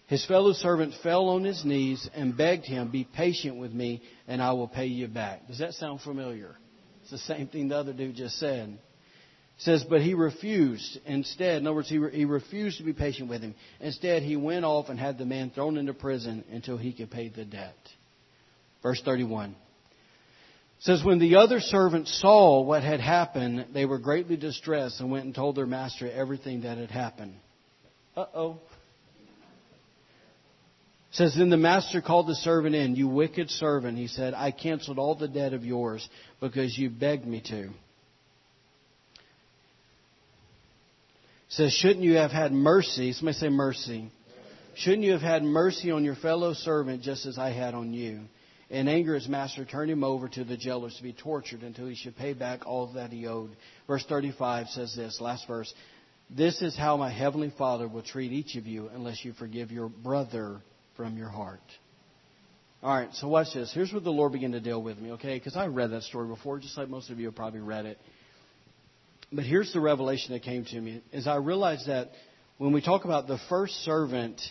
His 0.07 0.25
fellow 0.25 0.53
servant 0.53 0.95
fell 1.03 1.29
on 1.29 1.43
his 1.43 1.63
knees 1.63 2.09
and 2.15 2.35
begged 2.35 2.65
him, 2.65 2.89
Be 2.89 3.03
patient 3.03 3.57
with 3.57 3.71
me, 3.71 4.01
and 4.27 4.41
I 4.41 4.53
will 4.53 4.67
pay 4.67 4.87
you 4.87 5.07
back. 5.07 5.47
Does 5.47 5.59
that 5.59 5.75
sound 5.75 6.01
familiar? 6.01 6.55
It's 7.03 7.11
the 7.11 7.19
same 7.19 7.47
thing 7.47 7.67
the 7.67 7.77
other 7.77 7.93
dude 7.93 8.15
just 8.15 8.39
said. 8.39 8.79
Says, 9.59 9.83
but 9.83 10.01
he 10.01 10.13
refused. 10.13 10.99
Instead, 11.05 11.57
in 11.57 11.67
other 11.67 11.75
words, 11.75 11.89
he, 11.89 11.97
re- 11.97 12.15
he 12.15 12.23
refused 12.25 12.77
to 12.77 12.83
be 12.83 12.93
patient 12.93 13.29
with 13.29 13.41
him. 13.41 13.55
Instead, 13.81 14.23
he 14.23 14.37
went 14.37 14.63
off 14.63 14.87
and 14.87 14.97
had 14.97 15.17
the 15.17 15.25
man 15.25 15.51
thrown 15.51 15.77
into 15.77 15.93
prison 15.93 16.45
until 16.49 16.77
he 16.77 16.93
could 16.93 17.11
pay 17.11 17.27
the 17.27 17.43
debt. 17.43 17.75
Verse 18.81 19.01
31 19.03 19.55
says, 20.79 21.03
When 21.03 21.19
the 21.19 21.35
other 21.35 21.59
servants 21.59 22.19
saw 22.21 22.61
what 22.61 22.83
had 22.83 23.01
happened, 23.01 23.67
they 23.73 23.85
were 23.85 23.99
greatly 23.99 24.37
distressed 24.37 24.99
and 24.99 25.11
went 25.11 25.25
and 25.25 25.35
told 25.35 25.55
their 25.55 25.65
master 25.65 26.09
everything 26.09 26.61
that 26.61 26.77
had 26.77 26.91
happened. 26.91 27.35
Uh 28.15 28.25
oh. 28.33 28.59
Says, 31.11 31.35
Then 31.37 31.49
the 31.49 31.57
master 31.57 32.01
called 32.01 32.27
the 32.27 32.35
servant 32.35 32.75
in. 32.75 32.95
You 32.95 33.07
wicked 33.07 33.49
servant, 33.49 33.97
he 33.97 34.07
said, 34.07 34.33
I 34.33 34.51
canceled 34.51 34.99
all 34.99 35.15
the 35.15 35.27
debt 35.27 35.53
of 35.53 35.65
yours 35.65 36.07
because 36.39 36.77
you 36.77 36.89
begged 36.89 37.25
me 37.25 37.41
to. 37.49 37.69
Says, 41.49 41.73
Shouldn't 41.73 42.03
you 42.03 42.15
have 42.15 42.31
had 42.31 42.51
mercy? 42.51 43.11
Somebody 43.13 43.37
say 43.37 43.49
mercy. 43.49 44.11
Shouldn't 44.75 45.03
you 45.03 45.13
have 45.13 45.21
had 45.21 45.43
mercy 45.43 45.91
on 45.91 46.05
your 46.05 46.15
fellow 46.15 46.53
servant 46.53 47.01
just 47.01 47.25
as 47.25 47.37
I 47.37 47.49
had 47.49 47.73
on 47.73 47.91
you? 47.91 48.21
In 48.69 48.87
anger, 48.87 49.15
his 49.15 49.27
master 49.27 49.65
turned 49.65 49.89
him 49.89 50.03
over 50.03 50.29
to 50.29 50.43
the 50.43 50.55
jailers 50.55 50.95
to 50.97 51.03
be 51.03 51.11
tortured 51.11 51.63
until 51.63 51.87
he 51.87 51.95
should 51.95 52.15
pay 52.15 52.33
back 52.33 52.67
all 52.67 52.93
that 52.93 53.11
he 53.11 53.25
owed. 53.25 53.55
Verse 53.87 54.05
35 54.07 54.67
says 54.67 54.95
this, 54.95 55.19
last 55.19 55.47
verse. 55.47 55.73
This 56.29 56.61
is 56.61 56.77
how 56.77 56.95
my 56.95 57.09
heavenly 57.09 57.51
Father 57.57 57.87
will 57.87 58.03
treat 58.03 58.31
each 58.31 58.55
of 58.55 58.67
you 58.67 58.87
unless 58.93 59.25
you 59.25 59.33
forgive 59.33 59.71
your 59.71 59.89
brother 59.89 60.61
from 60.95 61.17
your 61.17 61.29
heart. 61.29 61.59
All 62.83 62.95
right, 62.95 63.09
so 63.15 63.27
watch 63.27 63.47
this. 63.55 63.73
Here's 63.73 63.91
where 63.91 63.99
the 63.99 64.11
Lord 64.11 64.33
began 64.33 64.51
to 64.51 64.59
deal 64.59 64.81
with 64.81 64.99
me, 64.99 65.13
okay? 65.13 65.37
Because 65.37 65.57
I 65.57 65.65
read 65.65 65.89
that 65.91 66.03
story 66.03 66.27
before, 66.27 66.59
just 66.59 66.77
like 66.77 66.87
most 66.87 67.09
of 67.09 67.19
you 67.19 67.25
have 67.25 67.35
probably 67.35 67.59
read 67.59 67.85
it. 67.87 67.97
But 69.31 69.45
here's 69.45 69.71
the 69.73 69.79
revelation 69.79 70.33
that 70.33 70.43
came 70.43 70.65
to 70.65 70.81
me: 70.81 71.01
is 71.11 71.27
I 71.27 71.35
realized 71.35 71.87
that 71.87 72.09
when 72.57 72.73
we 72.73 72.81
talk 72.81 73.05
about 73.05 73.27
the 73.27 73.37
first 73.47 73.73
servant, 73.83 74.41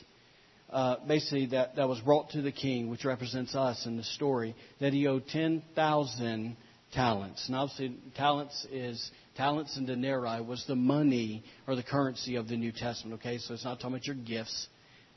uh, 0.70 0.96
basically 1.06 1.46
that, 1.46 1.76
that 1.76 1.88
was 1.88 2.00
brought 2.00 2.30
to 2.30 2.42
the 2.42 2.52
king, 2.52 2.88
which 2.88 3.04
represents 3.04 3.54
us 3.54 3.86
in 3.86 3.96
the 3.96 4.04
story, 4.04 4.54
that 4.80 4.92
he 4.92 5.06
owed 5.06 5.26
ten 5.28 5.62
thousand 5.74 6.56
talents. 6.92 7.46
And 7.48 7.56
obviously, 7.56 7.96
talents 8.16 8.66
is 8.70 9.10
talents 9.36 9.76
and 9.76 9.86
denarii 9.86 10.40
was 10.42 10.64
the 10.66 10.76
money 10.76 11.42
or 11.66 11.74
the 11.76 11.82
currency 11.82 12.36
of 12.36 12.48
the 12.48 12.56
New 12.56 12.72
Testament. 12.72 13.20
Okay, 13.20 13.38
so 13.38 13.54
it's 13.54 13.64
not 13.64 13.80
talking 13.80 13.96
about 13.96 14.06
your 14.06 14.16
gifts, 14.16 14.68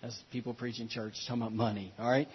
as 0.01 0.18
people 0.32 0.53
preach 0.53 0.80
in 0.80 0.89
church. 0.89 1.14
It's 1.16 1.28
talking 1.28 1.43
about 1.43 1.53
money. 1.53 1.93
All 1.99 2.09
right. 2.09 2.28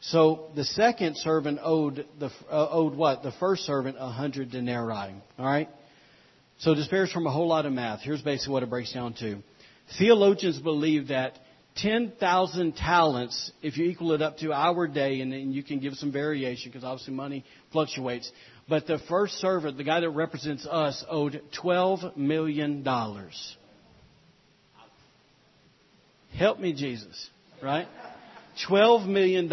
So 0.00 0.50
the 0.56 0.64
second 0.64 1.16
servant 1.18 1.60
owed 1.62 2.06
the 2.18 2.30
uh, 2.50 2.68
owed 2.70 2.96
what? 2.96 3.22
The 3.22 3.32
first 3.38 3.62
servant 3.62 3.96
a 4.00 4.08
hundred 4.08 4.50
denarii. 4.50 5.14
All 5.38 5.46
right. 5.46 5.68
So 6.58 6.74
this 6.74 6.86
bears 6.88 7.10
from 7.10 7.26
a 7.26 7.30
whole 7.30 7.48
lot 7.48 7.66
of 7.66 7.72
math. 7.72 8.00
Here's 8.00 8.22
basically 8.22 8.52
what 8.52 8.62
it 8.62 8.70
breaks 8.70 8.92
down 8.92 9.14
to. 9.14 9.42
Theologians 9.98 10.58
believe 10.58 11.08
that 11.08 11.38
10,000 11.76 12.76
talents, 12.76 13.50
if 13.62 13.76
you 13.76 13.86
equal 13.86 14.12
it 14.12 14.22
up 14.22 14.38
to 14.38 14.52
our 14.52 14.86
day, 14.86 15.20
and 15.20 15.32
then 15.32 15.52
you 15.52 15.62
can 15.62 15.80
give 15.80 15.94
some 15.94 16.12
variation 16.12 16.70
because 16.70 16.84
obviously 16.84 17.14
money 17.14 17.44
fluctuates, 17.72 18.30
but 18.68 18.86
the 18.86 18.98
first 19.08 19.34
servant, 19.34 19.76
the 19.76 19.84
guy 19.84 20.00
that 20.00 20.10
represents 20.10 20.66
us, 20.66 21.04
owed 21.08 21.42
$12 21.62 22.16
million. 22.16 22.84
Help 26.36 26.60
me, 26.60 26.72
Jesus, 26.72 27.30
right? 27.62 27.88
$12 28.68 29.06
million. 29.08 29.48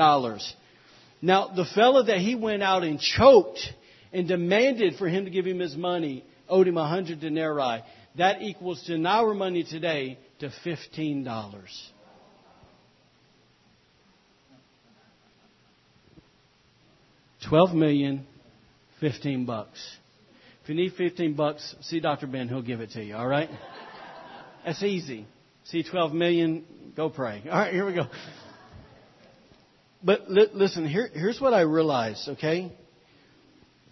Now, 1.22 1.47
the 1.56 1.66
fellow 1.76 2.04
that 2.04 2.18
he 2.18 2.36
went 2.36 2.64
out 2.64 2.84
and 2.84 3.00
choked 3.00 3.60
and 4.14 4.28
demanded 4.28 4.95
for 4.95 5.08
him 5.08 5.26
to 5.26 5.32
give 5.32 5.45
him 5.45 5.60
his 5.60 5.76
money 5.76 6.24
owed 6.50 6.68
him 6.68 6.78
a 6.78 6.88
hundred 6.88 7.20
denarii. 7.20 7.84
That 8.18 8.41
equals 8.41 8.84
to 8.84 8.95
in 8.95 9.06
our 9.06 9.34
money 9.34 9.64
today 9.64 10.18
to 10.39 10.52
fifteen 10.64 11.24
dollars. 11.24 11.91
Twelve 17.47 17.74
million, 17.74 18.26
fifteen 19.00 19.45
bucks. 19.45 19.80
If 20.64 20.70
you 20.70 20.76
need 20.76 20.93
fifteen 20.93 21.34
bucks, 21.34 21.76
see 21.82 22.00
Dr. 22.00 22.28
Ben, 22.28 22.47
he'll 22.47 22.62
give 22.62 22.82
it 22.82 22.91
to 22.91 23.04
you, 23.04 23.16
alright? 23.16 23.50
That's 24.66 24.84
easy. 24.84 25.26
See 25.64 25.84
twelve 25.84 26.14
million, 26.14 26.66
go 26.95 27.10
pray. 27.10 27.41
Alright, 27.45 27.74
here 27.74 27.86
we 27.86 27.93
go. 27.93 28.08
But 30.04 30.30
li- 30.30 30.50
listen, 30.54 30.88
here, 30.88 31.10
here's 31.14 31.39
what 31.39 31.54
I 31.54 31.62
realized, 31.62 32.28
okay? 32.30 32.72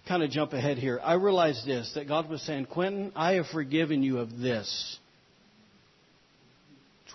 Kind 0.08 0.24
of 0.24 0.30
jump 0.30 0.54
ahead 0.54 0.78
here. 0.78 1.02
I 1.04 1.16
realized 1.16 1.66
this 1.66 1.92
that 1.96 2.08
God 2.08 2.30
was 2.30 2.42
saying, 2.44 2.68
Quinton, 2.68 3.12
I 3.16 3.34
have 3.34 3.48
forgiven 3.48 4.04
you 4.04 4.20
of 4.20 4.38
this. 4.38 5.00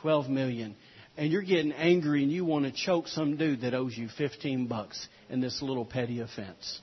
12 0.03 0.29
million. 0.29 0.77
And 1.17 1.31
you're 1.31 1.43
getting 1.43 1.73
angry 1.73 2.23
and 2.23 2.31
you 2.31 2.45
want 2.45 2.65
to 2.65 2.73
choke 2.73 3.09
some 3.09 3.37
dude 3.37 3.63
that 3.63 3.73
owes 3.73 3.97
you 3.97 4.09
15 4.19 4.67
bucks 4.67 5.07
in 5.31 5.41
this 5.41 5.63
little 5.63 5.85
petty 5.85 6.21
offense. 6.21 6.81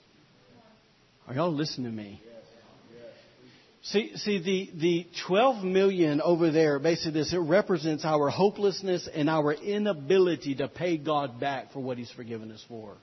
Are 1.27 1.35
y'all 1.35 1.53
listening 1.53 1.91
to 1.91 1.95
me? 1.95 2.21
See, 3.81 4.15
see 4.17 4.39
the, 4.39 4.79
the 4.79 5.07
12 5.27 5.63
million 5.63 6.21
over 6.21 6.51
there, 6.51 6.79
basically 6.79 7.11
this, 7.11 7.33
it 7.33 7.37
represents 7.37 8.03
our 8.03 8.29
hopelessness 8.29 9.07
and 9.13 9.29
our 9.29 9.53
inability 9.53 10.55
to 10.55 10.67
pay 10.67 10.97
God 10.97 11.39
back 11.39 11.71
for 11.71 11.79
what 11.79 11.97
He's 11.97 12.11
forgiven 12.11 12.51
us 12.51 12.63
for. 12.67 12.97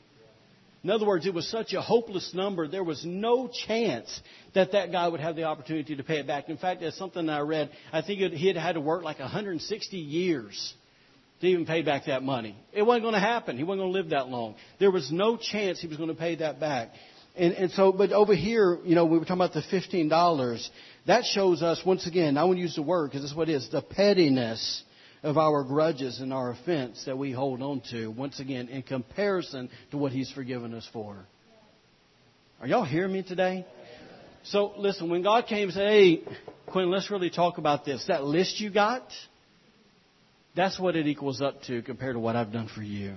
In 0.82 0.90
other 0.90 1.06
words, 1.06 1.26
it 1.26 1.34
was 1.34 1.48
such 1.48 1.72
a 1.72 1.80
hopeless 1.80 2.32
number, 2.32 2.68
there 2.68 2.84
was 2.84 3.04
no 3.04 3.48
chance 3.66 4.20
that 4.54 4.72
that 4.72 4.92
guy 4.92 5.08
would 5.08 5.20
have 5.20 5.34
the 5.34 5.44
opportunity 5.44 5.96
to 5.96 6.04
pay 6.04 6.18
it 6.18 6.26
back. 6.26 6.48
In 6.48 6.58
fact, 6.58 6.80
that's 6.80 6.96
something 6.96 7.28
I 7.28 7.40
read. 7.40 7.70
I 7.92 8.02
think 8.02 8.20
it, 8.20 8.32
he 8.32 8.46
had 8.46 8.56
had 8.56 8.74
to 8.74 8.80
work 8.80 9.02
like 9.02 9.18
160 9.18 9.96
years 9.96 10.74
to 11.40 11.46
even 11.46 11.66
pay 11.66 11.82
back 11.82 12.06
that 12.06 12.22
money. 12.22 12.56
It 12.72 12.82
wasn't 12.82 13.04
going 13.04 13.14
to 13.14 13.20
happen. 13.20 13.56
He 13.56 13.64
wasn't 13.64 13.82
going 13.82 13.92
to 13.92 13.98
live 13.98 14.10
that 14.10 14.28
long. 14.28 14.54
There 14.78 14.90
was 14.90 15.10
no 15.10 15.36
chance 15.36 15.80
he 15.80 15.88
was 15.88 15.96
going 15.96 16.08
to 16.08 16.14
pay 16.14 16.36
that 16.36 16.60
back. 16.60 16.90
And, 17.36 17.52
and 17.54 17.70
so, 17.72 17.92
but 17.92 18.12
over 18.12 18.34
here, 18.34 18.78
you 18.84 18.94
know, 18.94 19.04
we 19.04 19.18
were 19.18 19.24
talking 19.24 19.36
about 19.36 19.52
the 19.52 19.62
fifteen 19.70 20.08
dollars. 20.08 20.70
That 21.06 21.24
shows 21.24 21.62
us 21.62 21.82
once 21.84 22.06
again. 22.06 22.38
I 22.38 22.44
want 22.44 22.56
to 22.56 22.62
use 22.62 22.76
the 22.76 22.82
word 22.82 23.10
because 23.10 23.22
this 23.22 23.30
is 23.30 23.36
what 23.36 23.50
it 23.50 23.56
is: 23.56 23.68
the 23.70 23.82
pettiness 23.82 24.82
of 25.26 25.36
our 25.36 25.64
grudges 25.64 26.20
and 26.20 26.32
our 26.32 26.50
offense 26.52 27.02
that 27.06 27.18
we 27.18 27.32
hold 27.32 27.60
on 27.60 27.82
to. 27.90 28.06
Once 28.06 28.38
again, 28.38 28.68
in 28.68 28.82
comparison 28.82 29.68
to 29.90 29.98
what 29.98 30.12
He's 30.12 30.30
forgiven 30.30 30.72
us 30.72 30.88
for. 30.92 31.16
Are 32.60 32.68
y'all 32.68 32.84
hearing 32.84 33.12
me 33.12 33.24
today? 33.24 33.66
So 34.44 34.74
listen, 34.78 35.10
when 35.10 35.22
God 35.22 35.46
came 35.48 35.64
and 35.64 35.72
said, 35.72 35.88
"Hey, 35.88 36.22
Quinn, 36.66 36.92
let's 36.92 37.10
really 37.10 37.30
talk 37.30 37.58
about 37.58 37.84
this," 37.84 38.04
that 38.06 38.22
list 38.22 38.60
you 38.60 38.70
got, 38.70 39.02
that's 40.54 40.78
what 40.78 40.94
it 40.94 41.08
equals 41.08 41.42
up 41.42 41.60
to 41.64 41.82
compared 41.82 42.14
to 42.14 42.20
what 42.20 42.36
I've 42.36 42.52
done 42.52 42.68
for 42.68 42.82
you. 42.82 43.14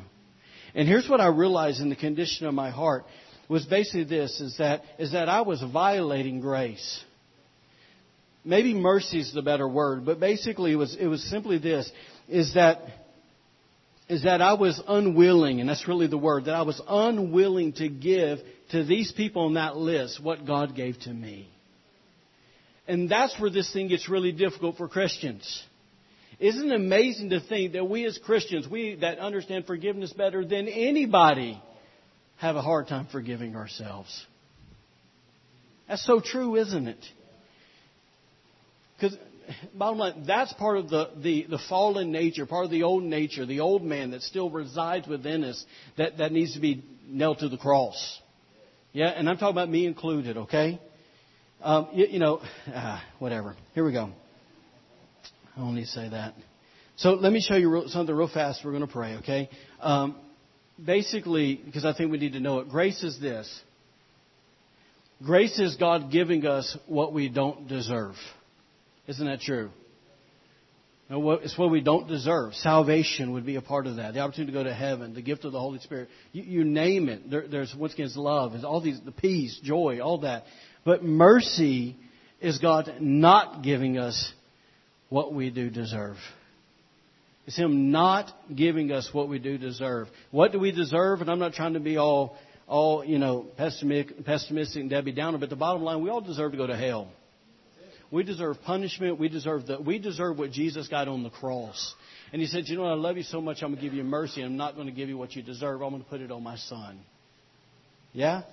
And 0.74 0.88
here's 0.88 1.08
what 1.08 1.22
I 1.22 1.28
realized 1.28 1.80
in 1.80 1.90
the 1.90 1.96
condition 1.96 2.48
of 2.48 2.56
my 2.56 2.72
heart 2.72 3.06
was 3.48 3.66
basically 3.66 4.06
this 4.06 4.42
is 4.42 4.58
that 4.58 4.82
is 4.98 5.12
that 5.12 5.30
I 5.30 5.42
was 5.42 5.62
violating 5.62 6.42
grace. 6.42 7.04
Maybe 8.44 8.74
mercy 8.74 9.20
is 9.20 9.34
the 9.34 9.42
better 9.42 9.68
word, 9.68 10.06
but 10.06 10.20
basically 10.20 10.72
it 10.72 10.76
was 10.76 10.96
it 10.96 11.08
was 11.08 11.24
simply 11.30 11.58
this 11.58 11.92
is 12.28 12.54
that 12.54 12.82
is 14.08 14.24
that 14.24 14.42
I 14.42 14.54
was 14.54 14.82
unwilling, 14.88 15.60
and 15.60 15.70
that's 15.70 15.88
really 15.88 16.08
the 16.08 16.18
word, 16.18 16.46
that 16.46 16.56
I 16.56 16.64
was 16.64 16.82
unwilling 16.88 17.74
to 17.74 17.90
give 17.90 18.40
to 18.72 18.84
these 18.84 19.12
people 19.12 19.46
on 19.46 19.54
that 19.54 19.76
list 19.76 20.24
what 20.24 20.46
God 20.46 20.76
gave 20.76 21.00
to 21.02 21.14
me. 21.14 21.48
And 22.88 23.08
that's 23.08 23.40
where 23.40 23.52
this 23.52 23.72
thing 23.72 23.88
gets 23.90 24.10
really 24.10 24.32
difficult 24.32 24.78
for 24.78 24.88
Christians. 24.88 25.64
Isn't 26.40 26.72
it 26.72 26.76
amazing 26.76 27.30
to 27.32 27.40
think 27.40 27.74
that 27.74 27.88
we 27.88 28.06
as 28.06 28.18
Christians, 28.18 28.68
we 28.68 28.96
that 29.02 29.20
understand 29.20 29.66
forgiveness 29.66 30.12
better 30.12 30.44
than 30.44 30.68
anybody, 30.68 31.62
have 32.38 32.56
a 32.56 32.62
hard 32.62 32.88
time 32.88 33.08
forgiving 33.12 33.56
ourselves. 33.56 34.26
That's 35.88 36.06
so 36.06 36.22
true, 36.22 36.56
isn't 36.56 36.88
it? 36.88 37.06
Because, 39.00 39.18
bottom 39.74 40.00
line, 40.00 40.24
that's 40.28 40.54
part 40.54 40.78
of 40.78 40.90
the, 40.90 41.12
the, 41.18 41.46
the 41.50 41.60
fallen 41.70 42.12
nature, 42.12 42.46
part 42.46 42.66
of 42.66 42.72
the 42.72 42.84
old 42.84 43.04
nature, 43.04 43.46
the 43.46 43.60
old 43.62 43.84
man 43.84 44.12
that 44.12 44.22
still 44.22 44.50
resides 44.50 45.08
within 45.08 45.44
us 45.44 45.64
that, 45.98 46.18
that 46.18 46.32
needs 46.32 46.54
to 46.54 46.60
be 46.60 46.84
nailed 47.08 47.40
to 47.40 47.50
the 47.50 47.58
cross. 47.58 48.20
Yeah, 48.92 49.08
and 49.08 49.30
I'm 49.30 49.38
talking 49.38 49.56
about 49.56 49.70
me 49.70 49.86
included, 49.86 50.38
okay? 50.38 50.80
Um, 51.62 51.90
you, 51.94 52.08
you, 52.08 52.20
know, 52.20 52.42
ah, 52.74 53.04
whatever. 53.20 53.56
Here 53.74 53.86
we 53.86 53.92
go. 53.92 54.12
I 55.58 55.76
to 55.76 55.86
say 55.86 56.10
that. 56.10 56.36
So 56.96 57.12
let 57.12 57.34
me 57.34 57.42
show 57.42 57.56
you 57.56 57.84
something 57.88 58.16
real 58.16 58.30
fast. 58.30 58.62
We're 58.64 58.72
going 58.72 58.86
to 58.86 58.92
pray, 58.92 59.16
okay? 59.18 59.50
Um, 59.82 60.16
basically, 60.84 61.56
because 61.56 61.86
I 61.86 61.94
think 61.94 62.12
we 62.12 62.18
need 62.18 62.34
to 62.34 62.40
know 62.40 62.60
it, 62.60 62.70
grace 62.70 63.04
is 63.04 63.20
this. 63.20 63.62
Grace 65.24 65.60
is 65.60 65.76
God 65.76 66.12
giving 66.12 66.46
us 66.46 66.78
what 66.88 67.14
we 67.14 67.28
don't 67.28 67.68
deserve. 67.68 68.16
Isn't 69.10 69.26
that 69.26 69.42
true? 69.42 69.72
It's 71.10 71.58
what 71.58 71.72
we 71.72 71.82
don't 71.82 72.08
deserve. 72.08 72.54
Salvation 72.54 73.34
would 73.34 73.44
be 73.44 73.56
a 73.56 73.62
part 73.62 73.88
of 73.88 73.96
that. 73.96 74.14
The 74.14 74.20
opportunity 74.20 74.54
to 74.54 74.60
go 74.60 74.64
to 74.64 74.74
heaven, 74.74 75.16
the 75.16 75.24
gift 75.24 75.46
of 75.46 75.52
the 75.52 75.60
Holy 75.60 75.80
Spirit. 75.80 76.10
You, 76.32 76.44
you 76.44 76.64
name 76.64 77.10
it. 77.10 77.28
There, 77.28 77.48
there's 77.48 77.74
once 77.76 77.96
again 77.96 78.12
love, 78.16 78.52
there's 78.52 78.64
all 78.64 78.82
these, 78.82 79.02
the 79.04 79.12
peace, 79.12 79.60
joy, 79.64 80.00
all 80.00 80.20
that. 80.20 80.44
But 80.86 81.04
mercy 81.04 81.98
is 82.40 82.60
God 82.60 82.98
not 83.00 83.64
giving 83.64 83.98
us 83.98 84.32
what 85.10 85.34
we 85.34 85.50
do 85.50 85.72
deserve. 85.72 86.18
It's 87.48 87.58
Him 87.58 87.90
not 87.90 88.32
giving 88.56 88.92
us 88.92 89.10
what 89.12 89.28
we 89.28 89.40
do 89.40 89.58
deserve. 89.58 90.08
What 90.30 90.52
do 90.52 90.60
we 90.60 90.72
deserve? 90.72 91.22
And 91.22 91.32
I'm 91.32 91.40
not 91.40 91.54
trying 91.54 91.74
to 91.74 91.80
be 91.80 91.98
all, 91.98 92.38
all 92.68 93.04
you 93.04 93.18
know, 93.18 93.48
pessimistic, 93.58 94.24
pessimistic 94.24 94.82
and 94.82 94.90
Debbie 94.92 95.14
Downer, 95.14 95.40
but 95.40 95.50
the 95.50 95.56
bottom 95.56 95.82
line, 95.82 96.04
we 96.04 96.12
all 96.12 96.22
deserve 96.22 96.52
to 96.52 96.58
go 96.58 96.68
to 96.68 96.78
hell. 96.78 97.08
We 98.12 98.24
deserve 98.24 98.62
punishment. 98.64 99.20
We 99.20 99.30
deserve 99.30 99.68
the, 99.68 99.80
we 99.80 100.00
deserve 100.00 100.38
what 100.38 100.52
Jesus 100.52 100.88
got 100.88 101.08
on 101.08 101.24
the 101.24 101.30
cross. 101.30 101.94
And 102.34 102.42
He 102.42 102.48
said, 102.48 102.68
you 102.68 102.78
know 102.78 102.86
I 102.86 102.94
love 102.94 103.18
you 103.18 103.24
so 103.24 103.42
much, 103.42 103.62
I'm 103.62 103.70
going 103.70 103.78
to 103.78 103.82
give 103.82 103.94
you 103.94 104.04
mercy. 104.04 104.42
I'm 104.42 104.58
not 104.58 104.76
going 104.76 104.88
to 104.88 104.94
give 104.94 105.10
you 105.10 105.18
what 105.18 105.36
you 105.36 105.44
deserve. 105.44 105.82
I'm 105.82 105.92
going 105.92 106.04
to 106.04 106.10
put 106.10 106.22
it 106.22 106.32
on 106.32 106.44
my 106.44 106.58
son. 106.58 107.00
Yeah? 108.14 108.44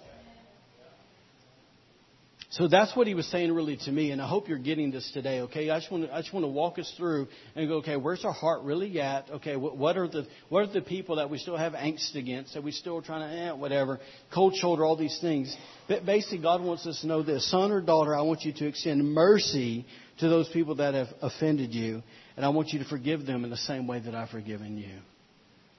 So 2.57 2.69
that's 2.69 2.97
what 2.97 3.07
he 3.07 3.15
was 3.15 3.27
saying 3.27 3.53
really 3.53 3.77
to 3.85 3.93
me, 3.93 4.13
and 4.13 4.23
I 4.23 4.27
hope 4.27 4.49
you're 4.49 4.57
getting 4.57 4.91
this 4.91 5.11
today. 5.13 5.41
Okay, 5.41 5.69
I 5.69 5.79
just 5.79 5.93
want 5.93 6.05
to, 6.05 6.15
I 6.15 6.23
just 6.23 6.33
want 6.33 6.45
to 6.45 6.49
walk 6.49 6.79
us 6.79 6.91
through 6.97 7.29
and 7.55 7.69
go. 7.69 7.77
Okay, 7.77 7.97
where's 7.97 8.25
our 8.25 8.33
heart 8.33 8.63
really 8.63 8.99
at? 8.99 9.31
Okay, 9.31 9.57
what, 9.57 9.77
what 9.77 9.99
are 9.99 10.09
the 10.09 10.27
what 10.49 10.61
are 10.61 10.73
the 10.73 10.81
people 10.81 11.17
that 11.17 11.29
we 11.29 11.37
still 11.37 11.59
have 11.59 11.75
angst 11.75 12.15
against? 12.15 12.55
That 12.55 12.63
we 12.63 12.73
still 12.73 13.03
trying 13.03 13.29
to 13.29 13.43
eh, 13.43 13.53
whatever 13.53 14.01
cold 14.33 14.55
shoulder 14.57 14.87
all 14.87 14.97
these 14.97 15.19
things. 15.21 15.55
But 15.87 16.07
basically, 16.07 16.39
God 16.39 16.63
wants 16.63 16.87
us 16.87 17.03
to 17.03 17.07
know 17.07 17.23
this: 17.23 17.51
son 17.51 17.73
or 17.73 17.83
daughter, 17.83 18.17
I 18.17 18.23
want 18.23 18.41
you 18.41 18.55
to 18.55 18.67
extend 18.67 19.05
mercy 19.05 19.85
to 20.21 20.29
those 20.31 20.49
people 20.49 20.77
that 20.77 20.95
have 20.95 21.09
offended 21.21 21.75
you, 21.75 22.03
and 22.39 22.47
I 22.47 22.49
want 22.49 22.71
you 22.71 22.79
to 22.79 22.87
forgive 22.87 23.27
them 23.27 23.45
in 23.45 23.51
the 23.51 23.59
same 23.59 23.87
way 23.87 24.01
that 24.01 24.15
I've 24.15 24.31
forgiven 24.31 24.79
you. 24.79 24.97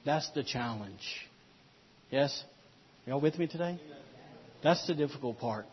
That's 0.06 0.30
the 0.30 0.44
challenge. 0.44 1.02
Yes, 2.12 2.40
y'all 3.04 3.20
with 3.20 3.36
me 3.36 3.48
today? 3.48 3.80
That's 4.62 4.86
the 4.86 4.94
difficult 4.94 5.40
part 5.40 5.66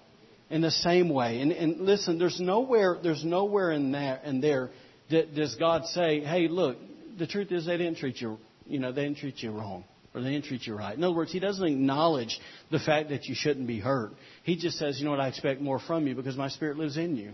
in 0.49 0.61
the 0.61 0.71
same 0.71 1.09
way. 1.09 1.41
And, 1.41 1.51
and 1.51 1.81
listen, 1.81 2.19
there's 2.19 2.39
nowhere, 2.39 2.97
there's 3.01 3.23
nowhere 3.23 3.71
in 3.71 3.91
there, 3.91 4.21
in 4.23 4.41
there 4.41 4.69
that 5.09 5.35
does 5.35 5.55
God 5.55 5.85
say, 5.85 6.21
hey, 6.21 6.47
look, 6.47 6.77
the 7.17 7.27
truth 7.27 7.51
is 7.51 7.65
they 7.65 7.77
didn't 7.77 7.97
treat 7.97 8.19
you, 8.21 8.37
you 8.67 8.79
know, 8.79 8.91
they 8.91 9.03
didn't 9.03 9.17
treat 9.17 9.41
you 9.41 9.51
wrong. 9.51 9.83
Or 10.13 10.21
they 10.21 10.29
didn't 10.29 10.45
treat 10.45 10.65
you 10.65 10.75
right. 10.75 10.95
In 10.95 11.03
other 11.03 11.13
words, 11.13 11.33
he 11.33 11.39
doesn't 11.39 11.65
acknowledge 11.65 12.39
the 12.71 12.79
fact 12.79 13.09
that 13.09 13.25
you 13.25 13.35
shouldn't 13.35 13.67
be 13.67 13.81
hurt. 13.81 14.11
He 14.43 14.55
just 14.55 14.77
says, 14.77 14.97
you 14.97 15.03
know 15.03 15.11
what, 15.11 15.19
I 15.19 15.27
expect 15.27 15.59
more 15.59 15.77
from 15.77 16.07
you 16.07 16.15
because 16.15 16.37
my 16.37 16.47
spirit 16.47 16.77
lives 16.77 16.95
in 16.95 17.17
you. 17.17 17.33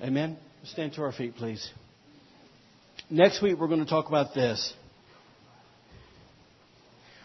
Amen? 0.00 0.38
Stand 0.64 0.94
to 0.94 1.02
our 1.02 1.12
feet, 1.12 1.36
please. 1.36 1.70
Next 3.10 3.42
week, 3.42 3.58
we're 3.58 3.68
going 3.68 3.84
to 3.84 3.90
talk 3.90 4.08
about 4.08 4.34
this. 4.34 4.72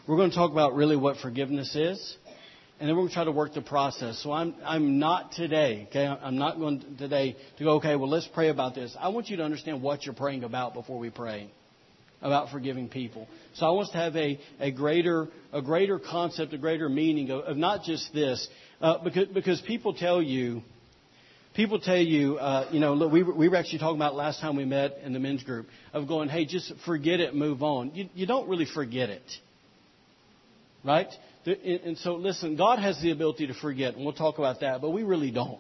We're 0.08 0.18
going 0.18 0.32
to 0.32 0.36
talk 0.36 0.52
about 0.52 0.76
really 0.76 0.98
what 0.98 1.18
forgiveness 1.18 1.74
is 1.74 2.18
and 2.82 2.90
then 2.90 2.96
we're 2.96 3.04
going 3.04 3.10
to 3.10 3.14
try 3.14 3.24
to 3.26 3.32
work 3.32 3.54
the 3.54 3.62
process. 3.62 4.18
So 4.24 4.32
I'm, 4.32 4.56
I'm 4.66 4.98
not 4.98 5.34
today, 5.34 5.86
okay? 5.90 6.08
I'm 6.08 6.40
not 6.40 6.58
going 6.58 6.84
today 6.98 7.36
to 7.60 7.64
go, 7.64 7.76
okay, 7.76 7.96
well, 7.96 8.10
let's 8.10 8.28
pray 8.34 8.50
about 8.50 8.74
this. 8.74 8.98
I 9.00 9.10
want 9.10 9.30
you 9.30 9.38
to 9.38 9.44
understand 9.44 9.84
what 9.84 10.04
you're 10.04 10.16
praying 10.16 10.44
about 10.44 10.74
before 10.74 10.98
we 10.98 11.12
pray 11.12 11.52
about 12.24 12.50
forgiving 12.50 12.90
people. 12.90 13.28
So 13.54 13.68
I 13.68 13.70
want 13.70 13.90
us 13.90 13.92
to 13.92 13.98
have 14.00 14.16
a, 14.16 14.40
a 14.60 14.72
greater, 14.72 15.28
a 15.54 15.62
greater 15.62 16.00
concept, 16.00 16.54
a 16.54 16.58
greater 16.58 16.90
meaning 16.90 17.30
of, 17.30 17.42
of 17.42 17.56
not 17.56 17.84
just 17.84 18.12
this, 18.16 18.48
uh, 18.82 18.98
because, 19.04 19.28
because 19.28 19.62
people 19.62 19.94
tell 19.94 20.20
you, 20.20 20.64
people 21.56 21.80
tell 21.80 21.98
you, 21.98 22.38
uh, 22.38 22.68
you 22.72 22.80
know, 22.80 22.96
look, 22.96 23.12
we 23.12 23.22
were, 23.22 23.36
we 23.36 23.48
were 23.48 23.58
actually 23.58 23.78
talking 23.78 23.98
about 23.98 24.16
last 24.16 24.42
time 24.42 24.56
we 24.56 24.66
met 24.66 24.98
in 25.04 25.14
the 25.14 25.20
men's 25.20 25.44
group 25.44 25.68
of 25.94 26.08
going, 26.08 26.30
hey, 26.30 26.46
just 26.46 26.74
forget 26.84 27.20
it, 27.20 27.36
move 27.36 27.62
on. 27.62 27.94
You, 27.94 28.10
you 28.16 28.26
don't 28.26 28.50
really 28.50 28.66
forget 28.66 29.10
it. 29.10 29.22
Right? 30.84 31.10
And 31.46 31.98
so, 31.98 32.16
listen, 32.16 32.56
God 32.56 32.80
has 32.80 33.02
the 33.02 33.12
ability 33.12 33.48
to 33.48 33.54
forget, 33.56 33.96
and 33.96 34.06
we'll 34.06 34.14
talk 34.14 34.38
about 34.38 34.60
that, 34.60 34.82
but 34.82 34.92
we 34.92 35.04
really 35.04 35.32
don't. 35.32 35.60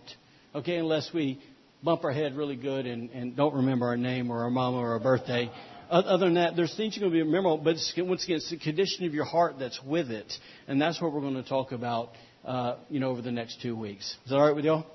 Okay, 0.53 0.77
unless 0.77 1.09
we 1.13 1.41
bump 1.83 2.03
our 2.03 2.11
head 2.11 2.35
really 2.35 2.55
good 2.55 2.85
and, 2.85 3.09
and 3.11 3.35
don't 3.35 3.55
remember 3.55 3.87
our 3.87 3.97
name 3.97 4.29
or 4.31 4.43
our 4.43 4.51
mama 4.51 4.77
or 4.77 4.91
our 4.91 4.99
birthday. 4.99 5.49
Other 5.89 6.25
than 6.25 6.35
that, 6.35 6.55
there's 6.55 6.75
things 6.77 6.95
you're 6.95 7.09
going 7.09 7.19
to 7.19 7.25
be 7.25 7.29
memorable, 7.29 7.57
but 7.57 7.75
once 8.05 8.23
again, 8.23 8.37
it's 8.37 8.49
the 8.49 8.57
condition 8.57 9.05
of 9.05 9.13
your 9.13 9.25
heart 9.25 9.55
that's 9.59 9.81
with 9.83 10.09
it, 10.09 10.31
and 10.67 10.81
that's 10.81 11.01
what 11.01 11.11
we're 11.11 11.21
going 11.21 11.41
to 11.41 11.43
talk 11.43 11.71
about, 11.73 12.11
uh, 12.45 12.77
you 12.89 12.99
know, 12.99 13.09
over 13.09 13.21
the 13.21 13.31
next 13.31 13.61
two 13.61 13.75
weeks. 13.75 14.15
Is 14.23 14.29
that 14.29 14.37
all 14.37 14.45
right 14.45 14.55
with 14.55 14.63
y'all? 14.63 14.85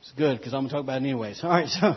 It's 0.00 0.12
good 0.16 0.38
because 0.38 0.54
I'm 0.54 0.60
going 0.60 0.68
to 0.68 0.74
talk 0.76 0.84
about 0.84 1.02
it 1.02 1.04
anyways. 1.04 1.40
All 1.42 1.50
right, 1.50 1.68
so. 1.68 1.96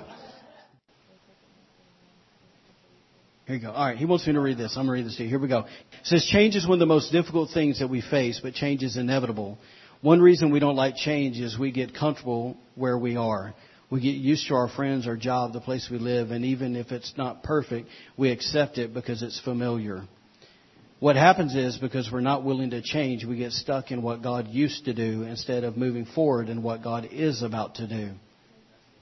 Here 3.46 3.58
you 3.58 3.62
go. 3.62 3.72
All 3.72 3.86
right, 3.86 3.98
he 3.98 4.06
wants 4.06 4.26
me 4.26 4.34
to 4.34 4.40
read 4.40 4.58
this. 4.58 4.78
I'm 4.78 4.86
going 4.86 4.98
to 4.98 5.04
read 5.04 5.06
this 5.06 5.18
to 5.18 5.24
you. 5.24 5.30
Here 5.30 5.40
we 5.40 5.50
go. 5.50 5.60
It 5.60 5.68
says, 6.04 6.26
Change 6.26 6.56
is 6.56 6.66
one 6.66 6.76
of 6.76 6.80
the 6.80 6.86
most 6.86 7.12
difficult 7.12 7.50
things 7.54 7.80
that 7.80 7.90
we 7.90 8.02
face, 8.02 8.40
but 8.42 8.54
change 8.54 8.84
is 8.84 8.96
inevitable. 8.96 9.58
One 10.02 10.22
reason 10.22 10.52
we 10.52 10.60
don't 10.60 10.76
like 10.76 10.96
change 10.96 11.40
is 11.40 11.58
we 11.58 11.72
get 11.72 11.94
comfortable 11.94 12.58
where 12.76 12.98
we 12.98 13.18
are. 13.18 13.54
We 13.90 14.02
get 14.02 14.16
used 14.16 14.48
to 14.48 14.56
our 14.56 14.70
friends, 14.70 15.08
our 15.08 15.18
job, 15.18 15.54
the 15.54 15.60
place 15.60 15.88
we 15.92 16.00
live, 16.00 16.32
and 16.32 16.46
even 16.46 16.76
if 16.76 16.92
it's 16.92 17.14
not 17.18 17.44
perfect, 17.44 17.90
we 18.18 18.32
accept 18.32 18.78
it 18.78 18.94
because 18.94 19.22
it's 19.22 19.40
familiar. 19.42 20.04
What 21.00 21.18
happens 21.18 21.54
is 21.54 21.78
because 21.78 22.10
we're 22.12 22.22
not 22.22 22.46
willing 22.46 22.70
to 22.70 22.82
change, 22.82 23.26
we 23.26 23.38
get 23.38 23.52
stuck 23.52 23.92
in 23.92 24.02
what 24.02 24.24
God 24.24 24.48
used 24.48 24.86
to 24.86 24.94
do 24.94 25.24
instead 25.24 25.66
of 25.66 25.76
moving 25.76 26.06
forward 26.06 26.48
in 26.48 26.64
what 26.64 26.82
God 26.82 27.10
is 27.12 27.44
about 27.44 27.76
to 27.76 27.88
do. 27.88 28.12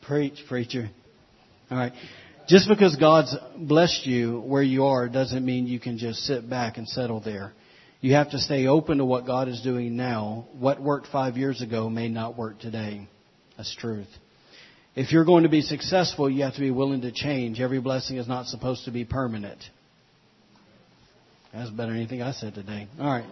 Preach, 0.01 0.43
preacher. 0.49 0.89
All 1.69 1.77
right. 1.77 1.93
Just 2.51 2.67
because 2.67 2.97
God's 2.97 3.33
blessed 3.57 4.05
you 4.05 4.41
where 4.41 4.61
you 4.61 4.83
are 4.83 5.07
doesn't 5.07 5.45
mean 5.45 5.67
you 5.67 5.79
can 5.79 5.97
just 5.97 6.19
sit 6.25 6.49
back 6.49 6.77
and 6.77 6.85
settle 6.85 7.21
there. 7.21 7.53
You 8.01 8.15
have 8.15 8.31
to 8.31 8.39
stay 8.39 8.67
open 8.67 8.97
to 8.97 9.05
what 9.05 9.25
God 9.25 9.47
is 9.47 9.61
doing 9.61 9.95
now. 9.95 10.47
What 10.59 10.81
worked 10.81 11.07
five 11.13 11.37
years 11.37 11.61
ago 11.61 11.89
may 11.89 12.09
not 12.09 12.37
work 12.37 12.59
today. 12.59 13.07
That's 13.55 13.73
truth. 13.73 14.09
If 14.97 15.13
you're 15.13 15.23
going 15.23 15.43
to 15.43 15.49
be 15.49 15.61
successful, 15.61 16.29
you 16.29 16.43
have 16.43 16.55
to 16.55 16.59
be 16.59 16.71
willing 16.71 16.99
to 17.03 17.13
change. 17.13 17.61
Every 17.61 17.79
blessing 17.79 18.17
is 18.17 18.27
not 18.27 18.47
supposed 18.47 18.83
to 18.83 18.91
be 18.91 19.05
permanent. 19.05 19.63
That's 21.53 21.69
better 21.69 21.93
than 21.93 22.01
anything 22.01 22.21
I 22.21 22.33
said 22.33 22.53
today. 22.53 22.89
All 22.99 23.05
right. 23.05 23.25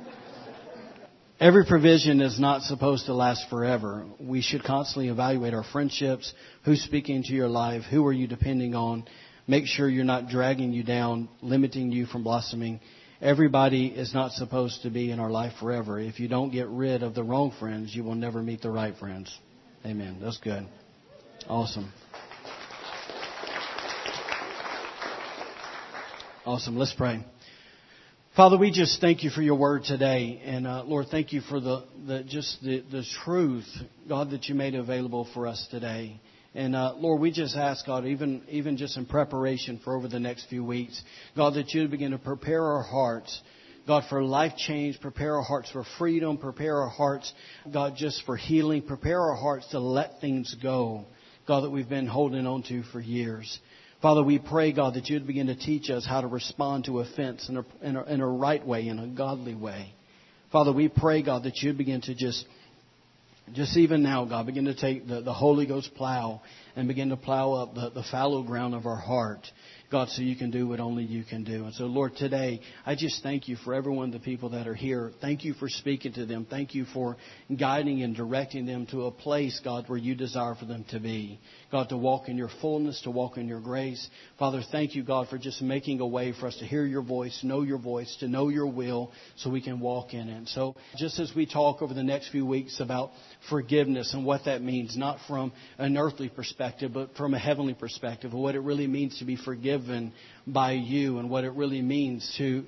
Every 1.40 1.66
provision 1.66 2.20
is 2.20 2.38
not 2.38 2.64
supposed 2.64 3.06
to 3.06 3.14
last 3.14 3.50
forever. 3.50 4.06
We 4.20 4.42
should 4.42 4.62
constantly 4.62 5.08
evaluate 5.08 5.54
our 5.54 5.64
friendships, 5.64 6.34
who's 6.66 6.82
speaking 6.82 7.16
into 7.16 7.32
your 7.32 7.48
life, 7.48 7.84
who 7.90 8.06
are 8.06 8.12
you 8.12 8.28
depending 8.28 8.76
on. 8.76 9.06
Make 9.48 9.66
sure 9.66 9.88
you're 9.88 10.04
not 10.04 10.28
dragging 10.28 10.74
you 10.74 10.84
down, 10.84 11.30
limiting 11.42 11.94
you 11.94 12.08
from 12.08 12.24
blossoming. 12.24 12.82
Everybody 13.22 13.88
is 13.88 14.14
not 14.14 14.34
supposed 14.34 14.82
to 14.84 14.90
be 14.90 15.12
in 15.12 15.20
our 15.22 15.32
life 15.32 15.54
forever. 15.62 15.98
If 15.98 16.20
you 16.20 16.28
don't 16.28 16.50
get 16.50 16.68
rid 16.68 17.04
of 17.04 17.16
the 17.16 17.24
wrong 17.24 17.56
friends, 17.58 17.96
you 17.96 18.04
will 18.04 18.16
never 18.16 18.44
meet 18.44 18.62
the 18.62 18.72
right 18.72 18.96
friends. 18.98 19.34
Amen. 19.86 20.18
That's 20.22 20.40
good. 20.40 20.68
Awesome. 21.48 21.90
Awesome. 26.46 26.78
Let's 26.78 26.94
pray. 26.94 27.24
Father, 28.36 28.58
we 28.58 28.72
just 28.72 29.02
thank 29.02 29.24
you 29.24 29.32
for 29.32 29.42
your 29.42 29.56
word 29.56 29.84
today. 29.84 30.40
And 30.46 30.68
uh, 30.68 30.84
Lord, 30.86 31.08
thank 31.10 31.34
you 31.34 31.42
for 31.42 31.60
the, 31.60 31.84
the 32.06 32.24
just 32.24 32.62
the, 32.62 32.84
the 32.90 33.04
truth, 33.24 33.68
God, 34.08 34.30
that 34.32 34.46
you 34.46 34.56
made 34.56 34.76
available 34.76 35.28
for 35.34 35.48
us 35.48 35.68
today. 35.72 36.22
And 36.54 36.76
uh, 36.76 36.94
Lord, 36.96 37.20
we 37.22 37.32
just 37.32 37.56
ask, 37.56 37.86
God, 37.88 38.06
even, 38.06 38.44
even 38.48 38.78
just 38.78 38.98
in 38.98 39.08
preparation 39.08 39.82
for 39.84 39.96
over 39.96 40.08
the 40.08 40.20
next 40.20 40.48
few 40.48 40.64
weeks, 40.64 41.02
God, 41.36 41.56
that 41.56 41.74
you 41.74 41.88
begin 41.88 42.12
to 42.12 42.20
prepare 42.20 42.64
our 42.64 42.84
hearts, 42.84 43.42
God, 43.88 44.04
for 44.10 44.24
life 44.24 44.54
change, 44.56 45.02
prepare 45.02 45.36
our 45.36 45.44
hearts 45.44 45.72
for 45.72 45.84
freedom, 45.98 46.38
prepare 46.38 46.78
our 46.82 46.90
hearts, 46.90 47.34
God, 47.74 47.96
just 47.98 48.24
for 48.26 48.38
healing, 48.38 48.84
prepare 48.84 49.20
our 49.20 49.36
hearts 49.36 49.68
to 49.72 49.80
let 49.80 50.22
things 50.22 50.56
go, 50.62 51.06
God, 51.48 51.62
that 51.62 51.72
we've 51.72 51.90
been 51.90 52.08
holding 52.08 52.46
on 52.46 52.62
to 52.64 52.84
for 52.84 53.00
years. 53.00 53.60
Father, 54.02 54.24
we 54.24 54.40
pray, 54.40 54.72
God, 54.72 54.94
that 54.94 55.10
you'd 55.10 55.28
begin 55.28 55.48
to 55.48 55.56
teach 55.56 55.90
us 55.90 56.06
how 56.06 56.22
to 56.22 56.28
respond 56.28 56.86
to 56.86 57.00
offense 57.00 57.50
in 57.50 57.58
a, 57.58 57.66
in 57.82 57.98
a, 57.98 58.04
in 58.06 58.22
a 58.22 58.28
right 58.28 58.66
way, 58.66 58.88
in 58.88 58.98
a 58.98 59.08
godly 59.08 59.56
way. 59.56 59.94
Father, 60.54 60.72
we 60.72 60.88
pray, 60.88 61.22
God, 61.22 61.44
that 61.44 61.58
you'd 61.58 61.78
begin 61.78 62.00
to 62.02 62.16
just, 62.16 62.46
just 63.54 63.76
even 63.76 64.02
now, 64.02 64.24
God, 64.24 64.46
begin 64.46 64.66
to 64.66 64.74
take 64.74 65.06
the, 65.06 65.20
the 65.20 65.34
Holy 65.34 65.66
Ghost 65.66 65.94
plow 65.96 66.42
and 66.78 66.88
begin 66.88 67.10
to 67.10 67.18
plow 67.18 67.54
up 67.54 67.76
the, 67.76 67.90
the 67.90 68.04
fallow 68.10 68.42
ground 68.42 68.74
of 68.74 68.86
our 68.86 68.96
heart. 68.96 69.46
God, 69.92 70.10
so 70.10 70.22
you 70.22 70.36
can 70.36 70.52
do 70.52 70.68
what 70.68 70.80
only 70.80 71.04
you 71.04 71.24
can 71.24 71.44
do. 71.44 71.66
And 71.66 71.74
so, 71.74 71.86
Lord, 71.86 72.16
today, 72.16 72.62
I 72.86 72.94
just 72.94 73.24
thank 73.24 73.48
you 73.48 73.56
for 73.56 73.74
every 73.74 73.92
one 73.92 74.06
of 74.06 74.14
the 74.14 74.20
people 74.20 74.50
that 74.50 74.68
are 74.68 74.76
here. 74.76 75.12
Thank 75.20 75.44
you 75.44 75.56
for 75.56 75.68
speaking 75.68 76.14
to 76.14 76.28
them. 76.28 76.46
Thank 76.48 76.76
you 76.76 76.86
for 76.94 77.18
guiding 77.58 78.04
and 78.04 78.16
directing 78.16 78.68
them 78.68 78.86
to 78.92 79.08
a 79.08 79.12
place, 79.12 79.60
God, 79.64 79.86
where 79.88 79.98
you 79.98 80.14
desire 80.14 80.54
for 80.54 80.66
them 80.66 80.86
to 80.92 81.00
be. 81.00 81.40
God, 81.72 81.90
to 81.90 81.98
walk 81.98 82.30
in 82.30 82.38
your 82.38 82.52
fullness, 82.62 83.02
to 83.02 83.10
walk 83.10 83.38
in 83.38 83.48
your 83.48 83.62
grace. 83.62 84.08
Father, 84.38 84.62
thank 84.72 84.94
you, 84.94 85.02
God, 85.02 85.28
for 85.28 85.40
just 85.40 85.60
making 85.60 86.02
a 86.02 86.08
way 86.08 86.34
for 86.40 86.46
us 86.46 86.58
to 86.58 86.66
hear 86.66 86.86
your 86.86 87.02
voice, 87.02 87.40
know 87.44 87.64
your 87.64 87.80
voice, 87.80 88.16
to 88.20 88.28
know 88.28 88.50
your 88.50 88.68
will, 88.68 89.12
so 89.38 89.50
we 89.50 89.62
can 89.62 89.80
walk 89.80 90.14
in 90.14 90.30
it. 90.30 90.50
So, 90.50 90.76
just 90.98 91.18
as 91.18 91.32
we 91.36 91.48
talk 91.48 91.82
over 91.82 91.96
the 91.96 92.04
next 92.04 92.30
few 92.30 92.46
weeks 92.46 92.80
about 92.80 93.10
forgiveness 93.50 94.14
and 94.14 94.24
what 94.24 94.46
that 94.46 94.62
means, 94.62 94.96
not 94.96 95.18
from 95.28 95.52
an 95.80 95.98
earthly 95.98 96.30
perspective, 96.30 96.94
but 96.94 97.16
from 97.16 97.34
a 97.34 97.40
heavenly 97.40 97.74
perspective, 97.74 98.34
of 98.34 98.40
what 98.40 98.54
it 98.54 98.60
really 98.60 98.86
means 98.86 99.18
to 99.18 99.26
be 99.26 99.36
forgiven 99.36 99.79
by 100.48 100.74
you 100.74 101.20
and 101.20 101.30
what 101.30 101.44
it 101.44 101.52
really 101.54 101.82
means 101.82 102.36
to, 102.38 102.66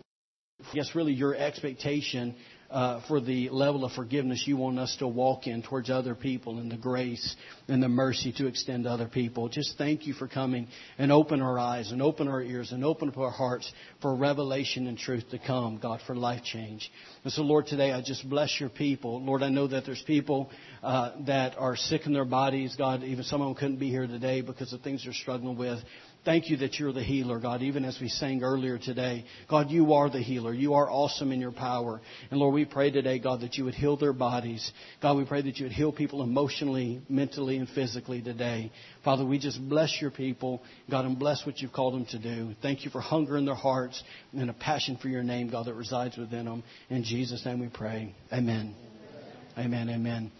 I 0.59 0.75
guess, 0.75 0.95
really 0.95 1.13
your 1.13 1.35
expectation 1.35 2.35
uh, 2.71 3.01
for 3.07 3.19
the 3.19 3.49
level 3.49 3.83
of 3.83 3.91
forgiveness 3.91 4.45
you 4.47 4.55
want 4.55 4.79
us 4.79 4.95
to 4.99 5.07
walk 5.07 5.45
in 5.45 5.61
towards 5.61 5.89
other 5.89 6.15
people 6.15 6.57
and 6.57 6.71
the 6.71 6.77
grace 6.77 7.35
and 7.67 7.83
the 7.83 7.89
mercy 7.89 8.31
to 8.31 8.47
extend 8.47 8.85
to 8.85 8.89
other 8.89 9.07
people. 9.07 9.49
Just 9.49 9.77
thank 9.77 10.07
you 10.07 10.13
for 10.13 10.27
coming 10.27 10.67
and 10.97 11.11
open 11.11 11.41
our 11.41 11.59
eyes 11.59 11.91
and 11.91 12.01
open 12.01 12.29
our 12.29 12.41
ears 12.41 12.71
and 12.71 12.85
open 12.85 13.09
up 13.09 13.17
our 13.17 13.29
hearts 13.29 13.71
for 14.01 14.15
revelation 14.15 14.87
and 14.87 14.97
truth 14.97 15.25
to 15.31 15.39
come, 15.39 15.79
God, 15.79 15.99
for 16.07 16.15
life 16.15 16.43
change. 16.43 16.89
And 17.25 17.33
so, 17.33 17.41
Lord, 17.41 17.67
today 17.67 17.91
I 17.91 18.01
just 18.01 18.27
bless 18.29 18.57
your 18.59 18.69
people. 18.69 19.21
Lord, 19.21 19.43
I 19.43 19.49
know 19.49 19.67
that 19.67 19.85
there's 19.85 20.03
people 20.03 20.49
uh, 20.81 21.11
that 21.25 21.57
are 21.57 21.75
sick 21.75 22.05
in 22.05 22.13
their 22.13 22.25
bodies. 22.25 22.75
God, 22.77 23.03
even 23.03 23.25
some 23.25 23.41
of 23.41 23.47
them 23.47 23.55
couldn't 23.55 23.79
be 23.79 23.89
here 23.89 24.07
today 24.07 24.41
because 24.41 24.71
of 24.71 24.81
things 24.81 25.03
they're 25.03 25.13
struggling 25.13 25.57
with. 25.57 25.79
Thank 26.23 26.51
you 26.51 26.57
that 26.57 26.77
you're 26.77 26.93
the 26.93 27.03
healer, 27.03 27.39
God, 27.39 27.63
even 27.63 27.83
as 27.83 27.97
we 27.99 28.07
sang 28.07 28.43
earlier 28.43 28.77
today. 28.77 29.25
God, 29.49 29.71
you 29.71 29.93
are 29.93 30.07
the 30.07 30.21
healer. 30.21 30.53
You 30.53 30.75
are 30.75 30.87
awesome 30.87 31.31
in 31.31 31.41
your 31.41 31.51
power. 31.51 31.99
And 32.29 32.39
Lord, 32.39 32.53
we 32.53 32.63
pray 32.63 32.91
today, 32.91 33.17
God, 33.17 33.41
that 33.41 33.55
you 33.55 33.65
would 33.65 33.73
heal 33.73 33.97
their 33.97 34.13
bodies. 34.13 34.71
God, 35.01 35.17
we 35.17 35.25
pray 35.25 35.41
that 35.41 35.57
you 35.57 35.65
would 35.65 35.71
heal 35.71 35.91
people 35.91 36.21
emotionally, 36.21 37.01
mentally, 37.09 37.57
and 37.57 37.67
physically 37.67 38.21
today. 38.21 38.71
Father, 39.03 39.25
we 39.25 39.39
just 39.39 39.59
bless 39.67 39.97
your 39.99 40.11
people, 40.11 40.61
God, 40.91 41.05
and 41.05 41.17
bless 41.17 41.43
what 41.43 41.59
you've 41.59 41.73
called 41.73 41.95
them 41.95 42.05
to 42.11 42.19
do. 42.19 42.53
Thank 42.61 42.85
you 42.85 42.91
for 42.91 43.01
hunger 43.01 43.35
in 43.35 43.45
their 43.45 43.55
hearts 43.55 44.03
and 44.33 44.47
a 44.47 44.53
passion 44.53 44.97
for 45.01 45.07
your 45.07 45.23
name, 45.23 45.49
God, 45.49 45.65
that 45.65 45.73
resides 45.73 46.17
within 46.17 46.45
them. 46.45 46.63
In 46.91 47.03
Jesus' 47.03 47.43
name 47.45 47.59
we 47.59 47.69
pray. 47.69 48.13
Amen. 48.31 48.75
Amen. 49.57 49.89
Amen. 49.89 50.31